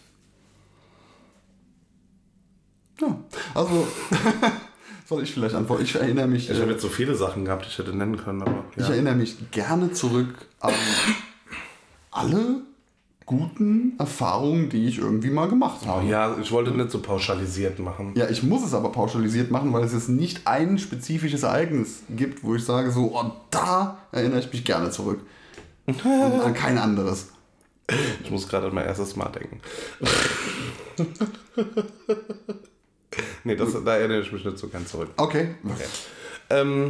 Ja, 3.00 3.18
also 3.54 3.86
soll 5.06 5.24
ich 5.24 5.34
vielleicht 5.34 5.54
antworten? 5.56 5.82
Ich 5.82 5.94
erinnere 5.96 6.28
mich. 6.28 6.48
Ich 6.48 6.56
habe 6.58 6.70
äh, 6.70 6.72
jetzt 6.72 6.82
so 6.82 6.88
viele 6.88 7.16
Sachen 7.16 7.44
gehabt, 7.44 7.64
die 7.66 7.68
ich 7.68 7.78
hätte 7.78 7.92
nennen 7.92 8.16
können, 8.16 8.42
aber 8.42 8.64
Ich 8.76 8.84
ja. 8.86 8.94
erinnere 8.94 9.16
mich 9.16 9.50
gerne 9.50 9.92
zurück 9.92 10.46
an 10.60 10.72
alle 12.12 12.62
guten 13.26 13.94
Erfahrungen, 13.98 14.68
die 14.68 14.86
ich 14.86 14.98
irgendwie 14.98 15.30
mal 15.30 15.48
gemacht 15.48 15.84
habe. 15.84 16.06
Ja, 16.06 16.36
ich 16.40 16.52
wollte 16.52 16.70
nicht 16.70 16.92
so 16.92 17.00
pauschalisiert 17.00 17.80
machen. 17.80 18.14
Ja, 18.16 18.28
ich 18.30 18.44
muss 18.44 18.64
es 18.64 18.72
aber 18.72 18.92
pauschalisiert 18.92 19.50
machen, 19.50 19.72
weil 19.72 19.82
es 19.82 19.92
jetzt 19.92 20.08
nicht 20.08 20.46
ein 20.46 20.78
spezifisches 20.78 21.42
Ereignis 21.42 22.04
gibt, 22.08 22.44
wo 22.44 22.54
ich 22.54 22.64
sage, 22.64 22.92
so, 22.92 23.12
oh, 23.14 23.32
da 23.50 23.98
erinnere 24.12 24.38
ich 24.38 24.52
mich 24.52 24.64
gerne 24.64 24.90
zurück. 24.90 25.20
Und 25.86 26.06
an 26.06 26.54
kein 26.54 26.78
anderes. 26.78 27.30
Ich 28.22 28.30
muss 28.30 28.48
gerade 28.48 28.68
an 28.68 28.74
mein 28.74 28.86
erstes 28.86 29.16
Mal 29.16 29.28
denken. 29.28 29.60
nee, 33.44 33.56
das, 33.56 33.72
da 33.84 33.96
erinnere 33.96 34.20
ich 34.20 34.30
mich 34.32 34.44
nicht 34.44 34.58
so 34.58 34.68
ganz 34.68 34.90
zurück. 34.90 35.10
Okay. 35.16 35.48
Ähm, 36.50 36.88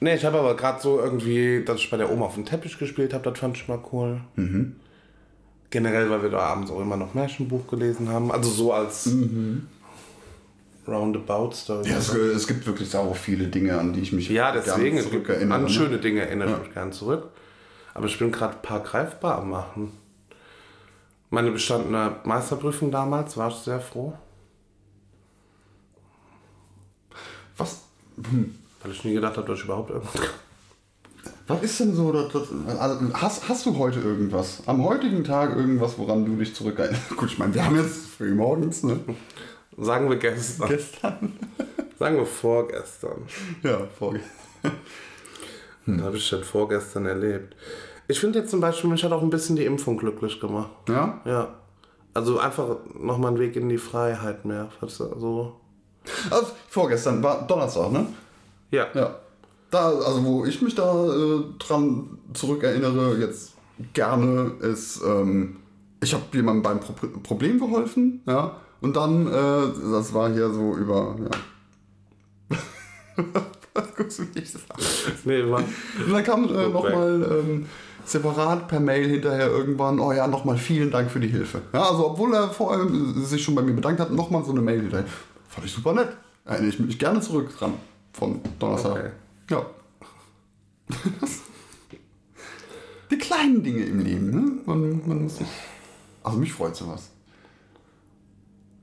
nee, 0.00 0.14
ich 0.14 0.24
habe 0.24 0.38
aber 0.38 0.56
gerade 0.56 0.80
so 0.80 1.00
irgendwie, 1.00 1.64
dass 1.64 1.78
ich 1.78 1.90
bei 1.90 1.96
der 1.96 2.10
Oma 2.10 2.26
auf 2.26 2.34
dem 2.34 2.44
Teppich 2.44 2.76
gespielt 2.78 3.14
habe, 3.14 3.28
das 3.30 3.38
fand 3.38 3.56
ich 3.56 3.68
mal 3.68 3.80
cool. 3.92 4.20
Generell, 5.74 6.08
weil 6.08 6.22
wir 6.22 6.30
da 6.30 6.38
abends 6.38 6.70
auch 6.70 6.80
immer 6.80 6.96
noch 6.96 7.14
Märchenbuch 7.14 7.66
gelesen 7.66 8.08
haben. 8.08 8.30
Also 8.30 8.48
so 8.48 8.72
als 8.72 9.10
Roundabout 10.86 11.50
Story. 11.50 11.90
Ja, 11.90 11.96
es, 11.96 12.14
es 12.14 12.46
gibt 12.46 12.64
wirklich 12.64 12.88
sau 12.88 13.12
viele 13.12 13.48
Dinge, 13.48 13.76
an 13.76 13.92
die 13.92 14.00
ich 14.02 14.12
mich 14.12 14.28
Ja, 14.28 14.52
deswegen, 14.52 14.82
gerne 14.82 14.98
es 15.00 15.10
gibt 15.10 15.26
zurückerinnere. 15.26 15.58
an 15.58 15.64
ne? 15.64 15.68
schöne 15.68 15.98
Dinge 15.98 16.20
erinnere 16.20 16.52
ich 16.52 16.58
mich 16.66 16.74
gern 16.74 16.92
zurück. 16.92 17.30
Aber 17.92 18.06
ich 18.06 18.16
bin 18.16 18.30
gerade 18.30 18.54
ein 18.54 18.62
paar 18.62 18.84
greifbar 18.84 19.38
am 19.38 19.50
machen. 19.50 19.90
Meine 21.30 21.50
bestandene 21.50 22.18
Meisterprüfung 22.22 22.92
damals 22.92 23.36
war 23.36 23.48
ich 23.48 23.56
sehr 23.56 23.80
froh, 23.80 24.12
Was, 27.56 27.82
hm, 28.30 28.54
weil 28.80 28.92
ich 28.92 29.02
nie 29.04 29.14
gedacht 29.14 29.36
habe, 29.36 29.48
dass 29.48 29.58
ich 29.58 29.64
überhaupt 29.64 29.90
irgendwas 29.90 30.22
was 31.46 31.62
ist 31.62 31.80
denn 31.80 31.94
so, 31.94 32.10
das, 32.10 32.32
das, 32.32 32.78
also, 32.78 33.12
hast, 33.12 33.48
hast 33.48 33.66
du 33.66 33.76
heute 33.76 34.00
irgendwas? 34.00 34.62
Am 34.66 34.82
heutigen 34.82 35.24
Tag 35.24 35.54
irgendwas, 35.56 35.98
woran 35.98 36.24
du 36.24 36.36
dich 36.36 36.54
zurückerinnerst? 36.54 37.10
Gut, 37.16 37.30
ich 37.30 37.38
meine, 37.38 37.54
wir 37.54 37.64
haben 37.64 37.76
jetzt 37.76 38.06
früh 38.06 38.34
morgens, 38.34 38.82
ne? 38.82 38.98
Sagen 39.76 40.08
wir 40.08 40.16
gestern. 40.16 40.68
Gestern. 40.68 41.32
Sagen 41.98 42.16
wir 42.16 42.26
vorgestern. 42.26 43.22
Ja, 43.62 43.78
vorge. 43.98 44.20
Was 45.86 46.02
habe 46.02 46.16
ich 46.16 46.30
denn 46.30 46.44
vorgestern 46.44 47.06
erlebt? 47.06 47.54
Ich 48.08 48.20
finde 48.20 48.38
jetzt 48.38 48.50
zum 48.50 48.60
Beispiel, 48.60 48.88
mich 48.88 49.04
hat 49.04 49.12
auch 49.12 49.22
ein 49.22 49.30
bisschen 49.30 49.56
die 49.56 49.64
Impfung 49.64 49.98
glücklich 49.98 50.40
gemacht. 50.40 50.70
Ja? 50.88 51.20
Ja. 51.24 51.54
Also 52.14 52.38
einfach 52.38 52.76
nochmal 52.98 53.32
ein 53.32 53.38
Weg 53.38 53.56
in 53.56 53.68
die 53.68 53.78
Freiheit 53.78 54.44
mehr. 54.44 54.70
Weißt 54.80 55.00
du, 55.00 55.18
So. 55.18 55.60
Also, 56.30 56.52
vorgestern 56.68 57.22
war 57.22 57.46
Donnerstag, 57.46 57.90
ne? 57.92 58.06
Ja. 58.70 58.86
Ja. 58.94 59.16
Da, 59.74 59.88
also 59.88 60.24
wo 60.24 60.44
ich 60.44 60.62
mich 60.62 60.76
da 60.76 61.04
äh, 61.04 61.42
dran 61.58 62.18
zurückerinnere, 62.32 63.18
jetzt 63.18 63.54
gerne, 63.92 64.52
ist, 64.60 65.02
ähm, 65.04 65.56
ich 66.00 66.14
habe 66.14 66.22
jemandem 66.32 66.62
beim 66.62 66.78
Pro 66.78 66.92
Problem 67.24 67.58
geholfen, 67.58 68.22
ja, 68.24 68.56
und 68.80 68.94
dann, 68.94 69.26
äh, 69.26 69.90
das 69.90 70.14
war 70.14 70.32
hier 70.32 70.48
so 70.50 70.76
über, 70.76 71.16
ja. 71.18 72.56
Was 73.74 73.94
guckst 73.96 74.20
du 74.20 74.22
nicht? 74.22 74.54
Nee, 75.24 75.50
war. 75.50 75.58
Und 76.06 76.12
dann 76.12 76.22
kam 76.22 76.44
äh, 76.44 76.68
nochmal 76.68 77.42
ähm, 77.44 77.66
separat 78.04 78.68
per 78.68 78.78
Mail 78.78 79.08
hinterher 79.08 79.48
irgendwann, 79.48 79.98
oh 79.98 80.12
ja, 80.12 80.28
nochmal 80.28 80.56
vielen 80.56 80.92
Dank 80.92 81.10
für 81.10 81.18
die 81.18 81.26
Hilfe. 81.26 81.62
Ja, 81.72 81.82
also 81.88 82.10
obwohl 82.10 82.32
er 82.32 82.48
vorher 82.48 82.86
sich 83.24 83.42
schon 83.42 83.56
bei 83.56 83.62
mir 83.62 83.72
bedankt 83.72 83.98
hat, 83.98 84.12
nochmal 84.12 84.44
so 84.44 84.52
eine 84.52 84.60
Mail 84.60 84.82
hinterher. 84.82 85.06
Fand 85.48 85.66
ich 85.66 85.72
super 85.72 85.94
nett. 85.94 86.10
Erinnere 86.44 86.68
ich 86.68 86.78
mich 86.78 86.96
gerne 86.96 87.20
zurück 87.20 87.48
dran 87.58 87.74
von 88.12 88.40
Donnerstag. 88.60 88.92
Okay. 88.92 89.10
Ja. 89.50 89.66
die 93.10 93.18
kleinen 93.18 93.62
Dinge 93.62 93.84
im 93.84 94.00
Leben, 94.00 94.30
ne? 94.30 94.52
Man, 94.66 95.06
man 95.06 95.22
muss 95.22 95.36
sich, 95.38 95.46
also 96.22 96.38
mich 96.38 96.52
freut 96.52 96.76
sowas. 96.76 97.10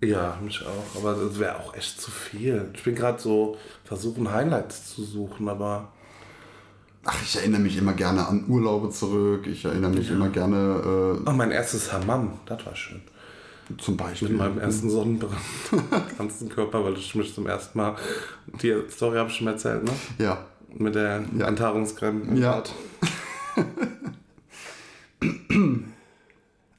Ja, 0.03 0.37
mich 0.43 0.65
auch. 0.65 0.99
Aber 0.99 1.13
das 1.13 1.37
wäre 1.39 1.59
auch 1.59 1.75
echt 1.75 2.01
zu 2.01 2.09
viel. 2.09 2.69
Ich 2.73 2.83
bin 2.83 2.95
gerade 2.95 3.19
so 3.21 3.55
versuchen, 3.83 4.31
Highlights 4.31 4.95
zu 4.95 5.03
suchen, 5.03 5.47
aber. 5.47 5.91
Ach, 7.03 7.21
ich 7.23 7.35
erinnere 7.35 7.61
mich 7.61 7.77
immer 7.77 7.93
gerne 7.93 8.27
an 8.27 8.45
Urlaube 8.47 8.89
zurück. 8.89 9.47
Ich 9.47 9.65
erinnere 9.65 9.91
mich 9.91 10.09
immer 10.09 10.29
gerne 10.29 11.19
Oh, 11.25 11.31
mein 11.31 11.51
erstes 11.51 11.91
Hammam, 11.93 12.39
das 12.45 12.65
war 12.65 12.75
schön. 12.75 13.01
äh, 13.69 13.77
zum 13.77 13.97
Beispiel. 13.97 14.29
Mit 14.29 14.37
meinem 14.37 14.59
ersten 14.59 14.89
Sonnenbrand. 14.89 15.39
ganzen 16.17 16.49
Körper, 16.49 16.83
weil 16.83 16.93
ich 16.97 17.13
mich 17.15 17.33
zum 17.33 17.47
ersten 17.47 17.77
Mal. 17.77 17.95
Die 18.61 18.75
Story 18.89 19.17
habe 19.17 19.29
ich 19.29 19.35
schon 19.35 19.47
erzählt, 19.47 19.83
ne? 19.83 19.91
Ja. 20.17 20.45
Mit 20.77 20.95
der 20.95 21.23
Ja. 21.37 21.47
Enthaarungscreme. 21.47 22.35
Ja. 22.37 22.63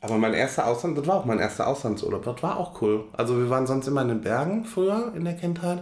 Aber 0.00 0.18
mein 0.18 0.34
erster 0.34 0.66
Ausland, 0.66 0.98
das 0.98 1.06
war 1.06 1.16
auch 1.16 1.24
mein 1.24 1.38
erster 1.38 1.66
Auslandsurlaub. 1.68 2.24
Das 2.24 2.42
war 2.42 2.56
auch 2.58 2.80
cool. 2.82 3.04
Also 3.12 3.38
wir 3.38 3.48
waren 3.50 3.66
sonst 3.66 3.86
immer 3.86 4.02
in 4.02 4.08
den 4.08 4.20
Bergen 4.20 4.64
früher 4.64 5.12
in 5.14 5.24
der 5.24 5.34
Kindheit. 5.34 5.80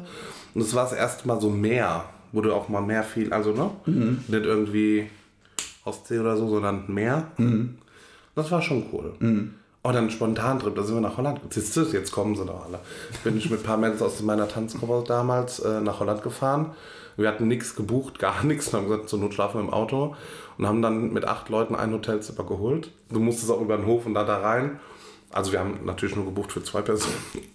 Und 0.54 0.60
es 0.60 0.74
war 0.74 0.84
das 0.84 0.92
erste 0.92 1.26
Mal 1.26 1.40
so 1.40 1.48
Meer, 1.48 2.04
wo 2.32 2.42
du 2.42 2.52
auch 2.52 2.68
mal 2.68 2.82
mehr 2.82 3.02
viel, 3.02 3.32
also 3.32 3.52
ne? 3.52 3.70
Nicht 3.86 4.44
irgendwie 4.44 5.08
Ostsee 5.84 6.18
oder 6.18 6.36
so, 6.36 6.48
sondern 6.48 6.84
Meer. 6.88 7.28
Das 8.34 8.50
war 8.50 8.60
schon 8.60 8.84
cool. 8.92 9.14
Oh, 9.82 9.92
dann 9.92 10.04
ein 10.04 10.10
Spontantrip, 10.10 10.74
da 10.74 10.82
sind 10.82 10.96
wir 10.96 11.00
nach 11.00 11.16
Holland. 11.16 11.40
Siehst 11.48 11.74
du, 11.74 11.84
jetzt 11.84 12.12
kommen 12.12 12.36
sie 12.36 12.44
doch 12.44 12.66
alle. 12.66 12.78
Bin 13.24 13.38
ich 13.38 13.48
mit 13.48 13.60
ein 13.60 13.64
paar 13.64 13.78
Mädels 13.78 14.02
aus 14.02 14.20
meiner 14.20 14.46
Tanzgruppe 14.46 15.02
damals 15.08 15.60
äh, 15.60 15.80
nach 15.80 16.00
Holland 16.00 16.22
gefahren. 16.22 16.72
Wir 17.20 17.28
hatten 17.28 17.48
nichts 17.48 17.76
gebucht, 17.76 18.18
gar 18.18 18.44
nichts. 18.44 18.68
Und 18.68 18.74
haben 18.80 18.88
gesagt, 18.88 19.08
zur 19.08 19.18
Not 19.18 19.34
schlafen 19.34 19.60
wir 19.60 19.64
im 19.64 19.72
Auto. 19.72 20.14
Und 20.58 20.66
haben 20.66 20.82
dann 20.82 21.12
mit 21.12 21.24
acht 21.24 21.48
Leuten 21.48 21.74
ein 21.74 21.92
Hotelzimmer 21.92 22.44
geholt. 22.44 22.92
Du 23.10 23.20
musstest 23.20 23.50
auch 23.50 23.60
über 23.60 23.76
den 23.76 23.86
Hof 23.86 24.06
und 24.06 24.14
da, 24.14 24.24
da 24.24 24.38
rein. 24.38 24.80
Also 25.30 25.52
wir 25.52 25.60
haben 25.60 25.80
natürlich 25.84 26.16
nur 26.16 26.24
gebucht 26.24 26.52
für 26.52 26.62
zwei 26.62 26.82
Personen. 26.82 27.14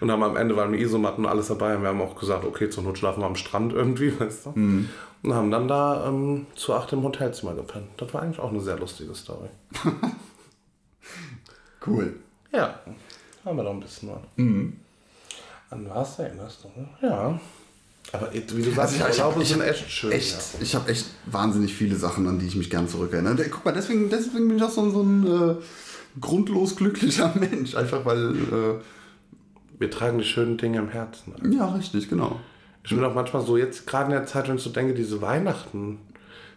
Und 0.00 0.10
haben 0.10 0.22
am 0.22 0.36
Ende 0.36 0.54
waren 0.54 0.70
wir 0.70 0.78
Isomatten 0.78 1.24
und 1.24 1.30
alles 1.30 1.48
dabei. 1.48 1.76
Und 1.76 1.80
wir 1.80 1.88
haben 1.88 2.02
auch 2.02 2.14
gesagt, 2.20 2.44
okay, 2.44 2.68
zur 2.68 2.84
Not 2.84 2.98
schlafen 2.98 3.22
wir 3.22 3.26
am 3.26 3.36
Strand 3.36 3.72
irgendwie, 3.72 4.12
weißt 4.20 4.44
du. 4.46 4.50
Und 4.50 5.34
haben 5.34 5.50
dann 5.50 5.66
da 5.66 6.06
ähm, 6.06 6.46
zu 6.54 6.74
acht 6.74 6.92
im 6.92 7.02
Hotelzimmer 7.02 7.54
gepennt. 7.54 7.88
Das 7.96 8.12
war 8.12 8.20
eigentlich 8.20 8.38
auch 8.38 8.50
eine 8.50 8.60
sehr 8.60 8.78
lustige 8.78 9.14
Story. 9.14 9.48
Cool. 11.86 12.16
Ja, 12.52 12.80
haben 13.46 13.56
wir 13.56 13.64
doch 13.64 13.70
ein 13.72 13.80
bisschen 13.80 14.10
was. 14.10 14.20
An 15.70 15.88
was 15.88 16.18
erinnerst 16.18 16.64
du? 16.64 16.80
ne? 16.80 16.88
Ja. 17.00 17.40
Aber 18.12 18.32
wie 18.32 18.40
du 18.40 18.70
sagst, 18.70 18.78
Also 18.78 18.94
ich- 18.94 19.00
ich, 19.02 19.08
ich 19.08 19.14
glaube, 19.16 19.42
ich 19.42 19.48
sind 19.48 19.60
hab 19.62 19.68
echt 19.68 19.90
schön. 19.90 20.12
Echt, 20.12 20.32
Ja. 20.32 20.58
ich 20.62 20.74
habe 20.74 20.90
echt 20.90 21.06
wahnsinnig 21.26 21.74
viele 21.74 21.96
Sachen, 21.96 22.26
an 22.28 22.38
die 22.38 22.46
ich 22.46 22.56
mich 22.56 22.70
gern 22.70 22.88
zurückerinnere. 22.88 23.42
Äh, 23.44 23.48
Guck 23.48 23.64
mal, 23.64 23.72
deswegen, 23.72 24.08
deswegen 24.10 24.48
bin 24.48 24.56
ich 24.58 24.62
auch 24.62 24.70
so, 24.70 24.88
so 24.90 25.02
ein 25.02 25.26
äh, 25.26 25.54
grundlos 26.20 26.76
glücklicher 26.76 27.32
Mensch. 27.38 27.74
Einfach 27.74 28.04
weil, 28.04 28.34
Wir 29.78 29.90
tragen 29.90 30.18
die 30.18 30.24
schönen 30.24 30.56
Dinge 30.56 30.78
im 30.78 30.88
Herzen. 30.88 31.34
äh, 31.44 31.54
ja, 31.54 31.66
richtig, 31.74 32.08
genau. 32.08 32.40
Ich 32.84 32.90
bin 32.94 33.04
auch 33.04 33.14
manchmal 33.14 33.44
so, 33.44 33.56
jetzt 33.56 33.86
gerade 33.86 34.06
in 34.06 34.10
der 34.12 34.26
Zeit, 34.26 34.48
wenn 34.48 34.56
ich 34.56 34.62
so 34.62 34.70
denke, 34.70 34.94
diese 34.94 35.20
Weihnachten, 35.20 35.98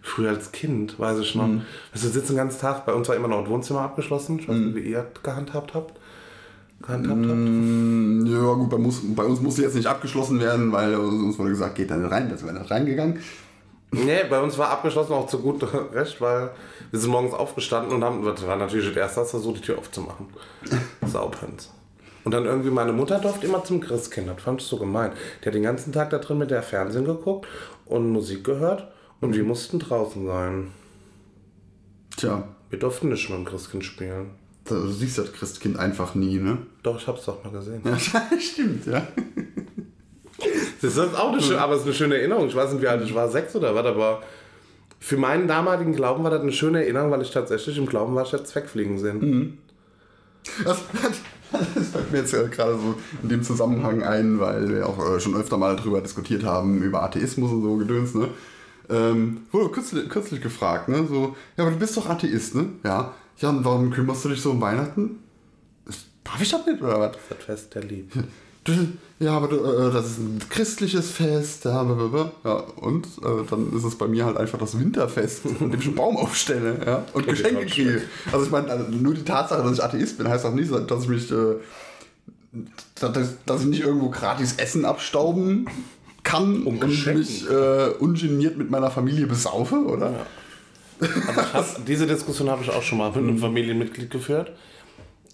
früher 0.02 0.30
als 0.30 0.52
Kind, 0.54 0.98
weiß 1.00 1.20
ich 1.20 1.36
noch. 1.36 1.48
Mhm. 1.48 1.64
Also 1.92 2.06
wir 2.06 2.12
sitzen 2.14 2.34
den 2.34 2.38
ganzen 2.38 2.62
Tag, 2.62 2.86
bei 2.86 2.94
uns 2.94 3.10
war 3.10 3.16
immer 3.16 3.28
noch 3.28 3.42
das 3.42 3.50
Wohnzimmer 3.50 3.82
abgeschlossen. 3.82 4.40
Ich 4.40 4.48
weiß 4.48 4.56
Mhm. 4.56 4.66
nicht, 4.68 4.76
wie 4.76 4.90
ihr 4.92 5.06
das 5.14 5.24
gehandhabt 5.24 5.74
habt. 5.74 5.99
Gehandhabt 6.82 7.26
habt. 7.26 7.38
Mm, 7.38 8.26
Ja, 8.26 8.54
gut, 8.54 8.70
bei, 8.70 8.78
muss, 8.78 9.02
bei 9.16 9.24
uns 9.24 9.42
musste 9.42 9.62
jetzt 9.64 9.76
nicht 9.76 9.88
abgeschlossen 9.88 10.40
werden, 10.40 10.72
weil 10.72 10.96
uns 10.96 11.38
wurde 11.38 11.50
gesagt, 11.50 11.76
geht 11.76 11.92
da 11.92 11.98
nicht 11.98 12.12
rein. 12.12 12.30
Das 12.30 12.44
wäre 12.44 12.54
nicht 12.58 12.72
reingegangen. 12.72 13.20
Nee, 13.92 14.24
bei 14.30 14.40
uns 14.40 14.58
war 14.58 14.70
abgeschlossen 14.70 15.14
auch 15.14 15.28
zu 15.28 15.40
gut 15.40 15.66
Recht, 15.94 16.22
weil 16.22 16.52
wir 16.92 17.00
sind 17.00 17.10
morgens 17.10 17.34
aufgestanden 17.34 17.94
und 17.94 18.04
haben, 18.04 18.24
das 18.24 18.46
war 18.46 18.56
natürlich 18.56 18.88
das 18.88 18.96
erste, 18.96 19.26
versucht, 19.26 19.58
die 19.58 19.62
Tür 19.62 19.80
aufzumachen. 19.80 20.28
Saupens. 21.06 21.72
Und 22.24 22.34
dann 22.34 22.46
irgendwie 22.46 22.70
meine 22.70 22.92
Mutter 22.94 23.18
durfte 23.20 23.48
immer 23.48 23.64
zum 23.64 23.80
Christkind, 23.80 24.28
das 24.28 24.44
fand 24.44 24.62
ich 24.62 24.68
so 24.68 24.78
gemein. 24.78 25.12
Die 25.42 25.48
hat 25.48 25.56
den 25.56 25.64
ganzen 25.64 25.92
Tag 25.92 26.12
da 26.12 26.20
drin 26.20 26.38
mit 26.38 26.52
der 26.52 26.62
Fernsehen 26.62 27.06
geguckt 27.06 27.48
und 27.86 28.12
Musik 28.12 28.44
gehört 28.44 28.92
und 29.22 29.36
wir 29.36 29.44
mussten 29.44 29.80
draußen 29.80 30.26
sein. 30.26 30.68
Tja, 32.16 32.44
Wir 32.70 32.78
durften 32.78 33.10
nicht 33.10 33.30
mit 33.30 33.40
dem 33.40 33.46
Christkind 33.46 33.84
spielen. 33.86 34.32
Du 34.76 34.88
siehst 34.90 35.18
das 35.18 35.34
Christkind 35.34 35.78
einfach 35.78 36.16
nie, 36.16 36.38
ne? 36.38 36.58
Doch, 36.84 37.00
ich 37.00 37.08
hab's 37.08 37.26
doch 37.26 37.44
mal 37.44 37.52
gesehen. 37.52 37.82
Ja, 37.84 37.98
stimmt, 38.40 38.86
ja. 38.86 39.08
Das 40.82 40.96
ist 40.96 41.16
auch 41.16 41.34
eine 41.34 41.42
schöne, 41.42 41.60
aber 41.60 41.74
es 41.74 41.82
ist 41.82 41.86
eine 41.86 41.96
schöne 41.96 42.18
Erinnerung. 42.18 42.48
Ich 42.48 42.56
weiß 42.56 42.72
nicht, 42.72 42.82
wie 42.82 42.88
alt 42.88 43.04
ich 43.04 43.14
war, 43.14 43.30
sechs 43.30 43.56
oder 43.56 43.76
was, 43.76 43.86
aber 43.86 44.22
für 45.00 45.18
meinen 45.18 45.48
damaligen 45.48 45.94
Glauben 45.94 46.24
war 46.24 46.32
das 46.32 46.42
eine 46.42 46.52
schöne 46.52 46.84
Erinnerung, 46.84 47.12
weil 47.12 47.22
ich 47.22 47.32
tatsächlich 47.32 47.78
im 47.78 47.86
Glauben 47.86 48.16
war, 48.16 48.24
ich 48.24 48.32
hätte 48.32 48.44
Zweckfliegen 48.44 48.98
sehen. 49.00 49.58
Das, 50.64 50.80
das 51.52 51.88
fällt 51.88 52.12
mir 52.12 52.20
jetzt 52.20 52.32
gerade 52.52 52.74
so 52.74 52.96
in 53.24 53.30
dem 53.30 53.44
Zusammenhang 53.44 54.04
ein, 54.04 54.40
weil 54.40 54.70
wir 54.70 54.88
auch 54.88 55.16
äh, 55.16 55.20
schon 55.20 55.36
öfter 55.36 55.58
mal 55.58 55.76
darüber 55.76 56.02
diskutiert 56.02 56.44
haben, 56.44 56.82
über 56.82 57.04
Atheismus 57.04 57.52
und 57.52 57.64
so 57.64 57.76
Gedöns, 57.78 58.14
ne? 58.14 58.30
Ähm, 58.90 59.42
wurde 59.52 59.70
kürzlich, 59.70 60.10
kürzlich 60.10 60.42
gefragt, 60.42 60.90
ne? 60.90 61.06
So, 61.08 61.36
ja, 61.58 61.64
aber 61.64 61.72
du 61.72 61.78
bist 61.78 61.96
doch 61.96 62.10
Atheist, 62.10 62.56
ne? 62.56 62.70
Ja. 62.84 63.14
Ja, 63.40 63.50
und 63.50 63.64
warum 63.64 63.92
kümmerst 63.92 64.26
du 64.26 64.30
dich 64.30 64.42
so 64.42 64.52
um 64.52 64.62
Weihnachten? 64.62 65.20
Darf 66.24 66.42
ich 66.42 66.50
das 66.50 66.66
nicht, 66.66 66.82
oder 66.82 67.00
was? 67.00 67.18
Das 67.30 67.46
Fest 67.46 67.76
der 67.76 67.84
Liebe. 67.84 68.24
Ja, 69.20 69.36
aber 69.36 69.52
äh, 69.52 69.92
das 69.92 70.12
ist 70.12 70.20
ein 70.20 70.40
christliches 70.50 71.12
Fest. 71.12 71.66
Ja, 71.66 71.84
ja 72.44 72.54
und 72.78 73.06
äh, 73.06 73.46
dann 73.50 73.74
ist 73.76 73.84
es 73.84 73.98
bei 73.98 74.08
mir 74.08 74.26
halt 74.26 74.38
einfach 74.38 74.58
das 74.58 74.80
Winterfest, 74.80 75.46
an 75.60 75.72
dem 75.72 75.80
ich 75.80 75.88
einen 75.88 75.96
Baum 75.96 76.16
aufstelle 76.16 76.78
ja, 76.86 77.06
und 77.14 77.24
Okay, 77.24 77.32
Geschenke 77.32 77.66
kriege. 77.66 78.02
Also 78.32 78.46
ich 78.46 78.52
meine, 78.52 78.70
also 78.70 78.90
nur 78.92 79.14
die 79.14 79.24
Tatsache, 79.24 79.64
dass 79.64 79.74
ich 79.74 79.84
Atheist 79.84 80.18
bin, 80.18 80.30
heißt 80.30 80.46
auch 80.46 80.54
nicht, 80.54 80.72
dass 80.72 81.04
ich 81.04 81.10
mich, 81.10 81.32
äh, 81.32 81.56
dass, 83.00 83.44
dass 83.46 83.62
ich 83.62 83.68
nicht 83.68 83.82
irgendwo 83.82 84.10
gratis 84.10 84.56
Essen 84.58 84.86
abstauben 84.86 85.68
kann 86.24 86.64
Um 86.64 86.80
und 86.80 87.08
mich 87.16 87.50
ungeniert 88.00 88.58
mit 88.58 88.70
meiner 88.70 88.92
Familie 88.92 89.28
besaufe, 89.28 89.78
oder? 89.78 90.28
Also 91.00 91.42
ich 91.42 91.54
hab, 91.54 91.86
diese 91.86 92.08
Diskussion 92.08 92.50
habe 92.50 92.64
ich 92.64 92.70
auch 92.70 92.82
schon 92.82 92.98
mal 92.98 93.10
mit 93.10 93.18
einem 93.18 93.38
Familienmitglied 93.38 94.10
geführt. 94.10 94.52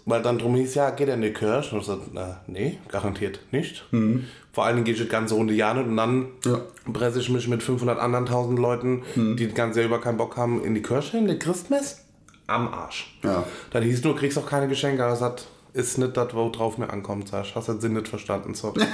Weil 0.08 0.22
dann 0.22 0.38
drum 0.38 0.54
hieß, 0.56 0.76
ja, 0.76 0.92
geht 0.92 1.08
er 1.08 1.16
in 1.16 1.24
die 1.24 1.34
Kirche? 1.34 1.74
Und 1.74 1.82
ich 1.82 1.88
so, 1.88 2.00
na, 2.14 2.40
nee, 2.46 2.78
garantiert 2.90 3.40
nicht. 3.52 3.84
Vor 4.54 4.64
allen 4.64 4.76
Dingen 4.76 4.86
gehe 4.86 4.94
ich 4.94 5.02
die 5.02 5.08
ganze 5.08 5.34
Runde 5.34 5.56
ja 5.56 5.74
nicht 5.74 5.88
und 5.88 5.98
dann 5.98 6.28
Ja. 6.46 6.62
presse 6.94 7.20
ich 7.20 7.30
mich 7.30 7.48
mit 7.48 7.64
500 7.64 7.98
anderen 8.00 8.28
tausend 8.28 8.60
Leuten, 8.60 9.02
die 9.16 9.46
das 9.48 9.56
ganze 9.56 9.80
Jahr 9.80 9.88
über 9.90 10.00
keinen 10.00 10.18
Bock 10.18 10.38
haben, 10.38 10.64
in 10.64 10.76
die 10.76 10.84
Kirche, 10.84 11.18
in 11.18 11.28
die 11.28 11.40
Christmess, 11.40 12.06
am 12.46 12.68
Arsch. 12.68 13.18
Ja. 13.24 13.46
Dann 13.72 13.82
hieß 13.82 14.04
nur, 14.04 14.16
kriegst 14.16 14.38
auch 14.38 14.46
keine 14.46 14.68
Geschenke, 14.68 15.04
aber 15.04 15.14
es 15.14 15.22
hat, 15.22 15.48
ist 15.76 15.98
nicht 15.98 16.16
das, 16.16 16.34
worauf 16.34 16.78
mir 16.78 16.90
ankommt, 16.90 17.28
sag 17.28 17.46
ich. 17.46 17.54
Hast 17.56 17.68
den 17.68 17.80
Sinn 17.82 17.94
nicht 17.94 18.08
verstanden, 18.08 18.54
sorry. 18.54 18.82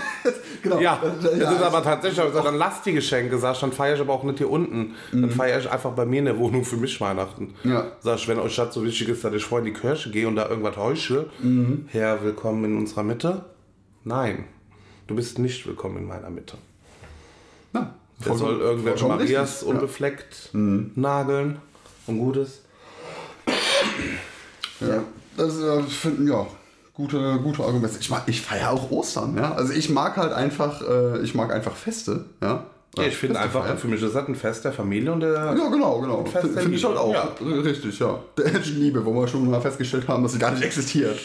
Genau. 0.64 0.80
Ja, 0.80 1.00
Das- 1.22 1.38
ja, 1.40 1.52
ist 1.52 1.62
aber 1.64 1.82
tatsächlich, 1.84 2.24
sag, 2.34 2.44
dann 2.44 2.56
lass 2.56 2.84
die 2.84 2.92
Geschenke, 2.94 3.38
sag 3.40 3.54
ich, 3.56 3.62
dann 3.62 3.72
feiere 3.72 3.96
ich 3.96 4.02
aber 4.02 4.14
auch 4.14 4.24
nicht 4.24 4.38
hier 4.38 4.50
unten. 4.50 4.94
Dann 5.12 5.32
feiere 5.32 5.60
ich 5.60 5.70
einfach 5.72 5.92
bei 5.94 6.06
mir 6.06 6.20
in 6.20 6.26
der 6.26 6.38
Wohnung 6.38 6.64
für 6.66 6.78
mich 6.78 7.02
Weihnachten. 7.02 7.56
Ja. 7.64 7.92
Sag 8.02 8.18
ich, 8.18 8.28
wenn 8.28 8.38
euch 8.40 8.56
das 8.56 8.72
so 8.74 8.84
wichtig 8.84 9.10
ist, 9.10 9.24
dass 9.24 9.34
ich 9.34 9.44
vorher 9.44 9.66
in 9.68 9.74
die 9.74 9.80
Kirche 9.80 10.12
gehe 10.12 10.28
und 10.28 10.36
da 10.36 10.48
irgendwas 10.50 10.78
heusche, 10.78 11.30
Herr, 11.88 12.24
willkommen 12.24 12.64
in 12.66 12.78
unserer 12.78 13.02
Mitte? 13.04 13.46
Nein, 14.04 14.44
du 15.08 15.16
bist 15.16 15.40
nicht 15.40 15.66
willkommen 15.66 15.98
in 15.98 16.06
meiner 16.08 16.30
Mitte. 16.30 16.58
Ja, 17.74 17.96
Der 18.24 18.36
soll 18.36 18.60
irgendwelche 18.60 19.08
Marias 19.08 19.52
richtig. 19.52 19.68
Ja. 19.68 19.74
unbefleckt 19.74 20.50
nageln 20.54 21.60
und 22.06 22.20
Gutes. 22.20 22.62
Ja, 24.80 25.04
das 25.38 25.56
ist, 25.56 25.64
äh, 25.64 25.80
ich 25.88 25.98
finde, 25.98 26.32
ja, 26.32 26.46
gute, 26.94 27.40
gute 27.44 27.64
Argumente. 27.64 27.98
Ich, 28.00 28.10
mag- 28.10 28.24
ich 28.28 28.42
feiere 28.42 28.72
auch 28.72 28.92
Ostern, 28.92 29.36
ja. 29.38 29.54
Also 29.54 29.74
ich 29.74 29.90
mag 29.90 30.18
halt 30.18 30.34
einfach, 30.34 30.82
äh, 30.82 31.20
ich 31.22 31.34
mag 31.36 31.52
einfach 31.54 31.76
Feste, 31.76 32.26
ja. 32.42 32.66
Ja, 32.98 33.04
ich 33.06 33.16
finde 33.16 33.40
einfach, 33.40 33.64
feiern. 33.66 33.78
für 33.78 33.88
mich 33.88 34.02
ist 34.02 34.14
das 34.14 34.28
ein 34.28 34.36
Fest 34.36 34.66
der 34.66 34.74
Familie 34.74 35.14
und 35.14 35.22
der... 35.22 35.32
Ja, 35.34 35.54
genau, 35.70 36.02
genau. 36.02 36.26
Finde 36.26 36.76
ich 36.76 36.84
halt 36.84 36.98
auch. 36.98 37.14
Ja. 37.14 37.30
Richtig, 37.42 37.98
ja. 38.00 38.20
Der 38.38 38.52
Liebe, 38.60 39.06
wo 39.06 39.14
wir 39.14 39.28
schon 39.30 39.50
mal 39.50 39.62
festgestellt 39.62 40.10
haben, 40.10 40.24
dass 40.24 40.34
sie 40.34 40.40
gar 40.40 40.52
nicht 40.52 40.62
existiert. 40.64 41.18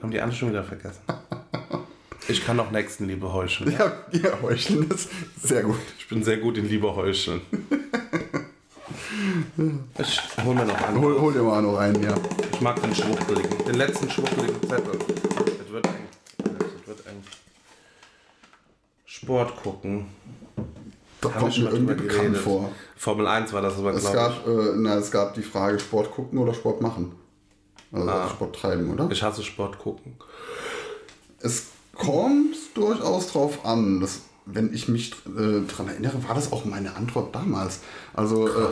Haben 0.00 0.10
die 0.10 0.18
anderen 0.18 0.38
schon 0.38 0.48
wieder 0.48 0.64
vergessen. 0.64 1.00
Ich 2.26 2.42
kann 2.46 2.58
auch 2.58 2.70
Nächstenliebe 2.70 3.30
heucheln. 3.30 3.70
Ja, 3.78 3.92
ja, 4.12 4.30
heucheln 4.40 4.88
ist 4.90 5.10
sehr 5.42 5.62
gut. 5.62 5.76
Ich 5.98 6.08
bin 6.08 6.22
sehr 6.24 6.38
gut 6.38 6.56
in 6.56 6.66
Liebe 6.70 6.94
heucheln. 6.96 7.42
Ich 9.98 10.20
hol 10.44 10.54
mir 10.54 10.64
noch 10.64 10.80
einen. 10.82 11.00
Hol, 11.00 11.20
hol 11.20 11.32
dir 11.32 11.42
mal 11.42 11.62
noch 11.62 11.78
einen, 11.78 12.02
ja. 12.02 12.14
Ich 12.52 12.60
mag 12.60 12.80
den 12.82 12.94
schwuchteligen. 12.94 13.64
Den 13.64 13.74
letzten 13.74 14.10
schwuchteligen 14.10 14.60
Zettel. 14.62 14.98
Es 15.64 15.72
wird 15.72 15.86
eng. 15.86 16.08
Es 16.38 16.88
wird 16.88 17.06
eng. 17.06 17.22
Sport 19.04 19.62
gucken. 19.62 20.06
Das 21.20 21.34
Hab 21.34 21.40
kommt 21.40 21.58
mir 21.58 21.70
irgendwie 21.70 21.94
bekannt 21.94 22.20
geredet. 22.20 22.38
vor. 22.38 22.72
Formel 22.96 23.26
1 23.26 23.52
war 23.52 23.62
das 23.62 23.78
aber, 23.78 23.92
glaube 23.92 24.14
gab, 24.14 24.46
äh, 24.46 24.72
na, 24.76 24.96
es 24.96 25.10
gab 25.10 25.34
die 25.34 25.42
Frage 25.42 25.78
Sport 25.78 26.10
gucken 26.12 26.38
oder 26.38 26.54
Sport 26.54 26.80
machen. 26.80 27.12
Also 27.92 28.28
Sport 28.30 28.56
treiben, 28.56 28.90
oder? 28.90 29.08
ich. 29.10 29.22
Hasse 29.22 29.42
Sport 29.42 29.78
gucken. 29.78 30.16
Es 31.40 31.66
kommt 31.94 32.56
durchaus 32.74 33.32
drauf 33.32 33.64
an. 33.64 34.00
Dass, 34.00 34.22
wenn 34.46 34.72
ich 34.72 34.88
mich 34.88 35.12
äh, 35.26 35.60
daran 35.68 35.88
erinnere, 35.88 36.22
war 36.26 36.34
das 36.34 36.52
auch 36.52 36.64
meine 36.64 36.94
Antwort 36.96 37.34
damals. 37.34 37.80
Also 38.14 38.48
äh, 38.48 38.68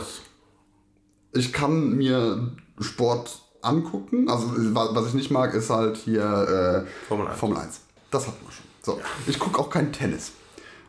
ich 1.33 1.53
kann 1.53 1.95
mir 1.97 2.51
Sport 2.79 3.41
angucken. 3.61 4.29
Also 4.29 4.47
wa- 4.75 4.89
was 4.93 5.07
ich 5.07 5.13
nicht 5.13 5.31
mag, 5.31 5.53
ist 5.53 5.69
halt 5.69 5.97
hier 5.97 6.85
äh, 6.85 7.07
Formel 7.07 7.27
1. 7.27 7.39
Formel 7.39 7.57
1. 7.57 7.81
Das 8.11 8.27
hatten 8.27 8.45
wir 8.45 8.51
schon. 8.51 8.65
So. 8.81 8.99
Ich 9.27 9.37
gucke 9.39 9.59
auch 9.59 9.69
kein 9.69 9.91
Tennis. 9.91 10.31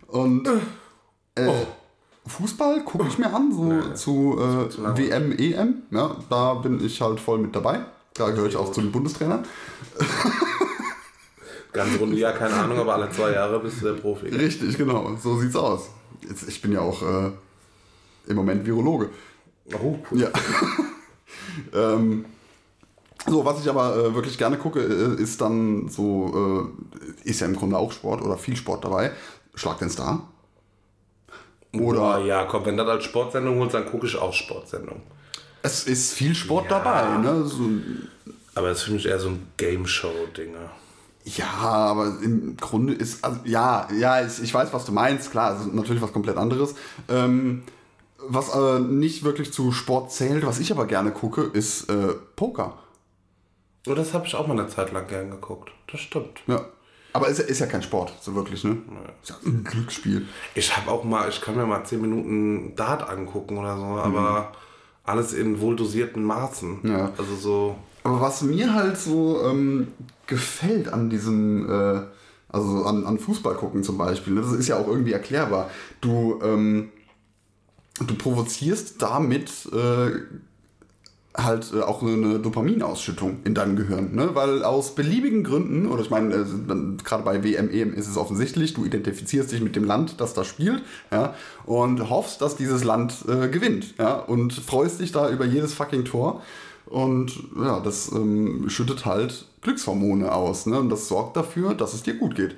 Und 0.06 0.48
äh, 1.34 1.50
Fußball 2.26 2.84
gucke 2.84 3.06
ich 3.08 3.18
mir 3.18 3.32
an, 3.34 3.52
so 3.52 3.94
zu 3.94 4.38
äh. 4.40 4.96
WM, 4.98 5.32
EM. 5.32 5.82
Ja, 5.90 6.16
da 6.28 6.54
bin 6.54 6.84
ich 6.84 7.00
halt 7.00 7.18
voll 7.20 7.38
mit 7.38 7.54
dabei. 7.54 7.80
Da 8.14 8.30
gehöre 8.30 8.48
ich 8.48 8.56
auch 8.56 8.70
zu 8.72 8.80
den 8.80 8.92
Bundestrainern. 8.92 9.44
Ganz 11.72 11.98
runde, 12.00 12.16
ja, 12.16 12.32
keine 12.32 12.54
Ahnung, 12.54 12.78
aber 12.78 12.94
alle 12.94 13.10
zwei 13.10 13.32
Jahre 13.32 13.60
bist 13.60 13.80
du 13.80 13.86
der 13.86 14.00
Profi. 14.00 14.26
Richtig, 14.28 14.76
genau. 14.76 15.14
So 15.22 15.38
sieht's 15.38 15.54
aus. 15.54 15.88
Jetzt, 16.28 16.48
ich 16.48 16.60
bin 16.60 16.72
ja 16.72 16.80
auch 16.80 17.00
äh, 17.02 17.30
im 18.26 18.36
Moment 18.36 18.66
Virologe. 18.66 19.10
Oh, 19.74 19.98
cool. 20.10 20.20
Ja. 20.20 20.28
ähm, 21.74 22.24
so, 23.26 23.44
was 23.44 23.60
ich 23.60 23.68
aber 23.68 23.96
äh, 23.96 24.14
wirklich 24.14 24.38
gerne 24.38 24.56
gucke, 24.56 24.80
äh, 24.80 25.20
ist 25.22 25.40
dann 25.40 25.88
so, 25.88 26.70
äh, 27.24 27.28
ist 27.28 27.40
ja 27.40 27.46
im 27.46 27.54
Grunde 27.56 27.76
auch 27.78 27.92
Sport 27.92 28.22
oder 28.22 28.36
viel 28.38 28.56
Sport 28.56 28.84
dabei. 28.84 29.12
Schlag 29.54 29.78
den 29.78 29.90
Star. 29.90 30.26
Oder 31.74 32.16
Oder 32.16 32.18
ja, 32.24 32.44
komm, 32.44 32.64
wenn 32.64 32.76
du 32.76 32.84
das 32.84 32.94
als 32.96 33.04
Sportsendung 33.04 33.58
holst, 33.60 33.74
dann 33.74 33.86
gucke 33.86 34.06
ich 34.06 34.16
auch 34.16 34.32
Sportsendung. 34.32 35.02
es 35.62 35.84
ist 35.84 36.14
viel 36.14 36.34
Sport 36.34 36.70
Ja. 36.70 36.80
dabei. 36.80 37.18
Ne? 37.18 37.44
So, 37.44 37.60
Aber 38.54 38.68
das 38.68 38.78
ist 38.78 38.84
für 38.84 38.92
mich 38.92 39.06
eher 39.06 39.20
so 39.20 39.28
ein 39.28 39.46
Game-Show-Ding. 39.56 40.54
ja, 41.24 41.46
aber 41.46 42.06
im 42.22 42.56
Grunde 42.56 42.94
ist, 42.94 43.22
also, 43.24 43.38
ja, 43.44 43.86
ja, 43.96 44.24
ich, 44.26 44.42
ich 44.42 44.52
weiß, 44.52 44.72
was 44.72 44.84
du 44.86 44.92
meinst. 44.92 45.30
Klar, 45.30 45.54
es 45.56 45.66
ist 45.66 45.74
natürlich 45.74 46.02
was 46.02 46.12
komplett 46.12 46.36
anderes. 46.38 46.74
Ähm, 47.08 47.62
was 48.32 48.54
äh, 48.54 48.78
nicht 48.78 49.24
wirklich 49.24 49.52
zu 49.52 49.72
Sport 49.72 50.12
zählt, 50.12 50.46
was 50.46 50.60
ich 50.60 50.70
aber 50.70 50.86
gerne 50.86 51.10
gucke, 51.10 51.42
ist 51.42 51.90
äh, 51.90 52.14
Poker. 52.36 52.78
Oh, 53.88 53.94
das 53.94 54.14
habe 54.14 54.26
ich 54.26 54.34
auch 54.34 54.46
mal 54.46 54.58
eine 54.58 54.68
Zeit 54.68 54.92
lang 54.92 55.06
gern 55.08 55.30
geguckt. 55.30 55.70
Das 55.90 56.00
stimmt. 56.00 56.40
Ja. 56.46 56.64
Aber 57.12 57.26
ist, 57.28 57.40
ist 57.40 57.58
ja 57.58 57.66
kein 57.66 57.82
Sport, 57.82 58.12
so 58.20 58.36
wirklich, 58.36 58.62
ne? 58.62 58.78
Ist 59.20 59.30
ja 59.30 59.36
ein 59.44 59.64
Glücksspiel. 59.64 60.28
Ich 60.54 60.76
habe 60.76 60.90
auch 60.90 61.02
mal, 61.02 61.28
ich 61.28 61.40
kann 61.40 61.56
mir 61.56 61.66
mal 61.66 61.82
10 61.82 62.00
Minuten 62.00 62.76
Dart 62.76 63.08
angucken 63.08 63.58
oder 63.58 63.76
so, 63.76 63.82
aber 63.82 64.52
alles 65.02 65.32
in 65.32 65.60
wohl 65.60 65.74
dosierten 65.74 66.22
Maßen. 66.22 66.80
Ja. 66.84 67.10
Also 67.18 67.34
so. 67.34 67.76
Aber 68.04 68.20
was 68.20 68.42
mir 68.42 68.74
halt 68.74 68.96
so 68.96 69.42
ähm, 69.44 69.88
gefällt 70.28 70.92
an 70.92 71.10
diesem, 71.10 71.68
äh, 71.68 72.02
also 72.48 72.84
an, 72.84 73.04
an 73.04 73.18
Fußball 73.18 73.54
gucken 73.54 73.82
zum 73.82 73.98
Beispiel, 73.98 74.34
ne, 74.34 74.42
das 74.42 74.52
ist 74.52 74.68
ja 74.68 74.76
auch 74.76 74.86
irgendwie 74.86 75.12
erklärbar. 75.12 75.68
Du, 76.00 76.38
ähm, 76.44 76.90
du 78.00 78.14
provozierst 78.14 79.02
damit 79.02 79.68
äh, 79.72 80.20
halt 81.36 81.72
äh, 81.72 81.80
auch 81.80 82.02
eine 82.02 82.38
Dopaminausschüttung 82.38 83.40
in 83.44 83.54
deinem 83.54 83.76
Gehirn, 83.76 84.14
ne? 84.14 84.34
weil 84.34 84.64
aus 84.64 84.94
beliebigen 84.94 85.44
Gründen, 85.44 85.86
oder 85.86 86.02
ich 86.02 86.10
meine, 86.10 86.34
äh, 86.34 86.44
gerade 87.04 87.22
bei 87.22 87.44
WM, 87.44 87.70
EM 87.70 87.94
ist 87.94 88.08
es 88.08 88.16
offensichtlich, 88.16 88.74
du 88.74 88.84
identifizierst 88.84 89.52
dich 89.52 89.60
mit 89.60 89.76
dem 89.76 89.84
Land, 89.84 90.20
das 90.20 90.34
da 90.34 90.44
spielt, 90.44 90.82
ja, 91.10 91.34
und 91.66 92.10
hoffst, 92.10 92.42
dass 92.42 92.56
dieses 92.56 92.84
Land 92.84 93.24
äh, 93.28 93.48
gewinnt, 93.48 93.94
ja, 93.98 94.14
und 94.14 94.52
freust 94.52 95.00
dich 95.00 95.12
da 95.12 95.30
über 95.30 95.44
jedes 95.44 95.74
fucking 95.74 96.04
Tor. 96.04 96.42
Und 96.86 97.32
ja, 97.56 97.78
das 97.78 98.10
ähm, 98.10 98.68
schüttet 98.68 99.06
halt 99.06 99.46
Glückshormone 99.62 100.32
aus, 100.32 100.66
ne? 100.66 100.80
Und 100.80 100.88
das 100.90 101.06
sorgt 101.06 101.36
dafür, 101.36 101.74
dass 101.74 101.94
es 101.94 102.02
dir 102.02 102.14
gut 102.14 102.34
geht. 102.34 102.56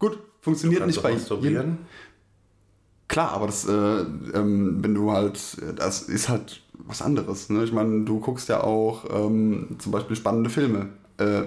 Gut, 0.00 0.18
funktioniert 0.40 0.84
nicht 0.86 1.00
bei 1.00 1.12
jedem. 1.12 1.78
Klar, 3.10 3.32
aber 3.32 3.46
das, 3.46 3.66
äh, 3.66 3.72
ähm, 3.72 4.78
wenn 4.84 4.94
du 4.94 5.12
halt, 5.12 5.58
das 5.76 6.02
ist 6.02 6.28
halt 6.28 6.62
was 6.74 7.02
anderes. 7.02 7.50
Ne? 7.50 7.64
Ich 7.64 7.72
meine, 7.72 8.04
du 8.04 8.20
guckst 8.20 8.48
ja 8.48 8.62
auch 8.62 9.04
ähm, 9.12 9.76
zum 9.78 9.92
Beispiel 9.92 10.16
spannende 10.16 10.50
Filme 10.50 10.90
äh, 11.18 11.44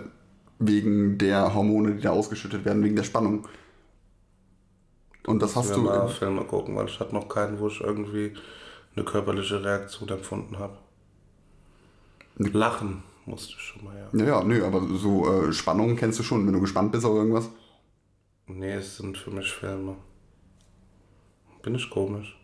wegen 0.59 1.17
der 1.17 1.53
Hormone, 1.55 1.95
die 1.95 2.01
da 2.01 2.11
ausgeschüttet 2.11 2.65
werden, 2.65 2.83
wegen 2.83 2.97
der 2.97 3.03
Spannung. 3.03 3.47
Und 5.27 5.41
das 5.41 5.55
hast 5.55 5.71
Ich 5.71 5.77
du. 5.77 5.83
will 5.83 5.91
mal 5.91 6.07
Filme 6.07 6.45
gucken, 6.45 6.75
weil 6.75 6.87
ich 6.87 6.99
hatte 6.99 7.15
noch 7.15 7.27
keinen, 7.29 7.59
wo 7.59 7.67
ich 7.67 7.81
irgendwie 7.81 8.33
eine 8.95 9.05
körperliche 9.05 9.63
Reaktion 9.63 10.09
empfunden 10.09 10.59
habe. 10.59 10.77
Lachen 12.37 13.03
musste 13.25 13.55
ich 13.57 13.61
schon 13.63 13.85
mal, 13.85 13.97
ja. 13.97 14.11
Ja, 14.13 14.25
ja, 14.25 14.43
nö, 14.43 14.63
aber 14.65 14.81
so 14.97 15.47
äh, 15.47 15.53
Spannung 15.53 15.95
kennst 15.95 16.19
du 16.19 16.23
schon, 16.23 16.45
wenn 16.45 16.53
du 16.53 16.61
gespannt 16.61 16.91
bist 16.91 17.05
auf 17.05 17.15
irgendwas. 17.15 17.49
Nee, 18.47 18.75
es 18.75 18.95
sind 18.95 19.17
für 19.17 19.31
mich 19.31 19.51
Filme. 19.51 19.97
Bin 21.63 21.75
ich 21.75 21.89
komisch. 21.89 22.35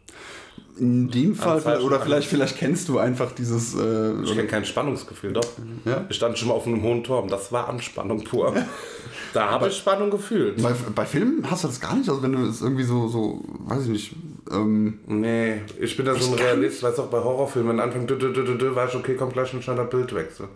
In 0.78 1.10
dem 1.10 1.36
Fall, 1.36 1.60
falschen 1.60 1.84
oder 1.84 2.00
vielleicht, 2.00 2.30
vielleicht 2.30 2.58
kennst 2.58 2.88
du 2.88 3.00
einfach 3.00 3.34
dieses. 3.34 3.76
Äh, 3.76 4.22
Ich 4.24 4.34
kenne 4.34 4.48
kein 4.48 4.64
Spannungsgefühl, 4.64 5.34
doch. 5.34 5.46
Ja? 5.84 6.06
Ich 6.10 6.16
stand 6.16 6.38
schon 6.38 6.48
mal 6.48 6.54
auf 6.54 6.66
einem 6.66 6.82
hohen 6.82 7.04
Turm. 7.04 7.28
Das 7.28 7.52
war 7.52 7.68
Anspannung 7.68 8.24
pur. 8.24 8.56
da 9.34 9.50
habe 9.52 9.68
ich 9.68 9.76
Spannung 9.78 10.10
gefühlt. 10.10 10.62
bei, 10.64 10.74
bei 10.96 11.06
Filmen 11.06 11.50
hast 11.52 11.66
du 11.66 11.68
das 11.68 11.82
gar 11.82 11.96
nicht, 11.96 12.10
also 12.10 12.24
wenn 12.24 12.32
du 12.32 12.46
es 12.46 12.62
irgendwie 12.62 12.84
so, 12.84 13.10
so, 13.10 13.44
weiß 13.66 13.84
ich 13.84 13.90
nicht, 13.90 14.16
ähm, 14.52 15.00
Nee, 15.06 15.62
ich 15.80 15.98
bin 15.98 16.06
da 16.06 16.16
so 16.16 16.32
ein 16.32 16.40
Realist, 16.40 16.82
weißt 16.82 16.98
du, 16.98 17.02
auch 17.04 17.08
bei 17.08 17.20
Horrorfilmen, 17.20 17.74
wenn 17.74 17.80
anfängt, 17.82 18.10
dü, 18.10 18.18
dü, 18.18 18.32
dü, 18.34 18.46
dü, 18.46 18.58
dü, 18.58 18.74
weiß 18.76 18.92
ich, 18.92 18.96
okay, 18.96 19.16
kommt 19.16 19.34
gleich 19.34 19.54
ein 19.54 19.62
schneller 19.62 19.84
Bildwechsel. 19.86 20.48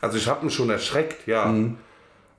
Also 0.00 0.16
ich 0.16 0.28
habe 0.28 0.44
mich 0.44 0.54
schon 0.54 0.70
erschreckt, 0.70 1.26
ja. 1.26 1.46
Mhm. 1.46 1.76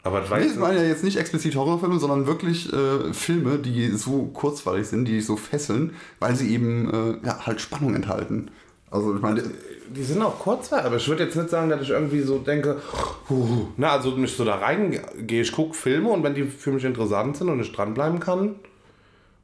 Aber 0.07 0.21
das 0.21 0.29
Nee, 0.29 0.57
meine 0.57 0.79
ja 0.79 0.85
jetzt 0.87 1.03
nicht 1.03 1.17
explizit 1.17 1.55
Horrorfilme, 1.57 1.99
sondern 1.99 2.27
wirklich 2.27 2.71
äh, 2.71 3.13
Filme, 3.13 3.59
die 3.59 3.89
so 3.89 4.27
kurzweilig 4.33 4.87
sind, 4.87 5.03
die 5.03 5.19
so 5.19 5.35
fesseln, 5.35 5.93
weil 6.19 6.33
sie 6.33 6.49
eben 6.53 6.89
äh, 7.21 7.27
ja, 7.27 7.45
halt 7.45 7.59
Spannung 7.59 7.93
enthalten. 7.93 8.49
Also 8.89 9.13
ich 9.15 9.21
meine, 9.21 9.43
die 9.89 10.03
sind 10.03 10.21
auch 10.21 10.39
kurzweilig, 10.39 10.85
aber 10.85 10.95
ich 10.95 11.07
würde 11.09 11.25
jetzt 11.25 11.35
nicht 11.35 11.49
sagen, 11.49 11.69
dass 11.69 11.81
ich 11.81 11.89
irgendwie 11.89 12.21
so 12.21 12.37
denke, 12.37 12.81
huh, 13.29 13.67
na, 13.75 13.91
also 13.91 14.11
mich 14.11 14.33
so 14.33 14.45
da 14.45 14.55
reingehe, 14.55 15.41
ich 15.41 15.51
gucke 15.51 15.73
Filme 15.73 16.07
und 16.07 16.23
wenn 16.23 16.35
die 16.35 16.43
für 16.43 16.71
mich 16.71 16.85
interessant 16.85 17.35
sind 17.35 17.49
und 17.49 17.59
ich 17.59 17.73
dranbleiben 17.73 18.21
kann, 18.21 18.55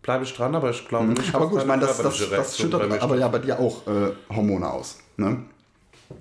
bleibe 0.02 0.24
ich 0.24 0.34
dran, 0.34 0.56
aber 0.56 0.70
ich 0.70 0.88
glaube 0.88 1.08
nicht, 1.08 1.36
aber 1.36 1.44
dass 1.44 1.52
gut, 1.52 1.60
ich 1.60 1.68
da 1.68 1.68
meine, 1.68 1.82
eine 1.82 1.92
das, 1.92 2.02
das, 2.02 2.30
das 2.30 2.64
mir 2.64 3.02
aber 3.02 3.18
ja 3.18 3.28
bei 3.28 3.40
dir 3.40 3.60
auch 3.60 3.86
äh, 3.86 4.12
Hormone 4.34 4.72
aus. 4.72 5.00
Ne? 5.18 5.44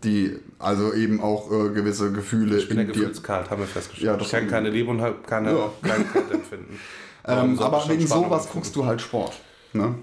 Die 0.04 0.36
also 0.58 0.92
eben 0.94 1.20
auch 1.20 1.50
äh, 1.50 1.68
gewisse 1.70 2.12
Gefühle 2.12 2.56
Ich 2.58 2.68
bin 2.68 2.78
in 2.78 2.86
dir. 2.86 2.92
gefühlskalt, 2.92 3.50
haben 3.50 3.60
wir 3.60 3.66
festgestellt. 3.66 4.06
Ja, 4.06 4.16
das- 4.16 4.26
ich 4.26 4.32
kenne 4.32 4.46
keine 4.48 4.70
Liebe 4.70 4.90
und 4.90 5.00
habe 5.00 5.16
keine, 5.26 5.52
Ja. 5.52 5.70
kein 5.82 6.10
Kaltempfinden. 6.12 6.78
Ähm, 7.24 7.56
aber 7.60 7.88
wegen 7.88 8.04
sowas 8.04 8.46
empfinden? 8.46 8.48
guckst 8.52 8.74
du 8.74 8.84
halt 8.84 9.00
Sport. 9.00 9.34
Ne? 9.74 9.94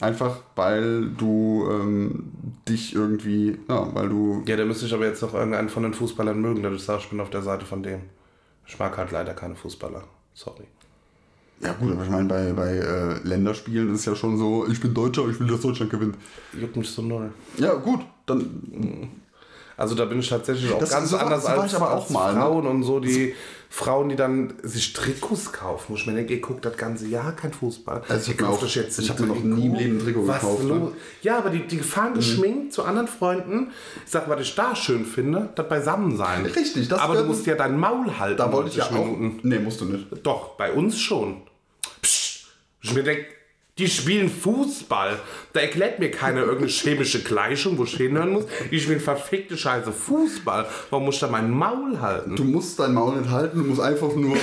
Einfach 0.00 0.36
weil 0.54 1.08
du 1.10 1.66
ähm, 1.68 2.30
dich 2.68 2.94
irgendwie, 2.94 3.58
ja, 3.68 3.92
weil 3.92 4.08
du. 4.08 4.44
Ja, 4.46 4.56
da 4.56 4.64
müsste 4.64 4.86
ich 4.86 4.94
aber 4.94 5.06
jetzt 5.06 5.20
noch 5.22 5.34
irgendeinen 5.34 5.68
von 5.68 5.82
den 5.82 5.92
Fußballern 5.92 6.40
mögen, 6.40 6.62
dass 6.62 6.72
ich 6.74 6.84
sage, 6.84 7.00
ich 7.02 7.10
bin 7.10 7.18
auf 7.20 7.30
der 7.30 7.42
Seite 7.42 7.66
von 7.66 7.82
dem. 7.82 8.02
Ich 8.64 8.78
mag 8.78 8.96
halt 8.96 9.10
leider 9.10 9.34
keine 9.34 9.56
Fußballer. 9.56 10.04
Sorry. 10.34 10.62
Ja 11.62 11.72
gut, 11.74 11.92
aber 11.92 12.02
ich 12.04 12.10
meine, 12.10 12.28
bei, 12.28 12.52
bei 12.52 12.72
äh, 12.76 13.18
Länderspielen 13.26 13.92
ist 13.94 14.00
es 14.00 14.06
ja 14.06 14.16
schon 14.16 14.36
so, 14.36 14.66
ich 14.68 14.80
bin 14.80 14.92
Deutscher, 14.92 15.28
ich 15.28 15.38
will, 15.38 15.46
dass 15.46 15.60
Deutschland 15.60 15.90
gewinnt. 15.90 16.16
Juckt 16.58 16.76
mich 16.76 16.90
so 16.90 17.02
null. 17.02 17.30
Ja, 17.56 17.74
gut, 17.74 18.00
dann. 18.26 19.08
Also 19.76 19.94
da 19.94 20.04
bin 20.04 20.18
ich 20.20 20.28
tatsächlich 20.28 20.70
auch 20.72 20.78
Das- 20.78 20.90
ganz 20.90 21.10
so 21.10 21.16
anders 21.16 21.42
so 21.42 21.48
als, 21.48 21.72
ich 21.72 21.76
aber 21.76 21.92
auch 21.92 22.02
als 22.02 22.10
mal, 22.10 22.34
ne? 22.34 22.40
Frauen 22.40 22.66
und 22.66 22.82
so, 22.82 23.00
die 23.00 23.34
Frauen, 23.70 24.10
die 24.10 24.16
dann 24.16 24.52
sich 24.62 24.92
Trikots 24.92 25.50
kaufen. 25.50 25.84
Wo 25.88 25.94
ich 25.94 26.06
mir 26.06 26.12
denke, 26.14 26.34
ihr 26.34 26.40
guckt 26.42 26.64
das 26.64 26.76
ganze 26.76 27.06
Jahr 27.08 27.32
kein 27.32 27.52
Fußball. 27.52 28.02
Also 28.08 28.32
ich 28.32 28.42
auch- 28.44 28.62
euch 28.62 28.76
jetzt 28.76 28.98
ich 28.98 29.10
ein 29.10 29.14
hab 29.16 29.20
mir 29.20 29.26
noch 29.34 29.42
nie 29.42 29.66
im 29.66 29.74
Leben 29.74 29.96
ein 29.98 30.04
Trikot 30.04 30.26
Was 30.28 30.40
gekauft, 30.40 30.64
ne? 30.64 30.74
Mhm. 30.74 30.88
Ja, 31.22 31.38
aber 31.38 31.50
die, 31.50 31.66
die 31.66 31.78
fahren 31.78 32.14
geschminkt 32.14 32.74
zu 32.74 32.84
anderen 32.84 33.08
Freunden. 33.08 33.70
Ich 34.04 34.10
sag, 34.10 34.28
was 34.28 34.40
ich 34.42 34.54
da 34.54 34.76
schön 34.76 35.04
finde, 35.06 35.48
das 35.54 35.68
Beisammensein. 35.68 36.44
Richtig, 36.44 36.88
das 36.88 37.00
Aber 37.00 37.16
du 37.16 37.24
musst 37.24 37.46
ja 37.46 37.54
dein 37.54 37.78
Maul 37.80 38.18
halten. 38.18 38.36
Da 38.36 38.52
wollte 38.52 38.68
ich 38.70 38.76
ja 38.76 38.90
90 38.90 39.38
auch. 39.40 39.44
Nee, 39.44 39.58
musst 39.58 39.80
du 39.80 39.86
nicht. 39.86 40.06
Doch, 40.22 40.50
bei 40.56 40.72
uns 40.72 40.98
schon. 41.00 41.38
Ich 42.82 42.92
mir 42.94 43.02
denke, 43.02 43.26
die 43.78 43.88
spielen 43.88 44.28
Fußball. 44.28 45.18
Da 45.54 45.60
erklärt 45.60 45.98
mir 45.98 46.10
keiner 46.10 46.40
irgendeine 46.40 46.68
chemische 46.70 47.22
Gleichung, 47.22 47.78
wo 47.78 47.84
ich 47.84 47.96
hinhören 47.96 48.32
muss. 48.32 48.44
Die 48.70 48.78
spielen 48.78 49.00
verfickte 49.00 49.56
Scheiße 49.56 49.92
Fußball. 49.92 50.66
Warum 50.90 51.06
muss 51.06 51.14
ich 51.14 51.20
da 51.22 51.28
mein 51.28 51.50
Maul 51.50 52.00
halten? 52.00 52.36
Du 52.36 52.44
musst 52.44 52.78
dein 52.78 52.92
Maul 52.92 53.16
nicht 53.16 53.30
halten, 53.30 53.58
du 53.58 53.64
musst 53.64 53.80
einfach 53.80 54.14
nur 54.14 54.36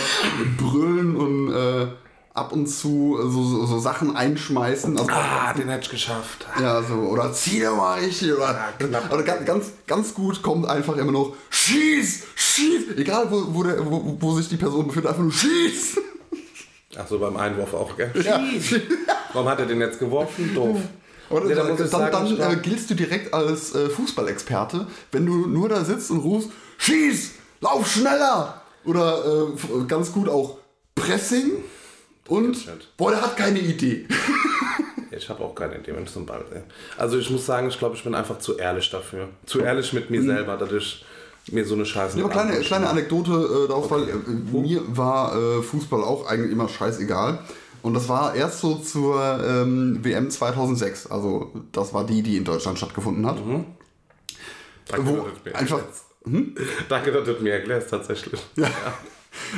brüllen 0.57 1.15
und 1.15 1.53
äh, 1.53 1.87
ab 2.33 2.53
und 2.53 2.67
zu 2.67 3.19
so, 3.21 3.43
so, 3.43 3.65
so 3.65 3.79
Sachen 3.79 4.15
einschmeißen. 4.15 4.97
Also, 4.97 5.11
Ah, 5.11 5.53
den 5.53 5.69
hätte 5.69 5.83
ich 5.83 5.89
geschafft. 5.91 6.47
Ja, 6.59 6.81
so, 6.81 6.95
oder 6.95 7.31
zieh 7.31 7.59
dir 7.59 7.71
mal 7.71 7.99
richtig, 7.99 8.33
oder, 8.33 8.57
knapp. 8.79 9.11
oder 9.13 9.23
ganz, 9.23 9.45
ganz, 9.45 9.65
ganz 9.85 10.13
gut 10.13 10.41
kommt 10.41 10.65
einfach 10.65 10.97
immer 10.97 11.11
noch, 11.11 11.35
schieß, 11.49 12.23
schieß, 12.35 12.97
egal 12.97 13.27
wo, 13.29 13.43
wo, 13.53 13.63
der, 13.63 13.85
wo, 13.85 14.17
wo 14.19 14.35
sich 14.35 14.49
die 14.49 14.57
Person 14.57 14.87
befindet, 14.87 15.09
einfach 15.11 15.23
nur 15.23 15.33
schieß. 15.33 15.99
Ach 17.01 17.07
so, 17.07 17.19
beim 17.19 17.37
Einwurf 17.37 17.73
auch, 17.73 17.95
gell? 17.95 18.11
Ja. 18.23 18.43
Warum 19.33 19.47
hat 19.47 19.59
er 19.59 19.65
den 19.65 19.79
jetzt 19.79 19.99
geworfen? 19.99 20.53
Doof. 20.53 20.79
Und 21.29 21.47
Nee, 21.47 21.53
da 21.53 21.63
dann, 21.63 21.77
dann, 21.77 21.87
sagen, 21.87 22.37
dann 22.37 22.53
äh, 22.53 22.61
giltst 22.61 22.89
du 22.89 22.95
direkt 22.95 23.33
als 23.33 23.73
äh, 23.75 23.87
Fußballexperte, 23.89 24.87
wenn 25.11 25.25
du 25.25 25.45
nur 25.47 25.69
da 25.69 25.85
sitzt 25.85 26.09
und 26.09 26.19
rufst, 26.19 26.49
schieß, 26.79 27.33
lauf 27.61 27.87
schneller. 27.87 28.61
Oder 28.83 29.23
äh, 29.25 29.83
ganz 29.87 30.11
gut 30.11 30.27
auch 30.27 30.57
Pressing 30.95 31.51
und, 32.27 32.55
Shit. 32.57 32.87
boah, 32.97 33.11
der 33.11 33.21
hat 33.21 33.37
keine 33.37 33.59
Idee. 33.59 34.07
Ich 35.11 35.27
habe 35.29 35.43
auch 35.43 35.53
keine 35.53 35.77
Idee, 35.77 35.93
wenn 35.95 36.03
ich 36.03 36.11
zum 36.11 36.25
Ball 36.25 36.43
sehe. 36.51 36.63
Also 36.97 37.17
ich 37.17 37.29
muss 37.29 37.45
sagen, 37.45 37.67
ich 37.67 37.77
glaube, 37.77 37.95
ich 37.95 38.03
bin 38.03 38.15
einfach 38.15 38.39
zu 38.39 38.57
ehrlich 38.57 38.89
dafür. 38.89 39.29
Zu 39.45 39.61
ehrlich 39.61 39.91
mit 39.93 40.09
mir 40.09 40.21
selber, 40.21 40.55
dass 40.55 40.71
ich 40.71 41.05
mir 41.53 41.65
so 41.65 41.75
eine 41.75 41.85
Scheiße 41.85 42.17
Ja, 42.17 42.25
aber 42.25 42.33
kleine, 42.33 42.59
kleine 42.61 42.89
Anekdote 42.89 43.31
äh, 43.31 43.67
darauf, 43.67 43.89
weil 43.91 44.09
äh, 44.09 44.13
mir 44.51 44.81
war 44.87 45.35
äh, 45.35 45.61
Fußball 45.61 46.03
auch 46.03 46.27
eigentlich 46.27 46.51
immer 46.51 46.67
scheißegal. 46.67 47.39
Und 47.81 47.93
das 47.93 48.09
war 48.09 48.35
erst 48.35 48.59
so 48.59 48.75
zur 48.75 49.39
ähm, 49.43 49.99
WM 50.03 50.29
2006. 50.29 51.07
Also 51.07 51.53
das 51.71 51.93
war 51.93 52.05
die, 52.05 52.21
die 52.21 52.37
in 52.37 52.43
Deutschland 52.43 52.77
stattgefunden 52.77 53.25
hat. 53.25 53.37
Danke, 54.85 55.05
Wo 55.05 55.15
dass 55.15 55.23
du 55.23 55.29
es 55.29 55.45
mir 55.45 55.55
einfach, 55.55 55.77
erklärst. 55.77 56.05
Danke, 56.89 57.11
dass 57.11 57.23
du 57.25 57.31
es 57.31 57.41
mir 57.41 57.53
erklärst, 57.53 57.89
tatsächlich. 57.89 58.41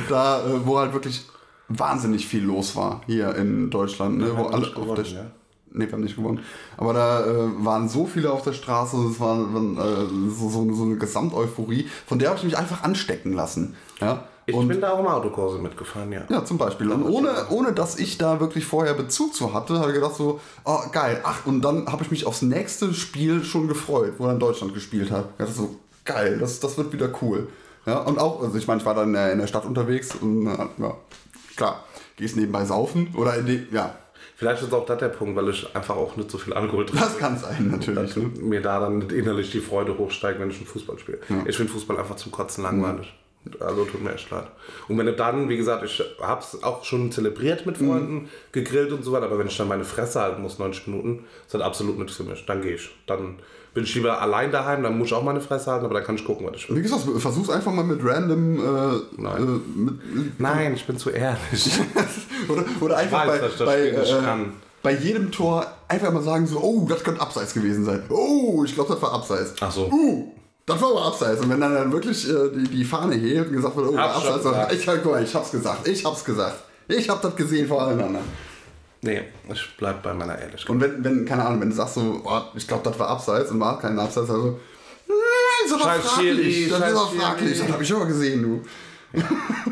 da, 0.08 0.46
äh, 0.46 0.64
wo 0.64 0.78
halt 0.78 0.92
wirklich 0.92 1.26
wahnsinnig 1.68 2.26
viel 2.26 2.44
los 2.44 2.76
war 2.76 3.02
hier 3.06 3.34
in 3.34 3.70
Deutschland. 3.70 4.18
Ne, 4.18 4.36
wo 4.36 4.44
alle 4.44 4.76
auf 4.76 4.94
der, 4.94 5.04
ja. 5.04 5.30
Nee, 5.74 5.86
wir 5.86 5.92
haben 5.92 6.02
nicht 6.02 6.16
gewonnen. 6.16 6.40
Aber 6.76 6.92
da 6.92 7.24
äh, 7.24 7.64
waren 7.64 7.88
so 7.88 8.06
viele 8.06 8.30
auf 8.32 8.42
der 8.42 8.52
Straße, 8.52 8.96
es 9.10 9.18
war 9.20 9.38
äh, 9.38 10.06
so, 10.28 10.48
so, 10.50 10.72
so 10.74 10.82
eine 10.84 10.96
Gesamteuphorie, 10.96 11.88
von 12.06 12.18
der 12.18 12.28
habe 12.28 12.38
ich 12.38 12.44
mich 12.44 12.58
einfach 12.58 12.82
anstecken 12.82 13.32
lassen. 13.32 13.74
Ja? 14.00 14.24
Ich 14.44 14.54
Und- 14.54 14.68
bin 14.68 14.80
da 14.80 14.90
auch 14.92 14.98
im 15.00 15.06
Autokurse 15.06 15.58
mitgefahren, 15.58 16.10
ja. 16.12 16.22
Ja, 16.28 16.44
zum 16.44 16.58
Beispiel. 16.58 16.90
Und 16.90 17.04
ohne, 17.04 17.30
ohne 17.50 17.72
dass 17.72 17.98
ich 17.98 18.18
da 18.18 18.40
wirklich 18.40 18.64
vorher 18.66 18.94
Bezug 18.94 19.34
zu 19.34 19.54
hatte, 19.54 19.78
habe 19.78 19.90
ich 19.90 19.94
gedacht 19.94 20.16
so, 20.16 20.40
oh 20.64 20.80
geil, 20.90 21.20
ach, 21.22 21.46
und 21.46 21.62
dann 21.62 21.86
habe 21.86 22.02
ich 22.02 22.10
mich 22.10 22.26
aufs 22.26 22.42
nächste 22.42 22.92
Spiel 22.92 23.44
schon 23.44 23.68
gefreut, 23.68 24.14
wo 24.18 24.26
dann 24.26 24.40
Deutschland 24.40 24.74
gespielt 24.74 25.10
hat. 25.12 25.26
Ich 25.32 25.38
dachte 25.38 25.52
so, 25.52 25.76
geil, 26.04 26.38
das, 26.38 26.58
das 26.60 26.76
wird 26.76 26.92
wieder 26.92 27.08
cool. 27.22 27.48
Ja, 27.86 27.98
und 28.00 28.18
auch, 28.18 28.42
also 28.42 28.58
ich 28.58 28.66
meine, 28.66 28.80
ich 28.80 28.86
war 28.86 28.94
dann 28.94 29.08
in 29.08 29.12
der, 29.14 29.32
in 29.32 29.38
der 29.38 29.46
Stadt 29.46 29.64
unterwegs 29.64 30.14
und 30.20 30.46
äh, 30.46 30.56
ja, 30.78 30.94
klar, 31.56 31.84
gehst 32.16 32.36
nebenbei 32.36 32.64
saufen 32.64 33.14
oder 33.16 33.36
in 33.36 33.46
die, 33.46 33.66
ja, 33.72 33.94
Vielleicht 34.42 34.64
ist 34.64 34.74
auch 34.74 34.84
das 34.84 34.98
der 34.98 35.06
Punkt, 35.06 35.36
weil 35.36 35.50
ich 35.50 35.76
einfach 35.76 35.94
auch 35.94 36.16
nicht 36.16 36.28
so 36.28 36.36
viel 36.36 36.52
Alkohol 36.52 36.84
trinke. 36.84 37.04
das 37.04 37.16
kann 37.16 37.38
sein 37.38 37.68
natürlich. 37.70 38.16
Ne? 38.16 38.28
mir 38.40 38.60
da 38.60 38.80
dann 38.80 38.98
nicht 38.98 39.12
innerlich 39.12 39.52
die 39.52 39.60
Freude 39.60 39.96
hochsteigt, 39.96 40.40
wenn 40.40 40.50
ich 40.50 40.56
einen 40.56 40.66
Fußball 40.66 40.98
spiele. 40.98 41.20
Ich 41.46 41.56
finde 41.56 41.72
Fußball 41.72 41.96
einfach 41.96 42.16
zum 42.16 42.32
Kotzen 42.32 42.64
langweilig. 42.64 43.14
Also 43.58 43.84
tut 43.84 44.02
mir 44.02 44.14
echt 44.14 44.30
leid. 44.30 44.46
Und 44.88 44.98
wenn 44.98 45.06
du 45.06 45.12
dann, 45.14 45.48
wie 45.48 45.56
gesagt, 45.56 45.82
ich 45.84 46.02
hab's 46.20 46.62
auch 46.62 46.84
schon 46.84 47.10
zelebriert 47.10 47.66
mit 47.66 47.76
Freunden, 47.76 48.28
gegrillt 48.52 48.92
und 48.92 49.02
so 49.02 49.10
weiter, 49.12 49.26
aber 49.26 49.38
wenn 49.38 49.48
ich 49.48 49.56
dann 49.56 49.66
meine 49.68 49.84
Fresse 49.84 50.20
halten 50.20 50.42
muss, 50.42 50.60
90 50.60 50.86
Minuten, 50.86 51.24
ist 51.44 51.54
das 51.54 51.60
absolut 51.60 51.98
nichts 51.98 52.16
für 52.16 52.22
mich. 52.22 52.46
Dann 52.46 52.62
gehe 52.62 52.74
ich. 52.74 52.90
Dann 53.06 53.38
bin 53.74 53.84
ich 53.84 53.94
lieber 53.94 54.20
allein 54.20 54.52
daheim, 54.52 54.82
dann 54.82 54.96
muss 54.96 55.08
ich 55.08 55.14
auch 55.14 55.24
meine 55.24 55.40
Fresse 55.40 55.72
halten, 55.72 55.84
aber 55.84 55.94
dann 55.94 56.04
kann 56.04 56.14
ich 56.14 56.24
gucken, 56.24 56.46
was 56.46 56.56
ich 56.56 56.68
will. 56.68 56.76
Wie 56.76 56.82
gesagt, 56.82 57.02
versuch's 57.18 57.50
einfach 57.50 57.72
mal 57.72 57.84
mit 57.84 58.00
random, 58.04 58.58
äh, 58.58 59.00
Nein. 59.16 59.42
äh, 59.42 59.78
mit, 59.78 60.40
Nein, 60.40 60.74
ich 60.74 60.86
bin 60.86 60.96
zu 60.96 61.10
ehrlich. 61.10 61.80
oder, 62.48 62.64
oder 62.80 62.96
einfach 62.98 63.26
weiß, 63.26 63.40
bei, 63.40 63.46
ich 63.46 63.56
das 63.56 63.66
bei, 63.66 63.88
äh, 63.88 64.22
kann. 64.24 64.52
bei 64.82 64.92
jedem 64.92 65.32
Tor 65.32 65.66
einfach 65.88 66.12
mal 66.12 66.22
sagen 66.22 66.46
so, 66.46 66.60
oh, 66.60 66.86
das 66.88 67.02
könnte 67.02 67.20
abseits 67.20 67.54
gewesen 67.54 67.84
sein. 67.84 68.02
Oh, 68.08 68.62
ich 68.64 68.74
glaube, 68.74 68.92
das 68.92 69.02
war 69.02 69.12
abseits. 69.12 69.54
Ach 69.60 69.72
so. 69.72 69.90
Uh, 69.90 70.32
das 70.66 70.80
war 70.80 70.90
aber 70.90 71.06
abseits. 71.06 71.40
Und 71.40 71.50
wenn 71.50 71.60
dann, 71.60 71.74
dann 71.74 71.92
wirklich 71.92 72.28
äh, 72.28 72.50
die, 72.54 72.68
die 72.68 72.84
Fahne 72.84 73.14
hebt 73.16 73.48
und 73.48 73.56
gesagt 73.56 73.76
wird, 73.76 73.88
oh, 73.88 73.92
schon 73.92 73.98
abseits, 74.00 74.42
dann, 74.44 74.76
ich, 74.76 74.86
guck 74.86 75.12
mal, 75.12 75.22
ich 75.22 75.34
hab's 75.34 75.50
gesagt, 75.50 75.88
ich 75.88 76.04
hab's 76.04 76.24
gesagt. 76.24 76.64
Ich 76.88 77.08
hab 77.08 77.22
das 77.22 77.34
gesehen 77.36 77.66
vor 77.66 77.82
allen 77.82 78.00
anderen. 78.00 78.26
Nee, 79.00 79.22
ich 79.52 79.76
bleib 79.76 80.02
bei 80.02 80.14
meiner 80.14 80.38
Ehrlichkeit. 80.38 80.70
Und 80.70 80.80
wenn, 80.80 81.02
wenn, 81.02 81.24
keine 81.24 81.44
Ahnung, 81.44 81.60
wenn 81.60 81.70
du 81.70 81.74
sagst 81.74 81.94
so, 81.94 82.22
oh, 82.24 82.40
ich 82.54 82.68
glaube, 82.68 82.84
das 82.88 82.98
war 82.98 83.08
abseits 83.08 83.50
und 83.50 83.58
war 83.58 83.80
kein 83.80 83.98
Abseits, 83.98 84.30
also, 84.30 84.60
nein, 85.08 85.16
ist 85.64 85.72
doch 85.72 85.82
Scheiß 85.82 86.02
fraglich, 86.02 86.56
Schiri, 86.56 86.70
das 86.70 86.88
ist 86.88 86.94
doch 86.94 87.12
fraglich, 87.12 87.58
das 87.58 87.72
hab 87.72 87.80
ich 87.80 87.90
immer 87.90 88.06
gesehen, 88.06 88.42
du. 88.42 88.62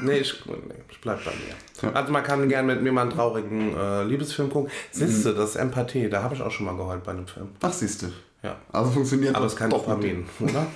Nee, 0.03 0.19
ich, 0.19 0.43
nee, 0.47 0.75
ich 0.91 1.01
bleib 1.01 1.25
bei 1.25 1.31
mir. 1.31 1.95
Also 1.95 2.13
man 2.13 2.23
kann 2.23 2.49
gerne 2.49 2.75
mit 2.75 2.83
mir 2.83 2.93
mal 2.93 3.03
einen 3.03 3.11
traurigen 3.11 3.77
äh, 3.77 4.03
Liebesfilm 4.05 4.51
gucken. 4.51 4.71
Siehst 4.93 5.25
du, 5.25 5.33
das 5.33 5.51
ist 5.51 5.57
Empathie. 5.57 6.09
Da 6.09 6.23
habe 6.23 6.35
ich 6.35 6.43
auch 6.43 6.51
schon 6.51 6.67
mal 6.67 6.77
geheult 6.77 7.05
bei 7.05 7.13
einem 7.13 7.27
Film. 7.27 7.49
Ach, 7.61 7.73
siehst 7.73 8.03
du. 8.03 8.07
Ja. 8.43 8.57
Also 8.73 8.91
funktioniert 8.91 9.35
Aber 9.35 9.45
das 9.45 9.55
es 9.55 9.61
mit 9.61 9.73
Dopamin, 9.73 10.25
oder? 10.41 10.67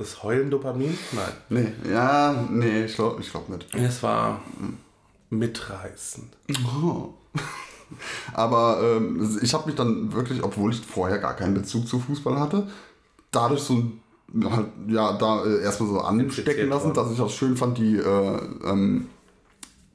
Ist 0.00 0.22
Heulen 0.22 0.50
Dopamin? 0.50 0.96
Nein. 1.12 1.32
Nee, 1.48 1.90
ja, 1.90 2.46
nee, 2.50 2.84
ich 2.84 2.94
glaube 2.94 3.20
ich 3.20 3.30
glaub 3.30 3.48
nicht. 3.48 3.72
Es 3.74 4.02
war 4.02 4.40
mitreißend. 5.30 6.32
Oh. 6.64 7.10
Aber 8.32 8.80
ähm, 8.82 9.38
ich 9.42 9.54
habe 9.54 9.66
mich 9.66 9.76
dann 9.76 10.12
wirklich, 10.12 10.42
obwohl 10.42 10.72
ich 10.72 10.80
vorher 10.80 11.18
gar 11.18 11.36
keinen 11.36 11.54
Bezug 11.54 11.86
zu 11.86 12.00
Fußball 12.00 12.40
hatte, 12.40 12.66
dadurch 13.30 13.60
so 13.60 13.92
halt, 14.44 14.68
ja, 14.88 15.12
da 15.12 15.44
äh, 15.44 15.62
erstmal 15.62 15.90
so 15.90 16.00
anstecken 16.00 16.68
lassen, 16.68 16.94
dass 16.94 17.10
ich 17.10 17.18
das 17.18 17.34
schön 17.34 17.56
fand, 17.56 17.78
die 17.78 17.96
äh, 17.96 18.38
ähm, 18.64 19.08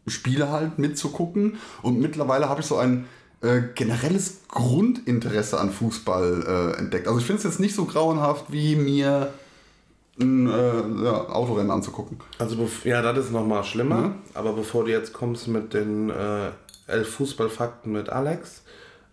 Spiele 0.08 0.52
halt 0.52 0.80
mitzugucken. 0.80 1.58
Und 1.82 2.00
mittlerweile 2.00 2.48
habe 2.48 2.62
ich 2.62 2.68
so 2.68 2.78
ein 2.78 3.06
äh, 3.42 3.62
generelles 3.76 4.42
Grundinteresse 4.48 5.60
an 5.60 5.72
Fußball 5.72 6.74
äh, 6.76 6.80
entdeckt. 6.80 7.08
Also 7.08 7.20
ich 7.20 7.26
finde 7.26 7.40
es 7.40 7.44
jetzt 7.44 7.60
nicht 7.60 7.76
so 7.76 7.86
grauenhaft, 7.86 8.52
wie 8.52 8.76
mir 8.76 9.34
ein 10.20 10.48
äh, 10.48 11.04
ja, 11.04 11.30
Autorennen 11.30 11.72
anzugucken. 11.72 12.20
Also, 12.40 12.68
ja, 12.84 13.02
das 13.02 13.26
ist 13.26 13.32
nochmal 13.32 13.64
schlimmer. 13.64 14.16
Aber 14.34 14.54
bevor 14.54 14.86
du 14.86 14.92
jetzt 14.92 15.14
kommst 15.14 15.48
mit 15.48 15.74
den 15.74 16.10
äh, 16.10 16.50
elf 16.88 17.10
Fußballfakten 17.16 17.92
mit 17.92 18.10
Alex, 18.10 18.64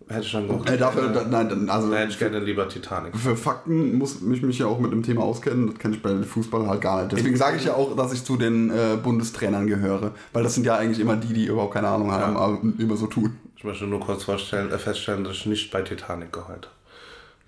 Hätte 0.07 0.21
ich 0.21 0.31
dann 0.31 0.45
noch. 0.47 0.65
Äh, 0.67 0.77
dafür, 0.77 1.09
da, 1.09 1.23
nein, 1.23 1.49
dann- 1.49 1.69
also 1.69 1.93
hätte 1.95 2.11
ich 2.11 2.19
gerne 2.19 2.39
lieber 2.39 2.69
Titanic. 2.69 3.15
für 3.17 3.35
Fakten 3.35 3.97
muss 3.97 4.21
ich 4.21 4.41
mich 4.43 4.59
ja 4.59 4.67
auch 4.67 4.79
mit 4.79 4.91
dem 4.91 5.01
Thema 5.01 5.23
auskennen. 5.23 5.67
Das 5.71 5.79
kenne 5.79 5.95
ich 5.95 6.01
bei 6.03 6.21
Fußball 6.21 6.67
halt 6.67 6.81
gar 6.81 7.01
nicht. 7.03 7.11
Deswegen 7.17 7.35
sage 7.35 7.57
ich 7.57 7.65
ja 7.65 7.73
auch, 7.73 7.95
dass 7.95 8.13
ich 8.13 8.23
zu 8.23 8.37
den 8.37 8.69
äh, 8.69 8.97
Bundestrainern 9.01 9.65
gehöre. 9.65 10.11
Weil 10.31 10.43
das 10.43 10.53
sind 10.53 10.65
ja 10.65 10.75
eigentlich 10.75 10.99
immer 10.99 11.15
die, 11.15 11.33
die 11.33 11.45
überhaupt 11.47 11.73
keine 11.73 11.87
Ahnung 11.87 12.11
haben, 12.11 12.37
aber 12.37 12.59
immer 12.77 12.95
so 12.97 13.07
tun. 13.07 13.35
Ich 13.57 13.63
möchte 13.63 13.85
nur 13.85 13.99
kurz 13.99 14.25
vorstellen, 14.25 14.71
äh, 14.71 14.77
feststellen, 14.77 15.23
dass 15.23 15.33
ich 15.37 15.45
nicht 15.47 15.71
bei 15.71 15.81
Titanic 15.81 16.31
geheult 16.31 16.65
habe. 16.65 16.75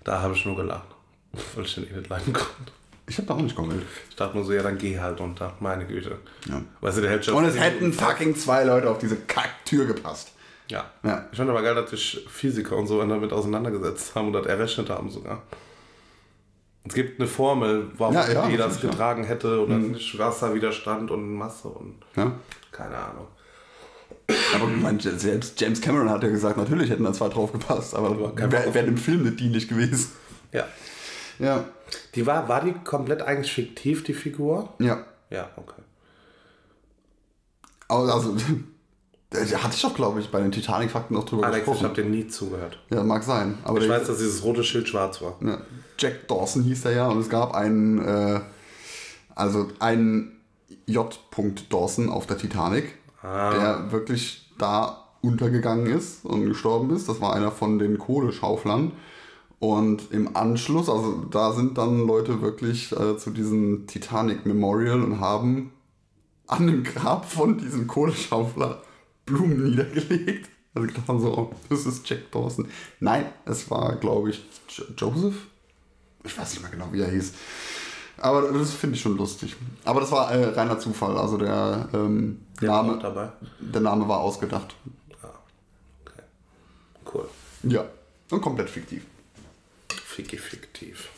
Da 0.02 0.20
habe 0.22 0.34
ich 0.34 0.44
nur 0.44 0.56
gelacht. 0.56 0.88
Weil 1.54 1.64
ich 1.64 1.74
den 1.76 1.84
eh 1.88 1.96
nicht 1.96 2.08
leiden 2.08 2.32
konnte. 2.32 2.72
Ich 3.06 3.16
habe 3.18 3.28
da 3.28 3.34
auch 3.34 3.40
nicht 3.40 3.54
geheult. 3.54 3.82
Ich 4.10 4.16
dachte 4.16 4.36
nur 4.36 4.44
so, 4.44 4.52
ja, 4.52 4.62
dann 4.62 4.76
geh 4.78 4.98
halt 4.98 5.20
unter. 5.20 5.54
Meine 5.60 5.86
Güte. 5.86 6.16
Ja. 6.48 6.60
Weißt 6.80 6.98
du, 6.98 7.02
der 7.02 7.22
schon. 7.22 7.34
Und 7.34 7.44
es 7.44 7.58
hätten 7.58 7.92
fucking 7.92 8.34
zwei 8.34 8.64
Leute 8.64 8.90
auf 8.90 8.98
diese 8.98 9.16
Kacktür 9.16 9.86
gepasst. 9.86 10.32
Ja. 10.70 10.84
Ja. 11.02 11.26
Ich 11.32 11.38
fand 11.38 11.48
aber 11.50 11.62
geil, 11.62 11.74
dass 11.74 11.90
sich 11.90 12.26
Physiker 12.28 12.76
und 12.76 12.86
so 12.86 13.04
damit 13.04 13.32
auseinandergesetzt 13.32 14.14
haben 14.14 14.28
und 14.28 14.32
das 14.34 14.46
errechnet 14.46 14.90
haben 14.90 15.10
sogar. 15.10 15.42
Es 16.86 16.94
gibt 16.94 17.20
eine 17.20 17.28
Formel, 17.28 17.90
warum 17.96 18.14
Ja, 18.14 18.30
ja, 18.30 18.46
die 18.48 18.56
das 18.56 18.66
natürlich, 18.74 18.82
ja. 18.84 18.90
getragen 18.90 19.24
hätte 19.24 19.62
oder 19.62 19.76
nicht 19.76 20.18
Wasserwiderstand 20.18 21.10
und 21.10 21.34
Masse 21.34 21.68
und 21.68 21.96
Ja. 22.16 22.32
keine 22.72 22.96
Ahnung. 22.96 23.26
Aber 24.54 24.68
ich 24.70 24.76
meine, 24.82 25.00
selbst 25.00 25.60
James 25.60 25.80
Cameron 25.80 26.10
hat 26.10 26.22
ja 26.22 26.28
gesagt, 26.28 26.56
natürlich 26.58 26.90
hätten 26.90 27.04
da 27.04 27.12
zwei 27.12 27.28
drauf 27.28 27.52
gepasst, 27.52 27.94
aber 27.94 28.36
wäre 28.36 28.74
wär 28.74 28.82
dem 28.82 28.96
Film 28.98 29.22
nicht 29.24 29.40
dienlich 29.40 29.68
gewesen. 29.68 30.12
Ja. 30.52 30.66
Ja. 31.38 31.64
Die 32.14 32.26
war, 32.26 32.48
war 32.48 32.62
die 32.62 32.72
komplett 32.84 33.22
eigentlich 33.22 33.52
fiktiv, 33.52 34.04
die 34.04 34.14
Figur? 34.14 34.72
Ja. 34.78 35.04
Ja, 35.30 35.50
okay. 35.56 35.82
Also, 37.88 38.36
hatte 39.34 39.74
ich 39.74 39.82
doch, 39.82 39.94
glaube 39.94 40.20
ich, 40.20 40.30
bei 40.30 40.40
den 40.40 40.52
Titanic-Fakten 40.52 41.14
noch 41.14 41.24
drüber 41.24 41.44
Alex, 41.46 41.58
ich 41.60 41.64
gesprochen. 41.66 41.84
habe 41.90 42.02
dir 42.02 42.08
nie 42.08 42.28
zugehört. 42.28 42.78
Ja, 42.90 43.02
mag 43.04 43.22
sein. 43.22 43.58
Aber 43.64 43.80
Ich 43.80 43.88
weiß, 43.88 44.06
dass 44.06 44.18
dieses 44.18 44.42
rote 44.42 44.64
Schild 44.64 44.88
schwarz 44.88 45.20
war. 45.20 45.34
ja, 45.44 45.58
Jack 45.98 46.28
Dawson 46.28 46.62
hieß 46.62 46.82
der 46.82 46.92
ja 46.92 47.08
und 47.08 47.18
es 47.18 47.28
gab 47.28 47.54
einen, 47.54 47.98
äh, 48.04 48.40
also 49.34 49.68
einen 49.80 50.40
J. 50.86 51.18
Dawson 51.70 52.08
auf 52.08 52.26
der 52.26 52.38
Titanic, 52.38 52.94
Ah. 53.22 53.50
der 53.52 53.92
wirklich 53.92 54.48
da 54.58 55.04
untergegangen 55.22 55.86
ist 55.86 56.24
und 56.24 56.46
gestorben 56.46 56.94
ist. 56.94 57.08
Das 57.08 57.20
war 57.20 57.34
einer 57.34 57.50
von 57.50 57.78
den 57.80 57.98
Kohleschauflern. 57.98 58.92
Und 59.58 60.12
im 60.12 60.36
Anschluss, 60.36 60.88
also 60.88 61.24
da 61.28 61.52
sind 61.52 61.76
dann 61.78 62.06
Leute 62.06 62.40
wirklich 62.40 62.92
äh, 62.92 63.16
zu 63.18 63.30
diesem 63.30 63.88
Titanic 63.88 64.46
Memorial 64.46 65.02
und 65.02 65.18
haben 65.20 65.72
an 66.46 66.68
dem 66.68 66.84
Grab 66.84 67.28
von 67.28 67.58
diesem 67.58 67.88
Kohleschaufler 67.88 68.80
Blumen 69.28 69.70
niedergelegt. 69.70 70.48
Also 70.74 70.86
gedacht 70.86 71.08
haben 71.08 71.20
so, 71.20 71.36
oh, 71.36 71.54
das 71.68 71.86
ist 71.86 72.08
Jack 72.08 72.30
Dawson. 72.30 72.68
Nein, 73.00 73.26
es 73.46 73.70
war, 73.70 73.96
glaube 73.96 74.30
ich, 74.30 74.44
jo 74.68 74.84
Joseph? 74.96 75.34
Ich 76.24 76.36
weiß 76.36 76.50
nicht 76.52 76.62
mehr 76.62 76.70
genau, 76.70 76.88
wie 76.92 77.00
er 77.00 77.10
hieß. 77.10 77.32
Aber 78.18 78.50
das 78.52 78.72
finde 78.74 78.96
ich 78.96 79.02
schon 79.02 79.16
lustig. 79.16 79.54
Aber 79.84 80.00
das 80.00 80.10
war 80.10 80.30
äh, 80.32 80.44
reiner 80.46 80.78
Zufall. 80.78 81.16
Also 81.16 81.36
der, 81.38 81.88
ähm, 81.94 82.40
Der 82.60 82.68
Name, 82.70 82.98
dabei. 83.00 83.30
der 83.60 83.80
Name 83.80 84.08
war 84.08 84.18
ausgedacht. 84.20 84.74
Ja. 85.22 85.30
Okay. 86.04 86.22
Cool. 87.14 87.28
Ja, 87.62 87.84
und 88.30 88.40
komplett 88.40 88.68
fiktiv. 88.68 89.04
Ficky 90.04 90.36
fiktiv. 90.36 91.08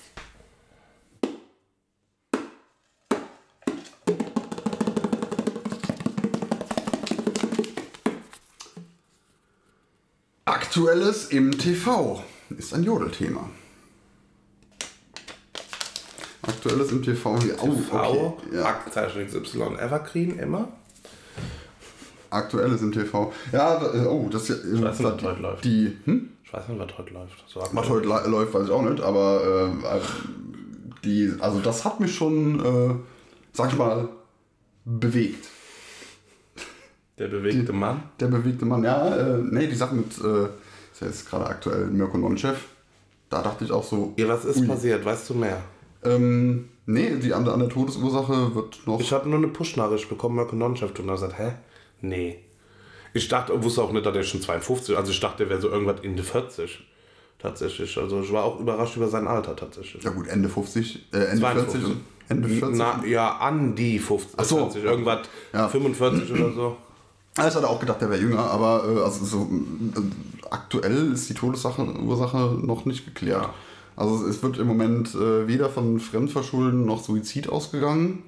Aktuelles 10.70 11.30
im 11.30 11.58
TV 11.58 12.22
ist 12.56 12.72
ein 12.72 12.84
Jodelthema. 12.84 13.50
Aktuelles 16.42 16.92
im 16.92 17.02
TV. 17.02 17.34
Oh, 17.60 17.72
V, 17.72 17.96
okay. 17.96 18.54
Ja. 18.54 18.66
Aktenzeichen 18.66 19.26
XY, 19.26 19.62
Evergreen 19.80 20.38
immer. 20.38 20.68
Aktuelles 22.30 22.82
im 22.82 22.92
TV. 22.92 23.32
Ja, 23.50 23.82
oh, 24.08 24.28
das 24.30 24.48
ist 24.48 24.64
ja. 24.64 24.80
weiß 24.80 25.00
nicht, 25.00 25.12
was 25.12 25.24
heute 25.24 25.42
läuft. 25.42 25.64
Die, 25.64 25.98
hm? 26.04 26.30
Ich 26.44 26.52
weiß 26.52 26.68
nicht, 26.68 26.78
was 26.78 26.98
heute 26.98 27.14
läuft. 27.14 27.44
So 27.48 27.60
Was 27.72 27.88
heute 27.88 28.06
läuft, 28.06 28.54
weiß 28.54 28.66
ich 28.66 28.70
auch 28.70 28.82
nicht, 28.82 29.02
aber 29.02 29.72
äh, 29.74 30.00
die, 31.02 31.32
also 31.40 31.58
das 31.58 31.84
hat 31.84 31.98
mich 31.98 32.14
schon, 32.14 32.60
äh, 32.64 32.94
sag 33.52 33.72
ich 33.72 33.76
mal, 33.76 34.08
bewegt. 34.84 35.48
Der 37.20 37.28
bewegte 37.28 37.72
Mann. 37.72 38.02
Der 38.18 38.26
bewegte 38.28 38.64
Mann, 38.64 38.82
ja, 38.82 39.14
äh, 39.14 39.38
nee, 39.42 39.66
die 39.68 39.74
Sache 39.76 39.94
mit, 39.94 40.06
äh, 40.18 40.44
ist 40.92 41.00
ja 41.00 41.06
jetzt 41.06 41.28
gerade 41.30 41.46
aktuell 41.46 41.86
Mirko 41.86 42.18
Nonchef, 42.18 42.64
da 43.28 43.42
dachte 43.42 43.64
ich 43.64 43.70
auch 43.70 43.84
so, 43.84 44.14
Ja, 44.16 44.26
was 44.28 44.44
ist 44.44 44.58
Ui. 44.60 44.66
passiert? 44.66 45.04
Weißt 45.04 45.28
du 45.30 45.34
mehr? 45.34 45.60
ähm, 46.02 46.68
nee, 46.86 47.14
die 47.22 47.32
an, 47.34 47.46
an 47.46 47.60
der 47.60 47.68
Todesursache 47.68 48.54
wird 48.54 48.80
noch, 48.86 48.98
Ich 49.00 49.12
habe 49.12 49.28
nur 49.28 49.38
eine 49.38 49.48
Push-Nachricht 49.48 50.08
bekommen, 50.08 50.36
Mirko 50.36 50.56
Nonchef, 50.56 50.98
und 50.98 51.08
er 51.08 51.12
gesagt, 51.14 51.38
hä? 51.38 51.52
Nee. 52.00 52.38
Ich 53.12 53.28
dachte, 53.28 53.62
wusste 53.62 53.82
auch 53.82 53.92
nicht, 53.92 54.06
dass 54.06 54.16
er 54.16 54.22
schon 54.24 54.40
52 54.40 54.96
Also 54.96 55.10
ich 55.12 55.20
dachte, 55.20 55.42
er 55.44 55.50
wäre 55.50 55.60
so 55.60 55.68
irgendwas 55.68 56.00
in 56.02 56.16
die 56.16 56.22
40. 56.22 56.86
Tatsächlich. 57.38 57.96
Also 57.98 58.20
ich 58.22 58.32
war 58.32 58.44
auch 58.44 58.60
überrascht 58.60 58.96
über 58.96 59.08
sein 59.08 59.26
Alter 59.26 59.56
tatsächlich. 59.56 60.02
ja 60.02 60.10
gut, 60.10 60.28
Ende 60.28 60.48
50, 60.48 61.06
äh, 61.12 61.16
Ende 61.18 61.40
52. 61.40 61.80
40 61.80 61.84
und 61.84 62.00
Ende 62.28 62.48
40. 62.48 62.78
Na, 62.78 63.04
ja, 63.06 63.36
an 63.38 63.74
die 63.74 63.98
50. 63.98 64.34
Ach 64.38 64.44
so. 64.44 64.56
40, 64.58 64.84
irgendwas 64.84 65.20
Ja. 65.52 65.68
45 65.68 66.32
oder 66.32 66.52
so. 66.52 66.76
Ah, 67.36 67.48
Ich 67.48 67.54
hatte 67.54 67.68
auch 67.68 67.80
gedacht, 67.80 68.00
der 68.00 68.10
wäre 68.10 68.20
jünger, 68.20 68.40
aber 68.50 68.84
äh, 68.88 69.02
also 69.02 69.24
so, 69.24 69.42
äh, 69.42 70.00
aktuell 70.50 71.12
ist 71.12 71.28
die 71.30 71.34
Todesursache 71.34 71.82
Ursache 72.00 72.58
noch 72.60 72.84
nicht 72.84 73.04
geklärt. 73.04 73.42
Ja. 73.42 73.54
Also 73.96 74.26
es 74.26 74.42
wird 74.42 74.58
im 74.58 74.66
Moment 74.66 75.14
äh, 75.14 75.46
weder 75.46 75.68
von 75.68 76.00
Fremdverschulden 76.00 76.86
noch 76.86 77.02
Suizid 77.02 77.48
ausgegangen. 77.48 78.24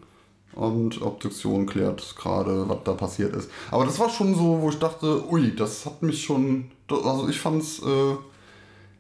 Und 0.54 1.00
Obduktion 1.00 1.64
klärt 1.64 2.14
gerade, 2.16 2.68
was 2.68 2.78
da 2.84 2.92
passiert 2.92 3.34
ist. 3.34 3.50
Aber 3.70 3.86
das 3.86 3.98
war 3.98 4.10
schon 4.10 4.34
so, 4.34 4.60
wo 4.60 4.68
ich 4.68 4.78
dachte, 4.78 5.26
ui, 5.30 5.56
das 5.56 5.86
hat 5.86 6.02
mich 6.02 6.22
schon. 6.22 6.70
Also 6.90 7.26
ich 7.30 7.40
fand 7.40 7.62
es 7.62 7.78
äh, 7.78 8.16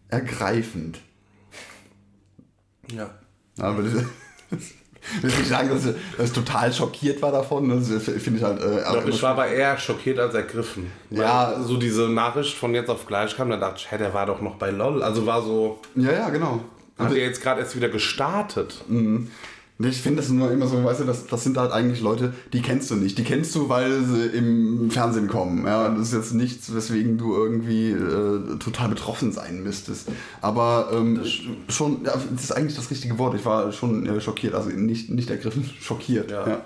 ergreifend. 0.08 0.98
Ja. 2.90 3.10
Will 3.76 4.06
ich, 4.58 4.74
will 5.20 5.30
ich 5.30 5.38
nicht 5.38 5.48
sagen, 5.48 5.68
dass 5.68 5.86
ich, 5.86 6.32
total 6.32 6.72
schockiert 6.72 7.20
war 7.22 7.32
davon. 7.32 7.68
Das 7.68 7.88
finde 8.02 8.38
ich 8.38 8.42
halt. 8.44 8.60
Äh, 8.62 8.78
Ich, 8.78 8.88
glaub, 8.90 9.08
ich 9.08 9.22
war 9.22 9.30
aber 9.32 9.46
eher 9.48 9.78
schockiert 9.78 10.18
als 10.18 10.34
ergriffen. 10.34 10.90
Weil 11.10 11.20
Ja. 11.20 11.60
So 11.62 11.76
diese 11.76 12.08
Nachricht 12.08 12.56
von 12.56 12.74
jetzt 12.74 12.90
auf 12.90 13.06
gleich 13.06 13.36
kam, 13.36 13.50
da 13.50 13.56
dachte 13.56 13.76
ich, 13.78 13.90
hä, 13.90 13.98
der 13.98 14.14
war 14.14 14.26
doch 14.26 14.40
noch 14.40 14.56
bei 14.56 14.70
LOL. 14.70 15.02
Also 15.02 15.26
war 15.26 15.42
so, 15.42 15.80
ja, 15.94 16.12
ja, 16.12 16.30
genau. 16.30 16.60
hat 16.98 17.12
er 17.12 17.18
jetzt 17.18 17.42
gerade 17.42 17.60
erst 17.60 17.76
wieder 17.76 17.88
gestartet. 17.88 18.84
Nee, 18.88 19.26
Ich 19.84 20.00
finde 20.00 20.22
das 20.22 20.30
nur 20.30 20.50
immer 20.50 20.66
so, 20.66 20.82
weißt 20.82 21.00
du, 21.00 21.04
das, 21.04 21.26
das 21.26 21.44
sind 21.44 21.56
halt 21.56 21.72
eigentlich 21.72 22.00
Leute, 22.00 22.32
die 22.52 22.62
kennst 22.62 22.90
du 22.90 22.96
nicht. 22.96 23.18
Die 23.18 23.24
kennst 23.24 23.54
du, 23.54 23.68
weil 23.68 24.04
sie 24.04 24.26
im 24.26 24.90
Fernsehen 24.90 25.28
kommen. 25.28 25.66
Ja, 25.66 25.88
das 25.88 26.08
ist 26.08 26.14
jetzt 26.14 26.34
nichts, 26.34 26.74
weswegen 26.74 27.18
du 27.18 27.34
irgendwie 27.34 27.90
äh, 27.90 28.58
total 28.58 28.88
betroffen 28.88 29.32
sein 29.32 29.62
müsstest. 29.62 30.08
Aber 30.40 30.90
ähm, 30.92 31.20
schon, 31.68 32.04
ja, 32.04 32.12
das 32.32 32.44
ist 32.44 32.52
eigentlich 32.52 32.76
das 32.76 32.90
richtige 32.90 33.18
Wort. 33.18 33.34
Ich 33.34 33.44
war 33.44 33.72
schon 33.72 34.06
äh, 34.06 34.20
schockiert, 34.20 34.54
also 34.54 34.70
nicht, 34.70 35.10
nicht 35.10 35.30
ergriffen, 35.30 35.68
schockiert. 35.80 36.30
Ja. 36.30 36.62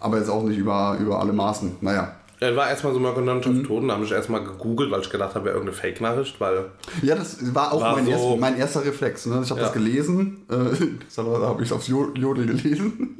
Aber 0.00 0.18
jetzt 0.18 0.30
auch 0.30 0.44
nicht 0.44 0.58
über, 0.58 0.96
über 1.00 1.20
alle 1.20 1.32
Maßen. 1.32 1.72
Naja. 1.80 2.17
Er 2.40 2.54
war 2.54 2.68
erstmal 2.70 2.92
so 2.92 3.00
Mirko 3.00 3.20
Mhm. 3.20 3.26
Nonchef 3.26 3.66
tot 3.66 3.82
und 3.82 3.88
da 3.88 3.94
habe 3.94 4.04
ich 4.04 4.12
erstmal 4.12 4.44
gegoogelt, 4.44 4.90
weil 4.92 5.00
ich 5.00 5.10
gedacht 5.10 5.34
habe, 5.34 5.48
irgendeine 5.48 5.76
Fake-Nachricht, 5.76 6.40
weil 6.40 6.66
Ja, 7.02 7.16
das 7.16 7.52
war 7.54 7.72
auch 7.72 7.80
War 7.80 7.96
mein, 7.96 8.04
so- 8.04 8.10
erster, 8.12 8.36
mein 8.36 8.56
erster 8.58 8.84
Reflex. 8.84 9.26
Ne? 9.26 9.40
Ich 9.42 9.50
habe 9.50 9.60
Ja. 9.60 9.66
das 9.66 9.74
gelesen, 9.74 10.44
äh, 10.48 10.54
da 11.16 11.22
habe 11.48 11.62
ich 11.64 11.72
aufs 11.72 11.88
Jo- 11.88 12.12
Jodel 12.14 12.46
gelesen 12.46 13.18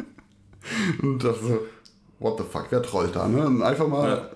und 1.02 1.24
dachte 1.24 1.38
so, 1.42 1.58
what 2.20 2.38
the 2.38 2.44
fuck, 2.50 2.66
wer 2.70 2.82
trollt 2.82 3.16
da? 3.16 3.26
Ne? 3.26 3.44
Und 3.46 3.62
einfach 3.62 3.88
mal 3.88 4.08
Ja. 4.08 4.28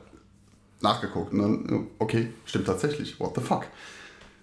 nachgeguckt 0.80 1.33
und 1.33 1.39
dann, 1.39 1.87
okay, 1.99 2.33
stimmt 2.45 2.66
tatsächlich, 2.66 3.18
what 3.20 3.33
the 3.37 3.41
fuck. 3.41 3.66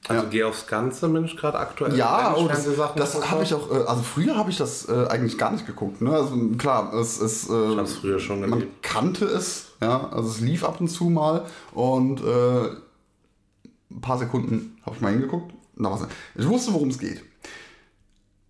also 0.07 0.23
Ja. 0.23 0.29
geh 0.29 0.43
aufs 0.45 0.65
Ganze, 0.65 1.09
bin 1.09 1.25
ich 1.25 1.35
gerade 1.35 1.59
aktuell. 1.59 1.95
Ja, 1.97 2.33
oh, 2.37 2.47
das, 2.47 2.65
das 2.95 3.29
habe 3.29 3.43
ich 3.43 3.53
auch, 3.53 3.69
äh, 3.69 3.83
also 3.85 4.01
früher 4.01 4.37
habe 4.37 4.49
ich 4.49 4.57
das 4.57 4.87
äh, 4.87 5.05
eigentlich 5.09 5.37
gar 5.37 5.51
nicht 5.51 5.67
geguckt. 5.67 6.01
Ne? 6.01 6.11
Also 6.11 6.33
klar, 6.57 6.93
es 6.93 7.17
ist, 7.19 7.49
äh, 7.49 7.75
hab's 7.75 7.95
früher 7.95 8.19
schon 8.19 8.39
man 8.39 8.51
geliebt. 8.59 8.81
kannte 8.81 9.25
es, 9.25 9.65
ja, 9.81 10.09
also 10.09 10.29
es 10.29 10.41
lief 10.41 10.63
ab 10.63 10.81
und 10.81 10.89
zu 10.89 11.05
mal 11.05 11.45
und 11.73 12.21
äh, 12.21 12.69
ein 13.91 14.01
paar 14.01 14.17
Sekunden 14.17 14.77
habe 14.85 14.95
ich 14.95 15.01
mal 15.01 15.11
hingeguckt. 15.11 15.53
Na, 15.75 15.91
was, 15.91 16.07
ich 16.35 16.47
wusste, 16.47 16.73
worum 16.73 16.89
es 16.89 16.99
geht. 16.99 17.23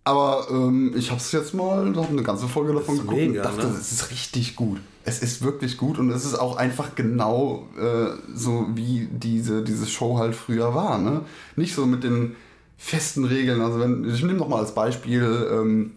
Aber 0.02 0.46
ähm, 0.50 0.94
ich 0.96 1.10
habe 1.10 1.20
es 1.20 1.30
jetzt 1.30 1.54
mal, 1.54 1.94
habe 1.94 2.08
eine 2.08 2.22
ganze 2.22 2.48
Folge 2.48 2.72
davon 2.72 2.96
geguckt 2.96 3.16
mega, 3.16 3.48
und 3.48 3.56
dachte, 3.56 3.68
ne? 3.68 3.76
es 3.78 3.92
ist 3.92 4.10
richtig 4.10 4.56
gut. 4.56 4.80
Es 5.04 5.22
ist 5.22 5.42
wirklich 5.42 5.76
gut 5.76 5.98
und 5.98 6.10
es 6.10 6.24
ist 6.24 6.34
auch 6.34 6.56
einfach 6.56 6.94
genau 6.94 7.68
äh, 7.78 8.16
so, 8.34 8.66
wie 8.74 9.08
diese, 9.12 9.62
diese 9.62 9.86
Show 9.86 10.18
halt 10.18 10.34
früher 10.34 10.74
war. 10.74 10.98
Ne? 10.98 11.22
Nicht 11.56 11.74
so 11.74 11.86
mit 11.86 12.02
den 12.02 12.34
festen 12.76 13.24
Regeln. 13.24 13.60
Also 13.60 13.78
wenn, 13.78 14.04
ich 14.08 14.22
nehme 14.22 14.38
noch 14.38 14.48
mal 14.48 14.60
als 14.60 14.74
Beispiel 14.74 15.48
ähm, 15.52 15.92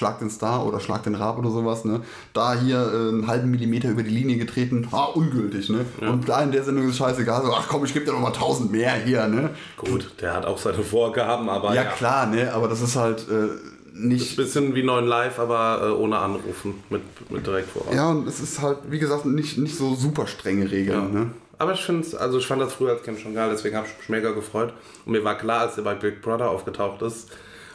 Schlag 0.00 0.18
den 0.18 0.30
Star 0.30 0.64
oder 0.64 0.80
Schlag 0.80 1.02
den 1.02 1.14
Rab 1.14 1.38
oder 1.38 1.50
sowas, 1.50 1.84
ne? 1.84 2.00
Da 2.32 2.54
hier 2.54 2.78
äh, 2.78 3.08
einen 3.10 3.26
halben 3.26 3.50
Millimeter 3.50 3.90
über 3.90 4.02
die 4.02 4.08
Linie 4.08 4.38
getreten, 4.38 4.88
ah, 4.92 5.04
ungültig, 5.12 5.68
ne? 5.68 5.84
Und 6.00 6.26
da 6.26 6.42
in 6.42 6.52
der 6.52 6.64
Sendung 6.64 6.86
ist 6.86 6.92
es 6.92 6.96
scheißegal, 6.96 7.44
so, 7.44 7.52
ach 7.52 7.68
komm, 7.68 7.84
ich 7.84 7.92
gebe 7.92 8.06
dir 8.06 8.12
noch 8.12 8.20
mal 8.20 8.28
1000 8.28 8.72
mehr 8.72 8.94
hier, 8.94 9.26
ne? 9.28 9.50
Gut, 9.76 10.10
der 10.22 10.32
hat 10.32 10.46
auch 10.46 10.56
seine 10.56 10.82
Vorgaben, 10.82 11.50
aber 11.50 11.74
Ja, 11.74 11.82
ja. 11.82 11.90
klar, 11.90 12.26
ne? 12.26 12.50
Aber 12.54 12.66
das 12.66 12.80
ist 12.80 12.96
halt 12.96 13.26
äh, 13.28 13.48
nicht. 13.92 14.36
Bisschen 14.36 14.74
wie 14.74 14.82
9 14.82 15.06
Live, 15.06 15.38
aber 15.38 15.82
äh, 15.82 15.90
ohne 15.90 16.16
Anrufen, 16.18 16.82
mit, 16.88 17.02
mit 17.30 17.46
direkt 17.46 17.68
voraus. 17.68 17.94
Ja, 17.94 18.08
und 18.08 18.26
es 18.26 18.40
ist 18.40 18.62
halt, 18.62 18.78
wie 18.88 18.98
gesagt, 18.98 19.26
nicht, 19.26 19.58
nicht 19.58 19.76
so 19.76 19.94
super 19.94 20.26
strenge 20.26 20.70
Regeln, 20.70 21.12
ne? 21.12 21.30
Aber 21.58 21.74
ich 21.74 21.84
finde 21.84 22.06
also 22.18 22.38
ich 22.38 22.46
fand 22.46 22.62
das 22.62 22.72
früher 22.72 22.92
als 22.92 23.02
Kind 23.02 23.20
schon 23.20 23.34
geil, 23.34 23.50
deswegen 23.52 23.76
habe 23.76 23.86
ich 23.86 23.98
mich 23.98 24.08
mega 24.08 24.30
gefreut. 24.30 24.72
Und 25.04 25.12
mir 25.12 25.22
war 25.24 25.36
klar, 25.36 25.60
als 25.60 25.76
er 25.76 25.84
bei 25.84 25.94
Big 25.94 26.22
Brother 26.22 26.48
aufgetaucht 26.50 27.02
ist, 27.02 27.28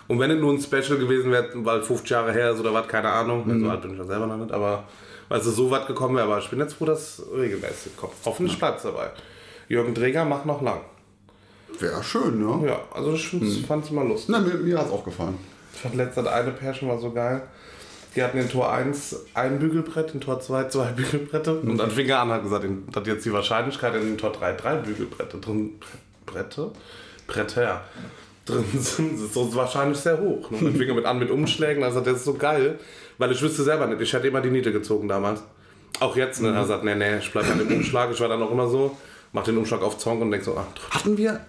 und 0.07 0.19
wenn 0.19 0.31
es 0.31 0.39
nur 0.39 0.53
ein 0.53 0.59
Special 0.61 0.97
gewesen 0.97 1.31
wäre, 1.31 1.49
weil 1.55 1.81
50 1.81 2.09
Jahre 2.09 2.31
her 2.31 2.51
ist 2.51 2.59
oder 2.59 2.73
was, 2.73 2.87
keine 2.87 3.09
Ahnung, 3.09 3.43
Mhm. 3.47 3.61
so 3.63 3.69
alt 3.69 3.81
bin 3.81 3.91
ich 3.93 3.97
ja 3.97 4.05
selber 4.05 4.27
noch 4.27 4.37
nicht, 4.37 4.51
aber 4.51 4.83
weil 5.29 5.39
es 5.39 5.45
so 5.45 5.71
weit 5.71 5.87
gekommen 5.87 6.15
wäre, 6.15 6.27
aber 6.27 6.39
ich 6.39 6.49
bin 6.49 6.59
jetzt 6.59 6.73
froh, 6.75 6.85
dass 6.85 7.21
regelmäßig 7.35 7.97
kommt. 7.97 8.13
Hoffentlich 8.25 8.57
bleibt 8.59 8.77
es 8.77 8.83
dabei. 8.83 9.09
Jürgen 9.67 9.93
Dreger 9.95 10.23
macht 10.25 10.45
noch 10.45 10.61
lang. 10.61 10.81
Wäre 11.79 12.03
schön, 12.03 12.39
ne? 12.39 12.67
Ja, 12.67 12.79
also 12.93 13.13
ich 13.13 13.33
Mhm. 13.33 13.65
fand 13.65 13.83
es 13.85 13.91
immer 13.91 14.03
lustig. 14.03 14.29
Na, 14.29 14.39
mir, 14.39 14.53
mir 14.53 14.77
hat 14.77 14.85
es 14.87 14.91
auch 14.91 15.03
gefallen. 15.03 15.37
Ich 15.73 15.81
fand 15.81 15.95
letztens 15.95 16.27
eine 16.27 16.51
Pärchen 16.51 16.87
war 16.87 16.99
so 16.99 17.11
geil. 17.11 17.41
Die 18.15 18.23
hatten 18.23 18.37
in 18.37 18.47
Tor 18.47 18.71
1 18.71 19.25
ein 19.33 19.59
Bügelbrett, 19.59 20.13
in 20.13 20.21
Tor 20.21 20.39
2 20.39 20.65
zwei 20.69 20.85
Bügelbrette. 20.95 21.59
Und 21.59 21.77
dann 21.77 21.91
fing 21.91 22.07
er 22.07 22.21
an, 22.21 22.29
hat 22.29 22.43
gesagt, 22.43 22.63
dass 22.93 23.05
jetzt 23.07 23.25
die 23.25 23.33
Wahrscheinlichkeit 23.33 23.93
in 23.95 24.17
Tor 24.17 24.31
3 24.31 24.53
drei 24.53 24.75
Bügelbrette 24.75 25.37
drin, 25.39 25.71
Brette? 26.25 26.71
Bretter, 27.27 27.63
ja. 27.63 27.81
Drin 28.45 28.63
sind, 28.73 29.15
ist 29.15 29.33
so 29.33 29.53
wahrscheinlich 29.55 29.97
sehr 29.97 30.19
hoch. 30.19 30.51
Und 30.51 30.63
dann 30.63 30.75
fing 30.75 30.87
er 30.87 30.95
mit 30.95 31.05
an 31.05 31.19
mit 31.19 31.31
Umschlägen. 31.31 31.83
Also 31.83 31.99
das 31.99 32.17
ist 32.17 32.25
so 32.25 32.35
geil, 32.35 32.79
weil 33.17 33.31
ich 33.31 33.41
wüsste 33.41 33.63
selber 33.63 33.87
nicht. 33.87 34.01
Ich 34.01 34.13
hätte 34.13 34.27
immer 34.27 34.41
die 34.41 34.51
Niete 34.51 34.71
gezogen 34.71 35.07
damals. 35.07 35.41
Auch 35.99 36.15
jetzt, 36.15 36.41
ne? 36.41 36.53
Er 36.53 36.65
sagt, 36.65 36.83
nee, 36.83 36.95
nee, 36.95 37.17
ich 37.17 37.31
bleib 37.31 37.49
an 37.49 37.59
dem 37.59 37.71
Umschlag. 37.71 38.11
Ich 38.11 38.19
war 38.19 38.27
dann 38.27 38.41
auch 38.41 38.51
immer 38.51 38.67
so, 38.67 38.95
mach 39.31 39.43
den 39.43 39.57
Umschlag 39.57 39.81
auf 39.81 39.97
Zong 39.97 40.21
und 40.21 40.31
denk 40.31 40.43
so, 40.43 40.55
ah, 40.55 40.67
Hatten 40.91 41.17
wir. 41.17 41.41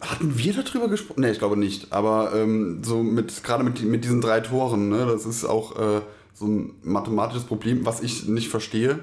Hatten 0.00 0.38
wir 0.38 0.54
darüber 0.54 0.88
gesprochen? 0.88 1.20
Ne, 1.20 1.30
ich 1.30 1.38
glaube 1.38 1.58
nicht. 1.58 1.92
Aber 1.92 2.32
ähm, 2.34 2.82
so 2.82 3.02
mit 3.02 3.44
gerade 3.44 3.62
mit, 3.62 3.82
mit 3.82 4.04
diesen 4.04 4.22
drei 4.22 4.40
Toren, 4.40 4.88
ne, 4.88 5.06
das 5.06 5.26
ist 5.26 5.44
auch 5.44 5.78
äh, 5.78 6.00
so 6.32 6.46
ein 6.46 6.74
mathematisches 6.82 7.44
Problem, 7.44 7.84
was 7.84 8.00
ich 8.00 8.26
nicht 8.26 8.48
verstehe. 8.48 9.00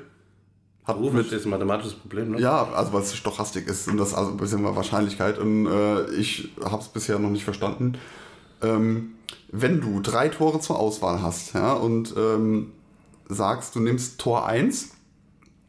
Hat 0.87 0.97
du 0.97 1.03
mit, 1.03 1.13
verstehst 1.13 1.45
ein 1.45 1.49
mathematisches 1.49 1.95
Problem, 1.95 2.31
ne? 2.31 2.39
ja, 2.39 2.65
also 2.71 2.93
was 2.93 3.13
Stochastik 3.13 3.67
ist 3.67 3.89
und 3.89 3.97
das 3.97 4.13
also 4.13 4.31
ein 4.31 4.37
bisschen 4.37 4.63
Wahrscheinlichkeit. 4.63 5.37
Und 5.37 5.67
äh, 5.67 6.09
ich 6.11 6.49
habe 6.63 6.81
es 6.81 6.87
bisher 6.87 7.19
noch 7.19 7.29
nicht 7.29 7.43
verstanden. 7.43 7.97
Ähm, 8.61 9.15
wenn 9.51 9.81
du 9.81 9.99
drei 9.99 10.29
Tore 10.29 10.61
zur 10.61 10.79
Auswahl 10.79 11.21
hast, 11.21 11.53
ja, 11.53 11.73
und 11.73 12.13
ähm, 12.17 12.71
sagst, 13.27 13.75
du 13.75 13.81
nimmst 13.81 14.17
Tor 14.19 14.47
1, 14.47 14.91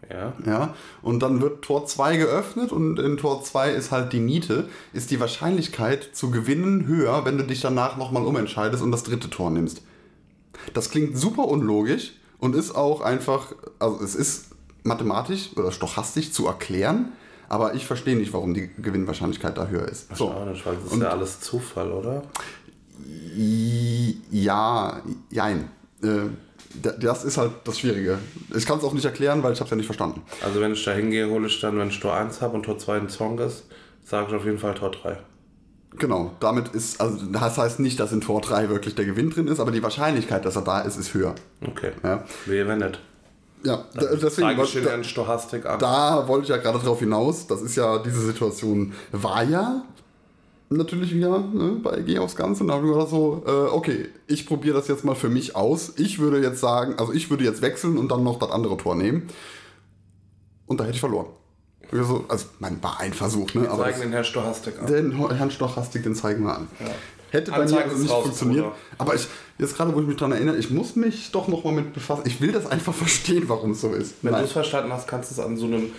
Ja. 0.09 0.35
ja, 0.47 0.75
und 1.03 1.21
dann 1.21 1.43
wird 1.43 1.63
Tor 1.63 1.85
2 1.85 2.17
geöffnet 2.17 2.71
und 2.71 3.01
in 3.01 3.17
Tor 3.17 3.43
2 3.43 3.73
ist 3.73 3.91
halt 3.91 4.13
die 4.13 4.21
Niete, 4.21 4.69
ist 4.93 5.11
die 5.11 5.19
Wahrscheinlichkeit 5.19 6.11
zu 6.13 6.31
gewinnen 6.31 6.87
höher, 6.87 7.25
wenn 7.25 7.39
du 7.39 7.45
dich 7.45 7.61
danach 7.61 7.97
nochmal 7.97 8.25
umentscheidest 8.25 8.85
und 8.85 8.93
das 8.93 9.03
dritte 9.03 9.31
Tor 9.31 9.51
nimmst. 9.51 9.83
Das 10.75 10.91
klingt 10.91 11.19
super 11.19 11.47
unlogisch 11.49 12.13
und 12.39 12.55
ist 12.55 12.75
auch 12.75 13.01
einfach, 13.01 13.53
also 13.81 14.03
es 14.03 14.15
ist 14.15 14.48
mathematisch 14.89 15.51
oder 15.57 15.71
stochastisch 15.71 16.33
zu 16.33 16.47
erklären, 16.47 17.13
aber 17.49 17.75
ich 17.75 17.87
verstehe 17.87 18.17
nicht, 18.17 18.33
warum 18.33 18.53
die 18.55 18.69
Gewinnwahrscheinlichkeit 18.79 19.57
da 19.57 19.69
höher 19.69 19.87
ist. 19.89 20.15
So. 20.17 20.33
Nicht, 20.45 20.67
weil 20.67 20.77
das 20.83 20.93
ist 20.93 21.01
ja 21.01 21.09
alles 21.11 21.41
Zufall, 21.41 21.93
oder? 21.93 22.23
Ja, 24.31 25.01
jein. 25.31 25.69
Äh, 26.03 26.07
da- 26.83 26.93
Das 26.93 27.25
ist 27.25 27.39
halt 27.39 27.53
das 27.65 27.79
Schwierige. 27.79 28.19
Ich 28.55 28.67
kann 28.67 28.79
es 28.79 28.85
auch 28.85 28.93
nicht 28.93 29.05
erklären, 29.05 29.43
weil 29.43 29.53
ich 29.53 29.61
habe 29.61 29.67
es 29.67 29.71
ja 29.71 29.77
nicht 29.77 29.87
verstanden. 29.87 30.23
Also 30.45 30.61
wenn 30.61 30.73
ich 30.73 30.85
da 30.85 30.93
hingehe, 30.93 31.29
hole 31.29 31.47
ich 31.47 31.61
dann, 31.61 31.79
wenn 31.79 31.89
ich 31.89 32.01
Tor 32.01 32.15
1 32.15 32.41
habe 32.41 32.55
und 32.57 32.65
Tor 32.65 32.79
2 32.79 32.97
ein 32.99 33.09
Song 33.09 33.39
ist, 33.39 33.65
sage 34.05 34.27
ich 34.29 34.35
auf 34.35 34.45
jeden 34.45 34.59
Fall 34.59 34.75
Tor 34.75 34.91
3. 34.91 35.19
Genau, 35.99 36.33
damit 36.39 36.69
ist, 36.69 37.01
also 37.01 37.25
das 37.33 37.57
heißt 37.57 37.81
nicht, 37.81 37.99
dass 37.99 38.13
in 38.13 38.21
Tor 38.21 38.41
3 38.43 38.69
wirklich 38.69 38.95
der 38.95 39.07
Gewinn 39.07 39.31
drin 39.31 39.49
ist, 39.49 39.59
aber 39.59 39.71
die 39.71 39.83
Wahrscheinlichkeit, 39.83 40.45
dass 40.45 40.55
er 40.57 40.63
da 40.63 40.81
ist, 40.83 40.97
ist 40.99 41.15
höher. 41.15 41.35
Okay. 41.67 41.93
Ja, 42.05 42.25
Wehe, 42.45 42.69
wenn 42.69 42.79
nicht. 42.79 43.01
Ja 43.65 43.77
d- 43.95 44.07
deswegen, 44.23 44.49
da, 45.65 45.73
an. 45.73 45.79
da 45.79 46.29
wollte 46.29 46.45
ich 46.45 46.49
ja 46.51 46.57
gerade 46.59 46.79
drauf 46.79 46.99
hinaus. 47.01 47.47
Das 47.47 47.63
ist 47.63 47.77
ja, 47.77 47.99
diese 47.99 48.21
Situation 48.21 48.93
war 49.13 49.43
ja 49.45 49.83
natürlich 50.71 51.15
wieder 51.15 51.39
ne, 51.39 51.79
bei 51.83 52.01
Geh 52.01 52.19
aufs 52.19 52.37
Ganze. 52.37 52.63
Und 52.63 52.69
da 52.69 52.75
habe 52.75 52.87
ich 52.87 52.93
gedacht 52.93 53.09
so, 53.11 53.43
äh, 53.47 53.51
okay, 53.51 54.09
ich 54.27 54.47
probiere 54.47 54.77
das 54.77 54.89
jetzt 54.89 55.05
mal 55.05 55.15
für 55.15 55.29
mich 55.31 55.57
aus. 55.57 55.95
Ich 55.97 56.19
würde 56.19 56.41
jetzt 56.41 56.61
sagen, 56.61 56.95
also 56.99 57.13
ich 57.13 57.31
würde 57.31 57.45
jetzt 57.45 57.63
wechseln 57.63 57.97
und 57.99 58.11
dann 58.11 58.23
noch 58.23 58.39
das 58.39 58.51
andere 58.51 58.77
Tor 58.77 58.95
nehmen. 58.95 59.29
Und 60.67 60.79
da 60.81 60.85
hätte 60.85 60.95
ich 60.95 61.01
verloren. 61.01 61.27
Also, 61.91 62.27
also 62.29 62.47
mein 62.59 62.83
war 62.83 63.01
ein 63.01 63.15
Versuch, 63.15 63.55
ne? 63.55 63.69
Aber 63.71 63.85
Zeigen 63.85 63.93
das, 63.95 64.01
den 64.03 64.13
Herrn 64.13 64.25
Stochastik 64.25 64.75
an. 64.79 64.87
den 64.87 65.31
Herrn 65.35 65.51
Stochastik, 65.51 66.03
den 66.03 66.15
zeigen 66.15 66.45
wir 66.45 66.55
an. 66.55 66.69
Hätte 67.31 67.51
bei 67.51 67.65
mir 67.65 67.85
also 67.85 67.97
nicht 67.97 68.11
raus, 68.11 68.23
funktioniert. 68.23 68.65
Bruder. 68.65 68.77
Aber 68.99 69.15
ich, 69.15 69.27
jetzt 69.59 69.77
gerade, 69.77 69.95
wo 69.95 70.01
ich 70.01 70.07
mich 70.07 70.17
dran 70.17 70.33
erinnere, 70.33 70.57
ich 70.57 70.71
muss 70.71 70.97
mich 70.97 71.31
doch 71.31 71.49
noch 71.49 71.65
mal 71.65 71.73
mit 71.73 71.93
befassen. 71.93 72.23
Ich 72.27 72.41
will 72.41 72.53
das 72.53 72.67
einfach 72.67 72.95
verstehen, 73.05 73.45
warum 73.49 73.73
es 73.73 73.81
so 73.81 73.93
ist. 73.93 74.15
Wenn 74.23 74.33
du 74.33 74.41
es 74.41 74.53
verstanden 74.53 74.93
hast, 74.93 75.07
kannst 75.07 75.31
du 75.31 75.35
es 75.35 75.41
an 75.41 75.57
so 75.57 75.67
einem 75.67 75.91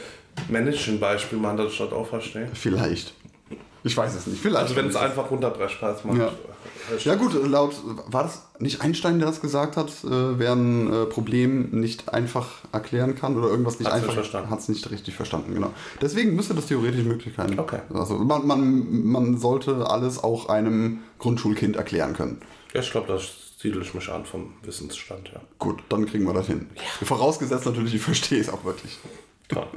männlichen 0.48 1.00
Beispiel 1.00 1.38
machen, 1.38 1.58
das 1.58 1.80
auch 1.80 2.08
verstehe. 2.08 2.48
vielleicht. 2.54 3.14
Ich 3.84 3.96
weiß 3.96 4.16
es 4.16 4.28
nicht. 4.28 4.42
Vielleicht. 4.42 4.64
Also 4.64 4.76
wenn 4.76 4.88
es 4.88 4.96
einfach 4.96 5.32
runterbrechbar 5.32 5.96
ist, 5.96 6.06
macht 6.06 6.18
Ja. 6.18 6.32
ja 6.98 7.16
gut, 7.16 7.34
laut, 7.48 7.76
war 8.08 8.24
das 8.24 8.44
nicht 8.60 8.82
Einstein, 8.82 9.20
der 9.20 9.28
das 9.28 9.42
gesagt 9.42 9.78
hat, 9.78 9.90
äh, 10.04 10.40
wer 10.40 10.54
ein 10.54 10.92
äh, 10.92 11.06
Problem 11.06 11.70
nicht 11.72 12.14
einfach 12.14 12.48
erklären 12.72 13.16
kann 13.16 13.38
oder 13.38 13.48
irgendwas 13.48 13.80
nicht 13.80 13.90
Hat's 13.90 14.04
einfach, 14.06 14.50
hat 14.50 14.60
es 14.60 14.68
nicht 14.68 14.90
richtig 14.92 15.16
verstanden, 15.16 15.54
genau. 15.54 15.72
Deswegen 16.02 16.36
müsste 16.36 16.54
das 16.54 16.66
theoretisch 16.68 17.06
möglich 17.06 17.34
sein. 17.38 17.58
Okay. 17.58 17.80
Also 17.94 18.16
man, 18.16 18.46
man, 18.46 19.04
man 19.06 19.38
sollte 19.38 19.90
alles 19.90 20.22
auch 20.22 20.50
einem 20.50 21.00
Grundschulkind 21.20 21.78
erklären 21.78 22.14
können. 22.14 22.42
Ja, 22.74 22.82
ich 22.82 22.92
glaube, 22.92 23.08
das 23.08 23.24
siedel 23.58 23.82
ich 23.82 23.94
mich 23.94 24.10
an 24.10 24.26
vom 24.26 24.54
Wissensstand, 24.64 25.32
ja. 25.34 25.42
Gut, 25.58 25.80
dann 25.90 26.06
kriegen 26.06 26.26
wir 26.26 26.34
das 26.34 26.48
hin. 26.48 26.70
Vorausgesetzt 27.04 27.66
natürlich, 27.66 27.96
ich 27.96 28.02
verstehe 28.02 28.42
es 28.42 28.50
auch 28.50 28.64
wirklich. 28.64 28.98
Toll. 29.48 29.68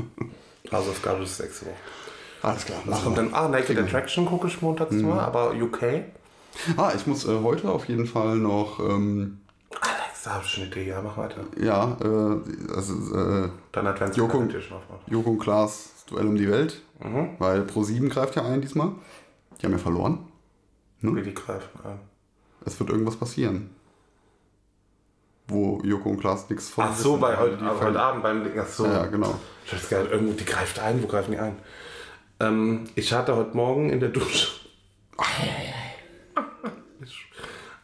Hausaufgabe 0.71 1.23
ist 1.25 1.41
nächste 1.41 1.67
Woche. 1.67 1.75
Alles 2.43 2.65
klar. 2.65 2.79
Was 2.87 3.05
kommt 3.05 3.19
denn? 3.19 3.33
Ah, 3.35 3.49
Naked 3.49 3.79
Attraction 3.79 4.27
gucke 4.27 4.49
ich 4.49 4.61
montags 4.63 4.93
Mhm. 4.93 5.09
mal, 5.11 5.21
aber 5.21 5.53
UK? 5.55 6.05
Ah, 6.77 6.93
ich 6.95 7.07
muss 7.07 7.25
äh, 7.27 7.41
heute 7.43 7.71
auf 7.71 7.87
jeden 7.89 8.07
Fall 8.07 8.37
noch, 8.37 8.79
ähm, 8.81 9.41
Alex, 9.81 10.25
da 10.25 10.35
habe 10.35 10.45
ich 10.45 10.57
eine 10.59 10.67
Idee, 10.67 10.89
ja, 10.89 11.01
mach 11.01 11.17
weiter. 11.17 11.41
ja, 11.59 11.97
äh, 12.03 12.75
also, 12.77 13.17
äh, 13.17 13.49
Dann 13.73 13.87
Advents 13.87 14.17
Joko. 14.17 14.41
mal. 14.41 14.49
Joko 15.07 15.31
und 15.31 15.39
Klaas 15.39 15.91
Duell 16.09 16.27
um 16.27 16.37
die 16.37 16.51
Welt, 16.51 16.83
Mhm. 17.03 17.37
weil 17.39 17.63
Pro7 17.63 18.09
greift 18.11 18.37
ja 18.37 18.45
ein 18.45 18.61
diesmal. 18.61 18.91
Die 19.61 19.67
haben 19.67 19.73
ja 19.73 19.79
verloren. 19.79 20.27
Wie 21.01 21.23
die 21.23 21.33
greifen 21.35 21.81
an. 21.85 21.99
Es 22.67 22.79
wird 22.79 22.91
irgendwas 22.91 23.17
passieren. 23.17 23.71
Wo 25.49 25.81
Joko 25.83 26.11
und 26.11 26.21
Klaas 26.21 26.49
nichts 26.51 26.69
von 26.69 26.85
Ach 26.85 26.95
so, 26.97 27.11
wissen, 27.13 27.21
bei 27.21 27.37
heute, 27.37 27.59
ah, 27.63 27.75
heute 27.81 28.01
Abend 28.01 28.23
beim 28.23 28.45
Ding. 28.45 28.53
Ach 28.61 28.67
so. 28.67 28.87
Ja, 28.87 29.07
genau. 29.07 29.35
Ich 29.65 29.73
hab's 29.73 29.89
gehört, 29.89 30.11
irgendwo, 30.13 30.33
die 30.35 30.45
greift 30.45 30.79
ein. 30.81 31.03
Wo 31.03 31.07
greifen 31.07 31.33
die 31.33 31.39
ein? 31.39 31.57
Ähm, 32.43 32.85
ich 32.97 33.13
hatte 33.13 33.37
heute 33.37 33.57
Morgen 33.57 33.91
in 33.91 34.01
der 34.01 34.09
Dusche. 34.09 34.49
Ich, 37.05 37.27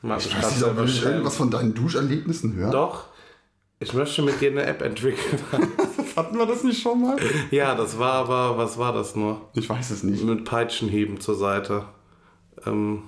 Mach 0.02 0.18
Ich 0.18 0.36
weiß 0.36 0.56
nicht, 0.56 0.64
ob 0.64 0.84
ich 0.84 0.98
schnell. 0.98 1.12
irgendwas 1.12 1.36
von 1.36 1.50
deinen 1.50 1.74
Duscherlebnissen 1.74 2.54
höre. 2.54 2.70
Doch. 2.70 3.04
Ich 3.80 3.92
möchte 3.92 4.22
mit 4.22 4.40
dir 4.40 4.50
eine 4.50 4.64
App 4.64 4.82
entwickeln. 4.82 5.40
Hatten 6.16 6.36
wir 6.36 6.46
das 6.46 6.64
nicht 6.64 6.82
schon 6.82 7.00
mal? 7.00 7.16
ja, 7.52 7.76
das 7.76 7.96
war 7.98 8.14
aber, 8.14 8.58
was 8.58 8.76
war 8.76 8.92
das 8.92 9.14
nur? 9.14 9.48
Ich 9.54 9.68
weiß 9.68 9.90
es 9.90 10.02
nicht. 10.02 10.24
Mit 10.24 10.44
Peitschenhieben 10.44 11.20
zur 11.20 11.36
Seite. 11.36 11.84
Ähm, 12.66 13.04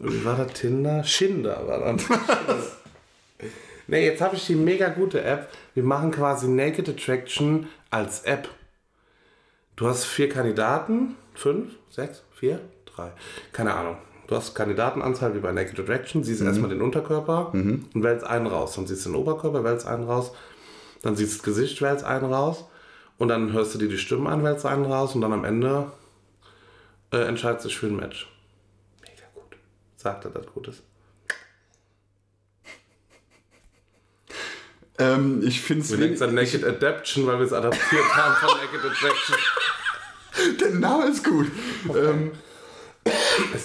wie 0.00 0.24
war 0.24 0.36
das 0.36 0.52
Tinder? 0.52 1.02
Schinder 1.04 1.66
war 1.66 1.94
das. 1.94 2.04
nee, 3.86 4.04
jetzt 4.04 4.20
habe 4.20 4.36
ich 4.36 4.46
die 4.46 4.56
mega 4.56 4.90
gute 4.90 5.22
App. 5.22 5.48
Wir 5.80 5.86
machen 5.86 6.10
quasi 6.10 6.46
Naked 6.46 6.90
Attraction 6.90 7.66
als 7.88 8.24
App. 8.24 8.50
Du 9.76 9.86
hast 9.86 10.04
vier 10.04 10.28
Kandidaten, 10.28 11.16
fünf, 11.32 11.72
sechs, 11.88 12.22
vier, 12.32 12.60
drei, 12.84 13.12
keine 13.52 13.72
Ahnung. 13.72 13.96
Du 14.26 14.36
hast 14.36 14.54
Kandidatenanzahl 14.54 15.34
wie 15.34 15.38
bei 15.38 15.52
Naked 15.52 15.80
Attraction, 15.80 16.22
siehst 16.22 16.42
erstmal 16.42 16.68
den 16.68 16.82
Unterkörper 16.82 17.54
und 17.54 17.90
wählst 17.94 18.26
einen 18.26 18.46
raus. 18.46 18.74
Dann 18.74 18.86
siehst 18.86 19.06
du 19.06 19.12
den 19.12 19.16
Oberkörper, 19.16 19.64
wählst 19.64 19.86
einen 19.86 20.04
raus. 20.04 20.32
Dann 21.00 21.16
siehst 21.16 21.32
du 21.32 21.36
das 21.38 21.44
Gesicht, 21.44 21.80
wählst 21.80 22.04
einen 22.04 22.26
raus. 22.26 22.66
Und 23.16 23.28
dann 23.28 23.54
hörst 23.54 23.74
du 23.74 23.78
dir 23.78 23.88
die 23.88 23.96
Stimmen 23.96 24.26
an, 24.26 24.44
wählst 24.44 24.66
einen 24.66 24.84
raus. 24.84 25.14
Und 25.14 25.22
dann 25.22 25.32
am 25.32 25.46
Ende 25.46 25.90
äh, 27.10 27.22
entscheidest 27.22 27.64
du 27.64 27.68
dich 27.70 27.78
für 27.78 27.86
ein 27.86 27.96
Match. 27.96 28.30
Mega 29.00 29.24
gut. 29.34 29.56
Sagt 29.96 30.26
er, 30.26 30.30
das 30.30 30.44
gut 30.44 30.68
ist. 30.68 30.82
Ähm, 35.00 35.42
ich 35.44 35.60
finde 35.60 35.88
Wir 35.88 35.96
nennen 35.98 36.12
es 36.14 36.20
dann 36.20 36.34
Naked 36.34 36.64
Adaption, 36.64 37.26
weil 37.26 37.38
wir 37.38 37.46
es 37.46 37.52
adaptiert 37.52 38.04
haben 38.14 38.34
von 38.36 38.58
Naked 38.58 38.90
Attraction. 38.90 39.36
Der 40.60 40.70
Name 40.78 41.06
ist 41.10 41.24
gut. 41.24 41.46
Ähm, 41.96 42.30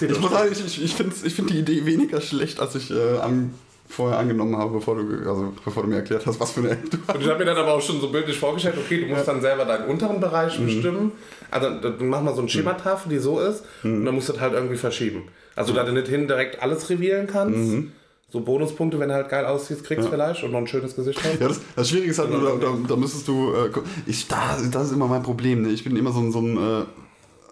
Ich 0.01 0.19
muss 0.19 0.31
sagen, 0.31 0.49
ich, 0.51 0.83
ich, 0.83 0.95
finde 0.95 1.15
find 1.15 1.49
die 1.49 1.59
Idee 1.59 1.86
weniger 1.86 2.21
schlecht, 2.21 2.59
als 2.59 2.75
ich 2.75 2.89
äh, 2.91 3.17
an, 3.19 3.53
vorher 3.88 4.17
angenommen 4.17 4.57
habe, 4.57 4.73
bevor 4.73 4.95
du, 4.95 5.29
also, 5.29 5.53
bevor 5.63 5.83
du 5.83 5.89
mir 5.89 5.97
erklärt 5.97 6.25
hast, 6.25 6.39
was 6.39 6.51
für 6.51 6.61
eine 6.61 6.71
App 6.71 6.89
du 6.89 6.97
Und 7.13 7.21
ich 7.21 7.27
habe 7.27 7.39
mir 7.39 7.45
dann 7.45 7.57
aber 7.57 7.73
auch 7.73 7.81
schon 7.81 7.99
so 8.01 8.09
bildlich 8.09 8.38
vorgestellt, 8.39 8.75
okay, 8.77 9.01
du 9.01 9.07
musst 9.13 9.27
dann 9.27 9.41
selber 9.41 9.65
deinen 9.65 9.88
unteren 9.88 10.19
Bereich 10.19 10.57
Mhm. 10.59 10.65
bestimmen. 10.65 11.11
Also 11.51 11.69
dann 11.69 12.07
mach 12.07 12.21
mal 12.21 12.33
so 12.33 12.41
eine 12.41 12.49
Schematafel, 12.49 13.09
die 13.11 13.19
so 13.19 13.39
ist, 13.39 13.63
Mhm. 13.83 13.97
und 13.97 14.05
dann 14.05 14.15
musst 14.15 14.29
du 14.29 14.33
das 14.33 14.41
halt 14.41 14.53
irgendwie 14.53 14.77
verschieben. 14.77 15.23
Also 15.55 15.73
da 15.73 15.83
du 15.83 15.91
nicht 15.91 16.07
hinten 16.07 16.27
direkt 16.27 16.61
alles 16.61 16.89
revealen 16.89 17.27
kannst. 17.27 17.73
So 18.32 18.41
Bonuspunkte, 18.41 18.99
wenn 18.99 19.09
du 19.09 19.15
halt 19.15 19.30
geil 19.30 19.45
aussiehst, 19.45 19.84
kriegst 19.84 20.09
vielleicht 20.09 20.43
und 20.43 20.51
noch 20.51 20.59
ein 20.59 20.67
schönes 20.67 20.95
Gesicht 20.95 21.23
hast. 21.23 21.39
Ja, 21.39 21.47
das, 21.47 21.61
das 21.76 21.89
Schwierige 21.89 22.11
ist 22.11 22.19
halt, 22.19 22.34
da, 22.34 22.38
da, 22.38 22.76
da 22.88 22.95
müsstest 22.95 23.28
du. 23.28 23.53
Äh, 23.53 23.69
ich, 24.07 24.28
da, 24.28 24.57
das 24.71 24.88
ist 24.88 24.93
immer 24.93 25.07
mein 25.07 25.23
Problem. 25.23 25.61
Ne? 25.61 25.69
Ich 25.69 25.84
bin 25.84 25.95
immer 25.95 26.11
so 26.11 26.19
ein, 26.19 26.32
so 26.32 26.39
ein 26.39 26.57
äh, 26.57 26.86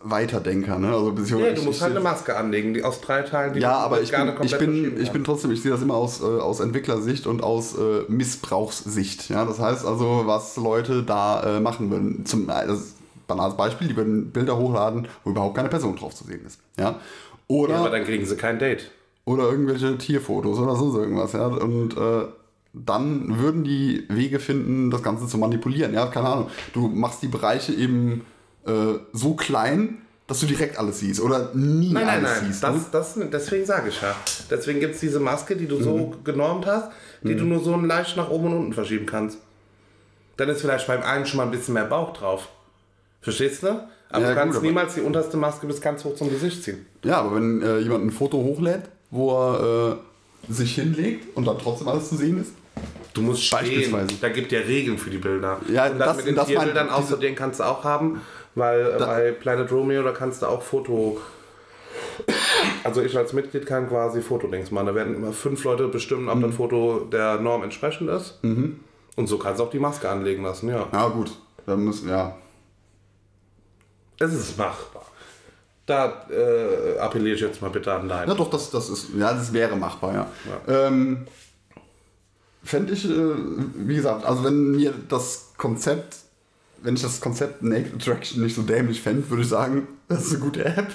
Weiterdenker. 0.03 0.79
Ne? 0.79 0.87
Also, 0.87 1.09
Ja, 1.09 1.13
beziehungsweise 1.13 1.53
du 1.55 1.61
musst 1.61 1.81
halt 1.81 1.91
eine 1.91 1.99
Maske 2.01 2.35
anlegen, 2.35 2.73
die 2.73 2.83
aus 2.83 3.01
drei 3.01 3.21
Teilen, 3.21 3.53
die 3.53 3.59
Ja, 3.59 3.77
aber 3.77 4.01
ich 4.01 4.09
gerne 4.09 4.33
bin, 4.33 4.45
ich 4.45 4.57
bin, 4.57 5.01
ich 5.01 5.11
bin 5.11 5.23
trotzdem, 5.23 5.51
ich 5.51 5.61
sehe 5.61 5.71
das 5.71 5.81
immer 5.81 5.95
aus, 5.95 6.21
äh, 6.21 6.25
aus 6.25 6.59
Entwicklersicht 6.59 7.27
und 7.27 7.43
aus 7.43 7.77
äh, 7.77 8.01
Missbrauchssicht. 8.07 9.29
Ja? 9.29 9.45
Das 9.45 9.59
heißt 9.59 9.85
also, 9.85 10.23
was 10.25 10.57
Leute 10.57 11.03
da 11.03 11.57
äh, 11.57 11.59
machen 11.59 11.91
würden. 11.91 12.25
Zum 12.25 12.49
äh, 12.49 12.67
das 12.67 12.95
banales 13.27 13.55
Beispiel, 13.55 13.87
die 13.87 13.95
würden 13.95 14.31
Bilder 14.31 14.57
hochladen, 14.57 15.07
wo 15.23 15.29
überhaupt 15.29 15.55
keine 15.55 15.69
Person 15.69 15.95
drauf 15.95 16.13
zu 16.15 16.25
sehen 16.25 16.41
ist. 16.45 16.59
Ja? 16.77 16.99
Oder, 17.47 17.73
Ja, 17.75 17.79
aber 17.81 17.91
dann 17.91 18.03
kriegen 18.03 18.25
sie 18.25 18.35
kein 18.35 18.59
Date. 18.59 18.91
Oder 19.25 19.49
irgendwelche 19.49 19.97
Tierfotos 19.97 20.57
oder 20.59 20.75
sonst 20.75 20.95
irgendwas. 20.95 21.33
Ja? 21.33 21.47
Und 21.47 21.95
äh, 21.97 22.25
dann 22.73 23.39
würden 23.39 23.63
die 23.63 24.05
Wege 24.09 24.39
finden, 24.39 24.89
das 24.91 25.03
Ganze 25.03 25.27
zu 25.27 25.37
manipulieren. 25.37 25.93
Ja, 25.93 26.07
keine 26.07 26.27
Ahnung. 26.29 26.47
Du 26.73 26.87
machst 26.87 27.21
die 27.21 27.27
Bereiche 27.27 27.71
eben 27.73 28.25
äh, 28.65 28.95
so 29.13 29.35
klein, 29.35 29.99
dass 30.25 30.39
du 30.39 30.45
direkt 30.45 30.79
alles 30.79 30.99
siehst 30.99 31.19
oder 31.21 31.51
nie 31.53 31.91
Nein, 31.93 32.05
nein, 32.05 32.25
alles 32.25 32.41
nein. 32.41 32.51
siehst. 32.51 32.63
ne? 32.63 32.69
Das, 32.91 33.15
das, 33.15 33.29
deswegen 33.31 33.65
sage 33.65 33.89
ich 33.89 34.01
ja. 34.01 34.15
Deswegen 34.49 34.79
gibt 34.79 34.95
es 34.95 35.01
diese 35.01 35.19
Maske, 35.19 35.55
die 35.55 35.67
du 35.67 35.81
so 35.83 35.97
Mhm. 35.97 36.23
genormt 36.23 36.65
hast, 36.65 36.89
die 37.21 37.35
du 37.35 37.43
nur 37.43 37.59
so 37.59 37.75
leicht 37.77 38.17
nach 38.17 38.29
oben 38.29 38.47
und 38.47 38.53
unten 38.57 38.73
verschieben 38.73 39.05
kannst. 39.05 39.37
Dann 40.37 40.49
ist 40.49 40.61
vielleicht 40.61 40.87
beim 40.87 41.03
einen 41.03 41.25
schon 41.25 41.37
mal 41.37 41.43
ein 41.43 41.51
bisschen 41.51 41.73
mehr 41.75 41.85
Bauch 41.85 42.13
drauf. 42.13 42.47
Verstehst 43.21 43.63
du? 43.63 43.67
Aber 44.09 44.23
Ja, 44.23 44.29
du 44.29 44.35
kannst 44.35 44.55
gut, 44.59 44.63
niemals 44.67 44.95
die 44.95 45.01
unterste 45.01 45.37
Maske 45.37 45.67
bis 45.67 45.79
ganz 45.81 46.03
hoch 46.05 46.15
zum 46.15 46.29
Gesicht 46.29 46.63
ziehen. 46.63 46.85
Ja, 47.03 47.17
aber 47.19 47.35
wenn 47.35 47.61
äh, 47.61 47.77
jemand 47.79 48.05
ein 48.05 48.11
Foto 48.11 48.37
hochlädt, 48.37 48.83
wo 49.13 49.31
er 49.31 49.97
äh, 50.49 50.51
sich 50.53 50.75
hinlegt 50.75 51.35
und 51.37 51.45
dann 51.45 51.57
trotzdem 51.59 51.87
alles 51.87 52.09
zu 52.09 52.15
sehen 52.17 52.41
ist. 52.41 52.51
Du 53.13 53.21
musst 53.21 53.43
stehen. 53.43 53.59
Beispielsweise. 53.59 54.15
Da 54.19 54.29
gibt 54.29 54.51
ja 54.51 54.59
Regeln 54.59 54.97
für 54.97 55.11
die 55.11 55.19
Bilder. 55.19 55.59
Ja, 55.71 55.85
und 55.91 55.99
das, 55.99 56.17
mit 56.17 56.25
den 56.27 56.35
das 56.35 56.47
Tierbildern 56.47 56.87
diese- 56.87 56.97
außerdem 56.97 57.35
kannst 57.35 57.59
du 57.59 57.63
auch 57.63 57.83
haben, 57.83 58.21
weil 58.55 58.81
äh, 58.81 58.99
bei 58.99 59.31
Planet 59.31 59.71
Romeo, 59.71 60.01
da 60.03 60.11
kannst 60.11 60.41
du 60.41 60.47
auch 60.47 60.61
Foto. 60.63 61.21
Also 62.83 63.01
ich 63.01 63.15
als 63.15 63.33
Mitglied 63.33 63.65
kann 63.67 63.87
quasi 63.87 64.21
Fotodings 64.21 64.71
machen. 64.71 64.87
Da 64.87 64.95
werden 64.95 65.15
immer 65.15 65.31
fünf 65.31 65.63
Leute 65.63 65.87
bestimmen, 65.87 66.27
ob 66.27 66.37
Mhm. 66.37 66.41
das 66.41 66.55
Foto 66.55 67.01
der 67.11 67.39
Norm 67.39 67.63
entsprechend 67.63 68.09
ist. 68.09 68.39
Und 68.43 69.27
so 69.27 69.37
kannst 69.37 69.59
du 69.59 69.65
auch 69.65 69.69
die 69.69 69.79
Maske 69.79 70.09
anlegen 70.09 70.43
lassen, 70.43 70.69
ja. 70.69 70.87
Ja, 70.91 71.07
gut. 71.09 71.31
Dann 71.67 71.83
müssen, 71.83 72.09
ja. 72.09 72.35
Es 74.19 74.33
ist 74.33 74.57
machbar. 74.57 75.05
Da 75.85 76.27
äh, 76.29 76.97
appelliere 76.99 77.35
ich 77.35 77.41
jetzt 77.41 77.61
mal 77.61 77.69
bitte 77.69 77.93
an 77.93 78.07
deinen. 78.07 78.29
Ja, 78.29 78.35
doch, 78.35 78.49
das, 78.49 78.71
das 78.71 78.89
ist, 78.89 79.07
ja, 79.17 79.33
das 79.33 79.51
wäre 79.51 79.75
machbar, 79.75 80.13
ja. 80.13 80.27
Ähm, 80.67 81.27
Fände 82.63 82.93
ich, 82.93 83.03
äh, 83.03 83.11
wie 83.75 83.95
gesagt, 83.95 84.25
also 84.25 84.45
wenn 84.45 84.71
mir 84.71 84.93
das 85.09 85.51
Konzept, 85.57 86.15
wenn 86.81 86.95
ich 86.95 87.01
das 87.01 87.19
Konzept 87.19 87.61
Naked 87.61 87.95
Attraction 87.95 88.41
nicht 88.41 88.55
so 88.55 88.61
dämlich 88.61 89.01
fände, 89.01 89.29
würde 89.29 89.43
ich 89.43 89.49
sagen, 89.49 89.87
das 90.07 90.25
ist 90.25 90.31
eine 90.35 90.39
gute 90.39 90.63
App. 90.63 90.87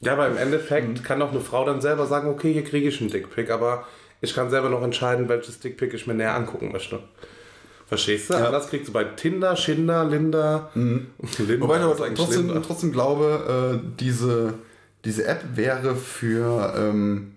Ja, 0.00 0.14
aber 0.14 0.28
im 0.28 0.36
Endeffekt 0.38 0.88
Mhm. 0.88 1.02
kann 1.02 1.20
doch 1.20 1.30
eine 1.30 1.40
Frau 1.40 1.64
dann 1.66 1.82
selber 1.82 2.06
sagen, 2.06 2.28
okay, 2.30 2.52
hier 2.54 2.64
kriege 2.64 2.88
ich 2.88 3.00
einen 3.00 3.10
Dickpick, 3.10 3.50
aber 3.50 3.86
ich 4.22 4.34
kann 4.34 4.48
selber 4.50 4.70
noch 4.70 4.82
entscheiden, 4.82 5.28
welches 5.28 5.60
Dickpick 5.60 5.92
ich 5.92 6.06
mir 6.06 6.14
näher 6.14 6.34
angucken 6.34 6.72
möchte. 6.72 7.00
Verstehst 7.92 8.30
du? 8.30 8.34
Anders 8.34 8.68
kriegst 8.68 8.88
du 8.88 8.92
bei 8.92 9.04
Tinder, 9.04 9.54
Schinder, 9.56 10.04
Linda. 10.04 10.70
Linda 10.70 10.70
Mhm. 10.74 11.06
Wobei 11.60 11.76
ich 11.76 11.82
aber 11.82 12.04
eigentlich 12.04 12.18
trotzdem, 12.18 12.46
Linda. 12.46 12.62
trotzdem 12.66 12.92
glaube, 12.92 13.80
äh, 13.84 13.86
diese, 14.00 14.54
diese 15.04 15.26
App 15.26 15.42
wäre 15.56 15.94
für 15.96 16.72
ähm, 16.76 17.34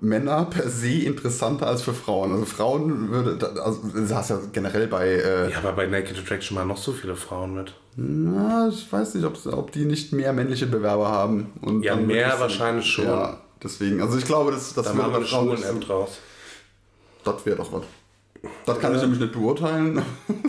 Männer 0.00 0.44
per 0.46 0.68
se 0.68 0.88
interessanter 1.04 1.66
als 1.66 1.82
für 1.82 1.94
Frauen. 1.94 2.32
Also 2.32 2.44
Frauen 2.44 3.10
würde, 3.10 3.62
also 3.62 3.80
du 3.94 4.14
hast 4.14 4.30
ja 4.30 4.38
generell 4.52 4.86
bei, 4.88 5.06
äh, 5.08 5.50
Ja, 5.50 5.58
aber 5.58 5.72
bei 5.72 5.86
Naked 5.86 6.18
Attraction 6.18 6.56
waren 6.56 6.68
noch 6.68 6.76
so 6.76 6.92
viele 6.92 7.16
Frauen 7.16 7.54
mit. 7.54 7.74
na, 7.96 8.68
ich 8.68 8.90
weiß 8.92 9.14
nicht, 9.14 9.24
ob, 9.24 9.38
ob 9.52 9.72
die 9.72 9.84
nicht 9.86 10.12
mehr 10.12 10.32
männliche 10.32 10.66
Bewerber 10.66 11.08
haben. 11.10 11.52
Und 11.62 11.82
Ja, 11.82 11.94
dann 11.96 12.06
mehr 12.06 12.38
wahrscheinlich 12.38 12.86
schon. 12.86 13.06
Ja, 13.06 13.40
deswegen, 13.62 14.00
also 14.02 14.18
ich 14.18 14.24
glaube, 14.26 14.52
das, 14.52 14.74
das 14.74 14.84
Da 14.86 14.92
machen 14.94 15.12
wir 15.12 15.16
eine 15.18 15.26
so- 15.26 15.78
draus. 15.86 16.18
Das 17.24 17.44
wäre 17.46 17.56
doch 17.56 17.72
was. 17.72 17.82
Das 18.66 18.78
kann 18.80 18.94
ich 18.94 19.00
nämlich 19.02 19.20
nicht 19.20 19.32
beurteilen. 19.32 20.02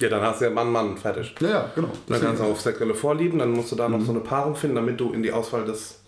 Ja, 0.00 0.08
dann 0.08 0.22
hast 0.22 0.40
du 0.40 0.46
ja 0.46 0.50
Mann, 0.50 0.72
Mann, 0.72 0.96
fertig. 0.98 1.34
ja, 1.40 1.48
ja, 1.48 1.70
genau. 1.72 1.88
Dann 2.08 2.20
kannst 2.20 2.42
du 2.42 2.46
auf 2.46 2.60
sexuelle 2.60 2.94
Vorlieben, 2.94 3.38
dann 3.38 3.52
musst 3.52 3.70
du 3.70 3.76
da 3.76 3.88
noch 3.88 4.00
Mhm. 4.00 4.04
so 4.04 4.10
eine 4.10 4.20
Paarung 4.20 4.56
finden, 4.56 4.74
damit 4.74 4.98
du 4.98 5.12
in 5.12 5.22
die 5.22 5.30
Auswahl 5.30 5.64
des. 5.64 6.00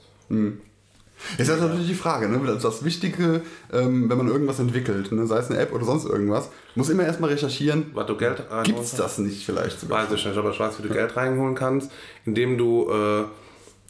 Ist 1.38 1.48
ja 1.48 1.56
natürlich 1.56 1.86
die 1.86 1.94
Frage, 1.94 2.28
ne? 2.28 2.40
Das- 2.46 2.62
Das 2.64 2.84
Wichtige, 2.84 3.42
ähm, 3.72 4.10
wenn 4.10 4.18
man 4.18 4.26
irgendwas 4.28 4.58
entwickelt, 4.58 5.12
ne? 5.12 5.26
sei 5.28 5.38
es 5.38 5.50
eine 5.50 5.60
App 5.60 5.72
oder 5.72 5.84
sonst 5.84 6.04
irgendwas, 6.04 6.50
muss 6.74 6.88
immer 6.90 7.04
erstmal 7.04 7.30
recherchieren, 7.30 7.92
Was 7.94 8.06
du 8.06 8.16
Geld 8.16 8.42
gibt 8.64 8.80
es 8.80 8.94
das 8.96 9.18
nicht 9.18 9.46
vielleicht? 9.46 9.88
Weiß 9.88 10.10
ich 10.12 10.26
nicht, 10.26 10.36
aber 10.36 10.50
ich 10.50 10.58
weiß, 10.60 10.78
wie 10.82 10.88
du 10.88 10.92
Geld 10.92 11.16
reinholen 11.16 11.54
kannst, 11.54 11.90
indem 12.26 12.58
du 12.58 12.90
äh, 12.90 13.24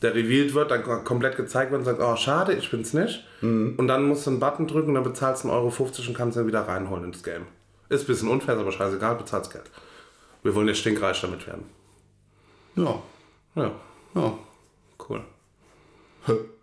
der 0.03 0.15
revealed 0.15 0.55
wird, 0.55 0.71
dann 0.71 0.83
kom- 0.83 1.05
komplett 1.05 1.37
gezeigt 1.37 1.71
wird 1.71 1.81
und 1.81 1.85
sagst, 1.85 2.03
oh 2.03 2.17
schade, 2.17 2.53
ich 2.55 2.71
bin's 2.71 2.93
nicht. 2.93 3.25
Und 3.41 3.87
dann 3.89 4.07
musst 4.07 4.27
du 4.27 4.31
einen 4.31 4.41
Button 4.41 4.67
drücken, 4.67 4.95
dann 4.95 5.05
bezahlst 5.05 5.45
du 5.45 5.49
1,50 5.49 5.53
Euro 5.53 5.69
und 6.09 6.15
kannst 6.15 6.37
ihn 6.37 6.47
wieder 6.47 6.63
reinholen 6.69 7.05
ins 7.05 7.23
Game. 7.23 7.47
Ist 7.89 8.03
ein 8.05 8.07
bisschen 8.07 8.29
unfair, 8.29 8.57
aber 8.59 8.73
scheißegal, 8.73 9.15
bezahlst 9.17 9.53
Geld. 9.53 9.71
Wir 10.43 10.55
wollen 10.55 10.69
ja 10.69 10.75
stinkreich 10.75 11.21
damit 11.21 11.47
werden. 11.47 11.65
Ja, 12.77 13.01
Ja, 13.55 13.71
ja. 14.15 14.39
cool. 15.09 15.21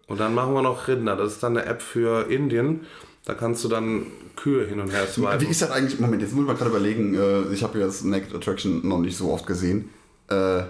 Und 0.08 0.20
dann 0.20 0.34
machen 0.36 0.54
wir 0.54 0.62
noch 0.62 0.88
Rinder. 0.88 1.16
Das 1.16 1.34
ist 1.34 1.44
dann 1.44 1.58
eine 1.58 1.66
App 1.66 1.82
für 1.82 2.30
Indien. 2.30 2.86
Da 3.26 3.34
kannst 3.34 3.64
du 3.64 3.70
dann 3.70 4.06
Kühe 4.36 4.66
hin 4.66 4.80
und 4.82 4.92
her 4.92 5.04
Wie 5.08 5.22
swipen. 5.22 5.50
ist 5.50 5.62
das 5.62 5.72
eigentlich? 5.72 6.00
Moment, 6.00 6.22
jetzt 6.22 6.34
muss 6.34 6.42
ich 6.42 6.48
mal 6.48 6.56
gerade 6.58 6.70
überlegen. 6.72 7.16
Äh, 7.16 7.54
ich 7.54 7.64
habe 7.64 7.80
ja 7.80 7.86
das 7.86 8.04
Naked 8.04 8.36
Attraction 8.36 8.86
noch 8.88 9.00
nicht 9.00 9.16
so 9.18 9.32
oft 9.32 9.48
gesehen. 9.48 9.90
Äh, 10.30 10.64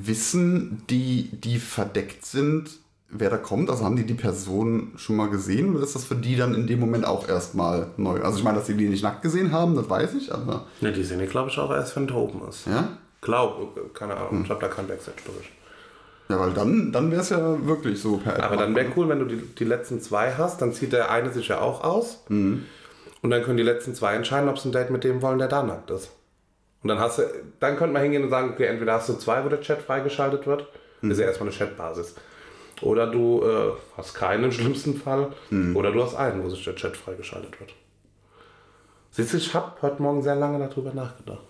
wissen 0.00 0.82
die, 0.90 1.28
die 1.32 1.58
verdeckt 1.58 2.24
sind, 2.26 2.70
wer 3.08 3.30
da 3.30 3.36
kommt? 3.36 3.70
Also 3.70 3.84
haben 3.84 3.96
die 3.96 4.04
die 4.06 4.14
Person 4.14 4.92
schon 4.96 5.16
mal 5.16 5.28
gesehen 5.30 5.74
oder 5.74 5.84
ist 5.84 5.94
das 5.94 6.04
für 6.04 6.16
die 6.16 6.36
dann 6.36 6.54
in 6.54 6.66
dem 6.66 6.80
Moment 6.80 7.04
auch 7.04 7.28
erstmal 7.28 7.88
neu? 7.96 8.20
Also 8.22 8.38
ich 8.38 8.44
meine, 8.44 8.58
dass 8.58 8.66
sie 8.66 8.74
die 8.74 8.88
nicht 8.88 9.02
nackt 9.02 9.22
gesehen 9.22 9.52
haben, 9.52 9.76
das 9.76 9.88
weiß 9.88 10.14
ich, 10.14 10.32
aber 10.32 10.66
Ja, 10.80 10.90
die 10.90 11.02
sehen 11.04 11.20
die, 11.20 11.26
glaube 11.26 11.50
ich, 11.50 11.58
auch 11.58 11.70
erst, 11.70 11.94
wenn 11.96 12.06
der 12.06 12.16
oben 12.16 12.40
ist. 12.48 12.66
ja. 12.66 12.88
Glaub, 13.22 13.94
keine 13.94 14.16
Ahnung, 14.16 14.42
ich 14.44 14.50
habe 14.50 14.60
da 14.60 14.68
kein 14.68 14.86
Backstage 14.86 15.16
durch. 15.24 15.50
Ja, 16.28 16.38
weil 16.38 16.52
dann, 16.52 16.92
dann 16.92 17.10
wäre 17.10 17.22
es 17.22 17.30
ja 17.30 17.66
wirklich 17.66 18.00
so 18.00 18.18
per. 18.18 18.40
Aber 18.44 18.56
dann 18.56 18.74
wäre 18.74 18.86
machbar. 18.86 19.04
cool, 19.04 19.08
wenn 19.08 19.18
du 19.20 19.24
die, 19.24 19.36
die 19.58 19.64
letzten 19.64 20.00
zwei 20.00 20.32
hast, 20.34 20.60
dann 20.62 20.72
zieht 20.72 20.92
der 20.92 21.10
eine 21.10 21.32
sich 21.32 21.48
ja 21.48 21.60
auch 21.60 21.82
aus. 21.82 22.22
Und 22.28 22.66
dann 23.22 23.42
können 23.42 23.56
die 23.56 23.62
letzten 23.64 23.94
zwei 23.96 24.14
entscheiden, 24.14 24.48
ob 24.48 24.58
sie 24.58 24.68
ein 24.68 24.72
Date 24.72 24.90
mit 24.90 25.02
dem 25.02 25.22
wollen, 25.22 25.38
der 25.38 25.48
da 25.48 25.62
nackt 25.64 25.90
ist. 25.90 26.10
Und 26.82 26.88
dann 26.88 26.98
hast 26.98 27.18
du, 27.18 27.22
dann 27.60 27.76
könnte 27.76 27.92
man 27.92 28.02
hingehen 28.02 28.22
und 28.22 28.30
sagen, 28.30 28.50
okay, 28.52 28.66
entweder 28.66 28.94
hast 28.94 29.08
du 29.08 29.14
zwei, 29.14 29.44
wo 29.44 29.48
der 29.48 29.60
Chat 29.60 29.82
freigeschaltet 29.82 30.46
wird, 30.46 30.66
ist 31.02 31.18
ja 31.18 31.26
erstmal 31.26 31.48
eine 31.48 31.56
Chatbasis. 31.56 32.14
Oder 32.82 33.06
du 33.06 33.42
äh, 33.42 33.72
hast 33.96 34.14
keinen 34.14 34.44
im 34.44 34.52
schlimmsten 34.52 34.94
Fall, 34.94 35.32
oder 35.74 35.92
du 35.92 36.02
hast 36.02 36.14
einen, 36.14 36.44
wo 36.44 36.48
sich 36.48 36.62
der 36.64 36.76
Chat 36.76 36.96
freigeschaltet 36.96 37.58
wird. 37.58 37.72
Siehst 39.10 39.32
du, 39.32 39.38
ich 39.38 39.54
habe 39.54 39.72
heute 39.80 40.02
Morgen 40.02 40.22
sehr 40.22 40.36
lange 40.36 40.58
darüber 40.58 40.92
nachgedacht. 40.92 41.46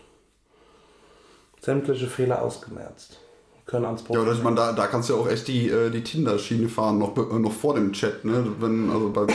Sämtliche 1.61 2.07
Fehler 2.07 2.43
ausgemerzt. 2.43 3.19
Können 3.67 3.87
ans 3.87 4.03
Ja, 4.03 4.07
Problem. 4.07 4.23
oder 4.23 4.33
ich 4.35 4.43
meine, 4.45 4.55
da, 4.55 4.73
da 4.73 4.87
kannst 4.87 5.09
du 5.09 5.15
ja 5.15 5.21
auch 5.21 5.29
echt 5.29 5.49
die, 5.49 5.69
äh, 5.69 5.91
die 5.91 6.05
Tinder-Schiene 6.05 6.69
fahren, 6.69 6.99
noch, 6.99 7.17
äh, 7.17 7.39
noch 7.41 7.53
vor 7.53 7.75
dem 7.75 7.93
Chat. 7.93 8.25
Ne? 8.25 8.47
Wenn, 8.61 8.89
also 8.91 9.11
bei, 9.11 9.27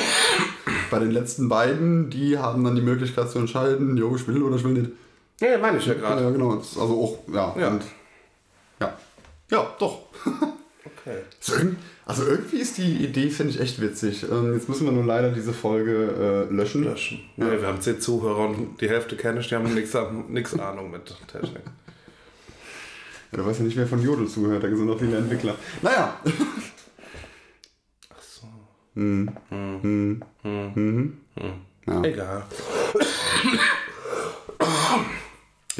bei 0.89 0.99
den 0.99 1.11
letzten 1.11 1.49
beiden, 1.49 2.09
die 2.09 2.37
haben 2.37 2.63
dann 2.63 2.75
die 2.75 2.81
Möglichkeit 2.81 3.29
zu 3.29 3.39
entscheiden, 3.39 3.97
jo, 3.97 4.15
ich 4.15 4.25
will 4.29 4.41
oder 4.43 4.55
ich 4.55 4.63
will 4.63 4.71
nicht. 4.73 4.91
Ja, 5.49 5.57
meine 5.57 5.77
ich 5.77 5.85
ja 5.85 5.93
Ja, 5.93 5.99
gerade. 5.99 6.23
ja 6.23 6.29
genau. 6.29 6.55
Das 6.55 6.71
ist 6.71 6.77
also 6.77 6.93
auch, 7.01 7.33
ja. 7.33 7.55
Ja. 7.59 7.67
Und, 7.69 7.83
ja. 8.79 8.97
ja, 9.49 9.75
doch. 9.79 9.99
Okay. 10.83 11.17
So, 11.39 11.53
Also 12.05 12.25
irgendwie 12.25 12.57
ist 12.57 12.77
die 12.77 13.03
Idee, 13.03 13.29
finde 13.29 13.53
ich, 13.53 13.59
echt 13.59 13.79
witzig. 13.81 14.23
Ähm, 14.29 14.53
jetzt 14.53 14.67
müssen 14.69 14.85
wir 14.85 14.91
nur 14.91 15.05
leider 15.05 15.31
diese 15.31 15.53
Folge 15.53 16.47
äh, 16.49 16.53
löschen. 16.53 16.83
löschen. 16.83 17.21
Nee, 17.37 17.59
wir 17.59 17.67
haben 17.67 17.81
zehn 17.81 17.99
Zuhörer 18.01 18.49
und 18.49 18.79
die 18.81 18.89
Hälfte 18.89 19.15
kenne 19.15 19.39
ich, 19.39 19.47
die 19.47 19.55
haben 19.55 19.73
nichts 19.73 19.95
Ahnung 19.95 20.91
mit 20.91 21.05
Technik. 21.27 21.63
Ja, 23.31 23.37
du 23.37 23.45
weißt 23.45 23.59
ja 23.59 23.65
nicht, 23.65 23.77
wer 23.77 23.87
von 23.87 24.01
Jodel 24.01 24.27
zuhört, 24.27 24.63
da 24.63 24.67
sind 24.67 24.85
noch 24.85 24.99
viele 24.99 25.17
Entwickler. 25.17 25.55
Naja. 25.81 26.19
Ach 28.09 28.21
so. 28.21 28.47
Ja. 31.87 32.03
Egal. 32.03 32.43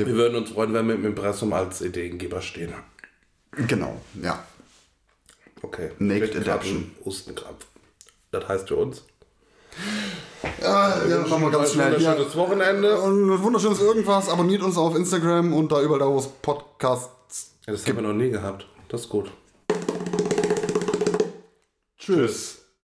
Wir 0.05 0.15
würden 0.15 0.35
uns 0.35 0.51
freuen, 0.51 0.73
wenn 0.73 0.87
wir 0.87 0.95
im 0.95 1.05
Impressum 1.05 1.53
als 1.53 1.81
Ideengeber 1.81 2.41
stehen. 2.41 2.73
Genau, 3.51 3.99
ja. 4.21 4.43
Okay. 5.61 5.91
Naked 5.99 6.35
Adaption. 6.35 6.91
Hustenkrampf. 7.05 7.65
Das 8.31 8.47
heißt 8.47 8.67
für 8.67 8.77
uns. 8.77 9.03
Ja, 10.61 11.05
ja 11.07 11.19
machen 11.19 11.43
wir 11.43 11.51
ganz 11.51 11.69
Ein 11.69 11.73
schnell. 11.73 12.01
Ja, 12.01 12.11
wunderschönes 12.11 12.35
Wochenende. 12.35 13.03
ein 13.03 13.43
wunderschönes 13.43 13.81
irgendwas. 13.81 14.29
Abonniert 14.29 14.63
uns 14.63 14.77
auf 14.77 14.95
Instagram 14.95 15.53
und 15.53 15.71
da 15.71 15.81
überall 15.81 15.99
da, 15.99 16.07
wo 16.07 16.17
es 16.17 16.27
Podcasts 16.27 17.51
Das 17.65 17.85
haben 17.85 17.97
wir 17.97 18.01
noch 18.03 18.13
nie 18.13 18.29
gehabt. 18.29 18.65
Das 18.89 19.01
ist 19.01 19.09
gut. 19.09 19.31
Tschüss. 21.97 22.60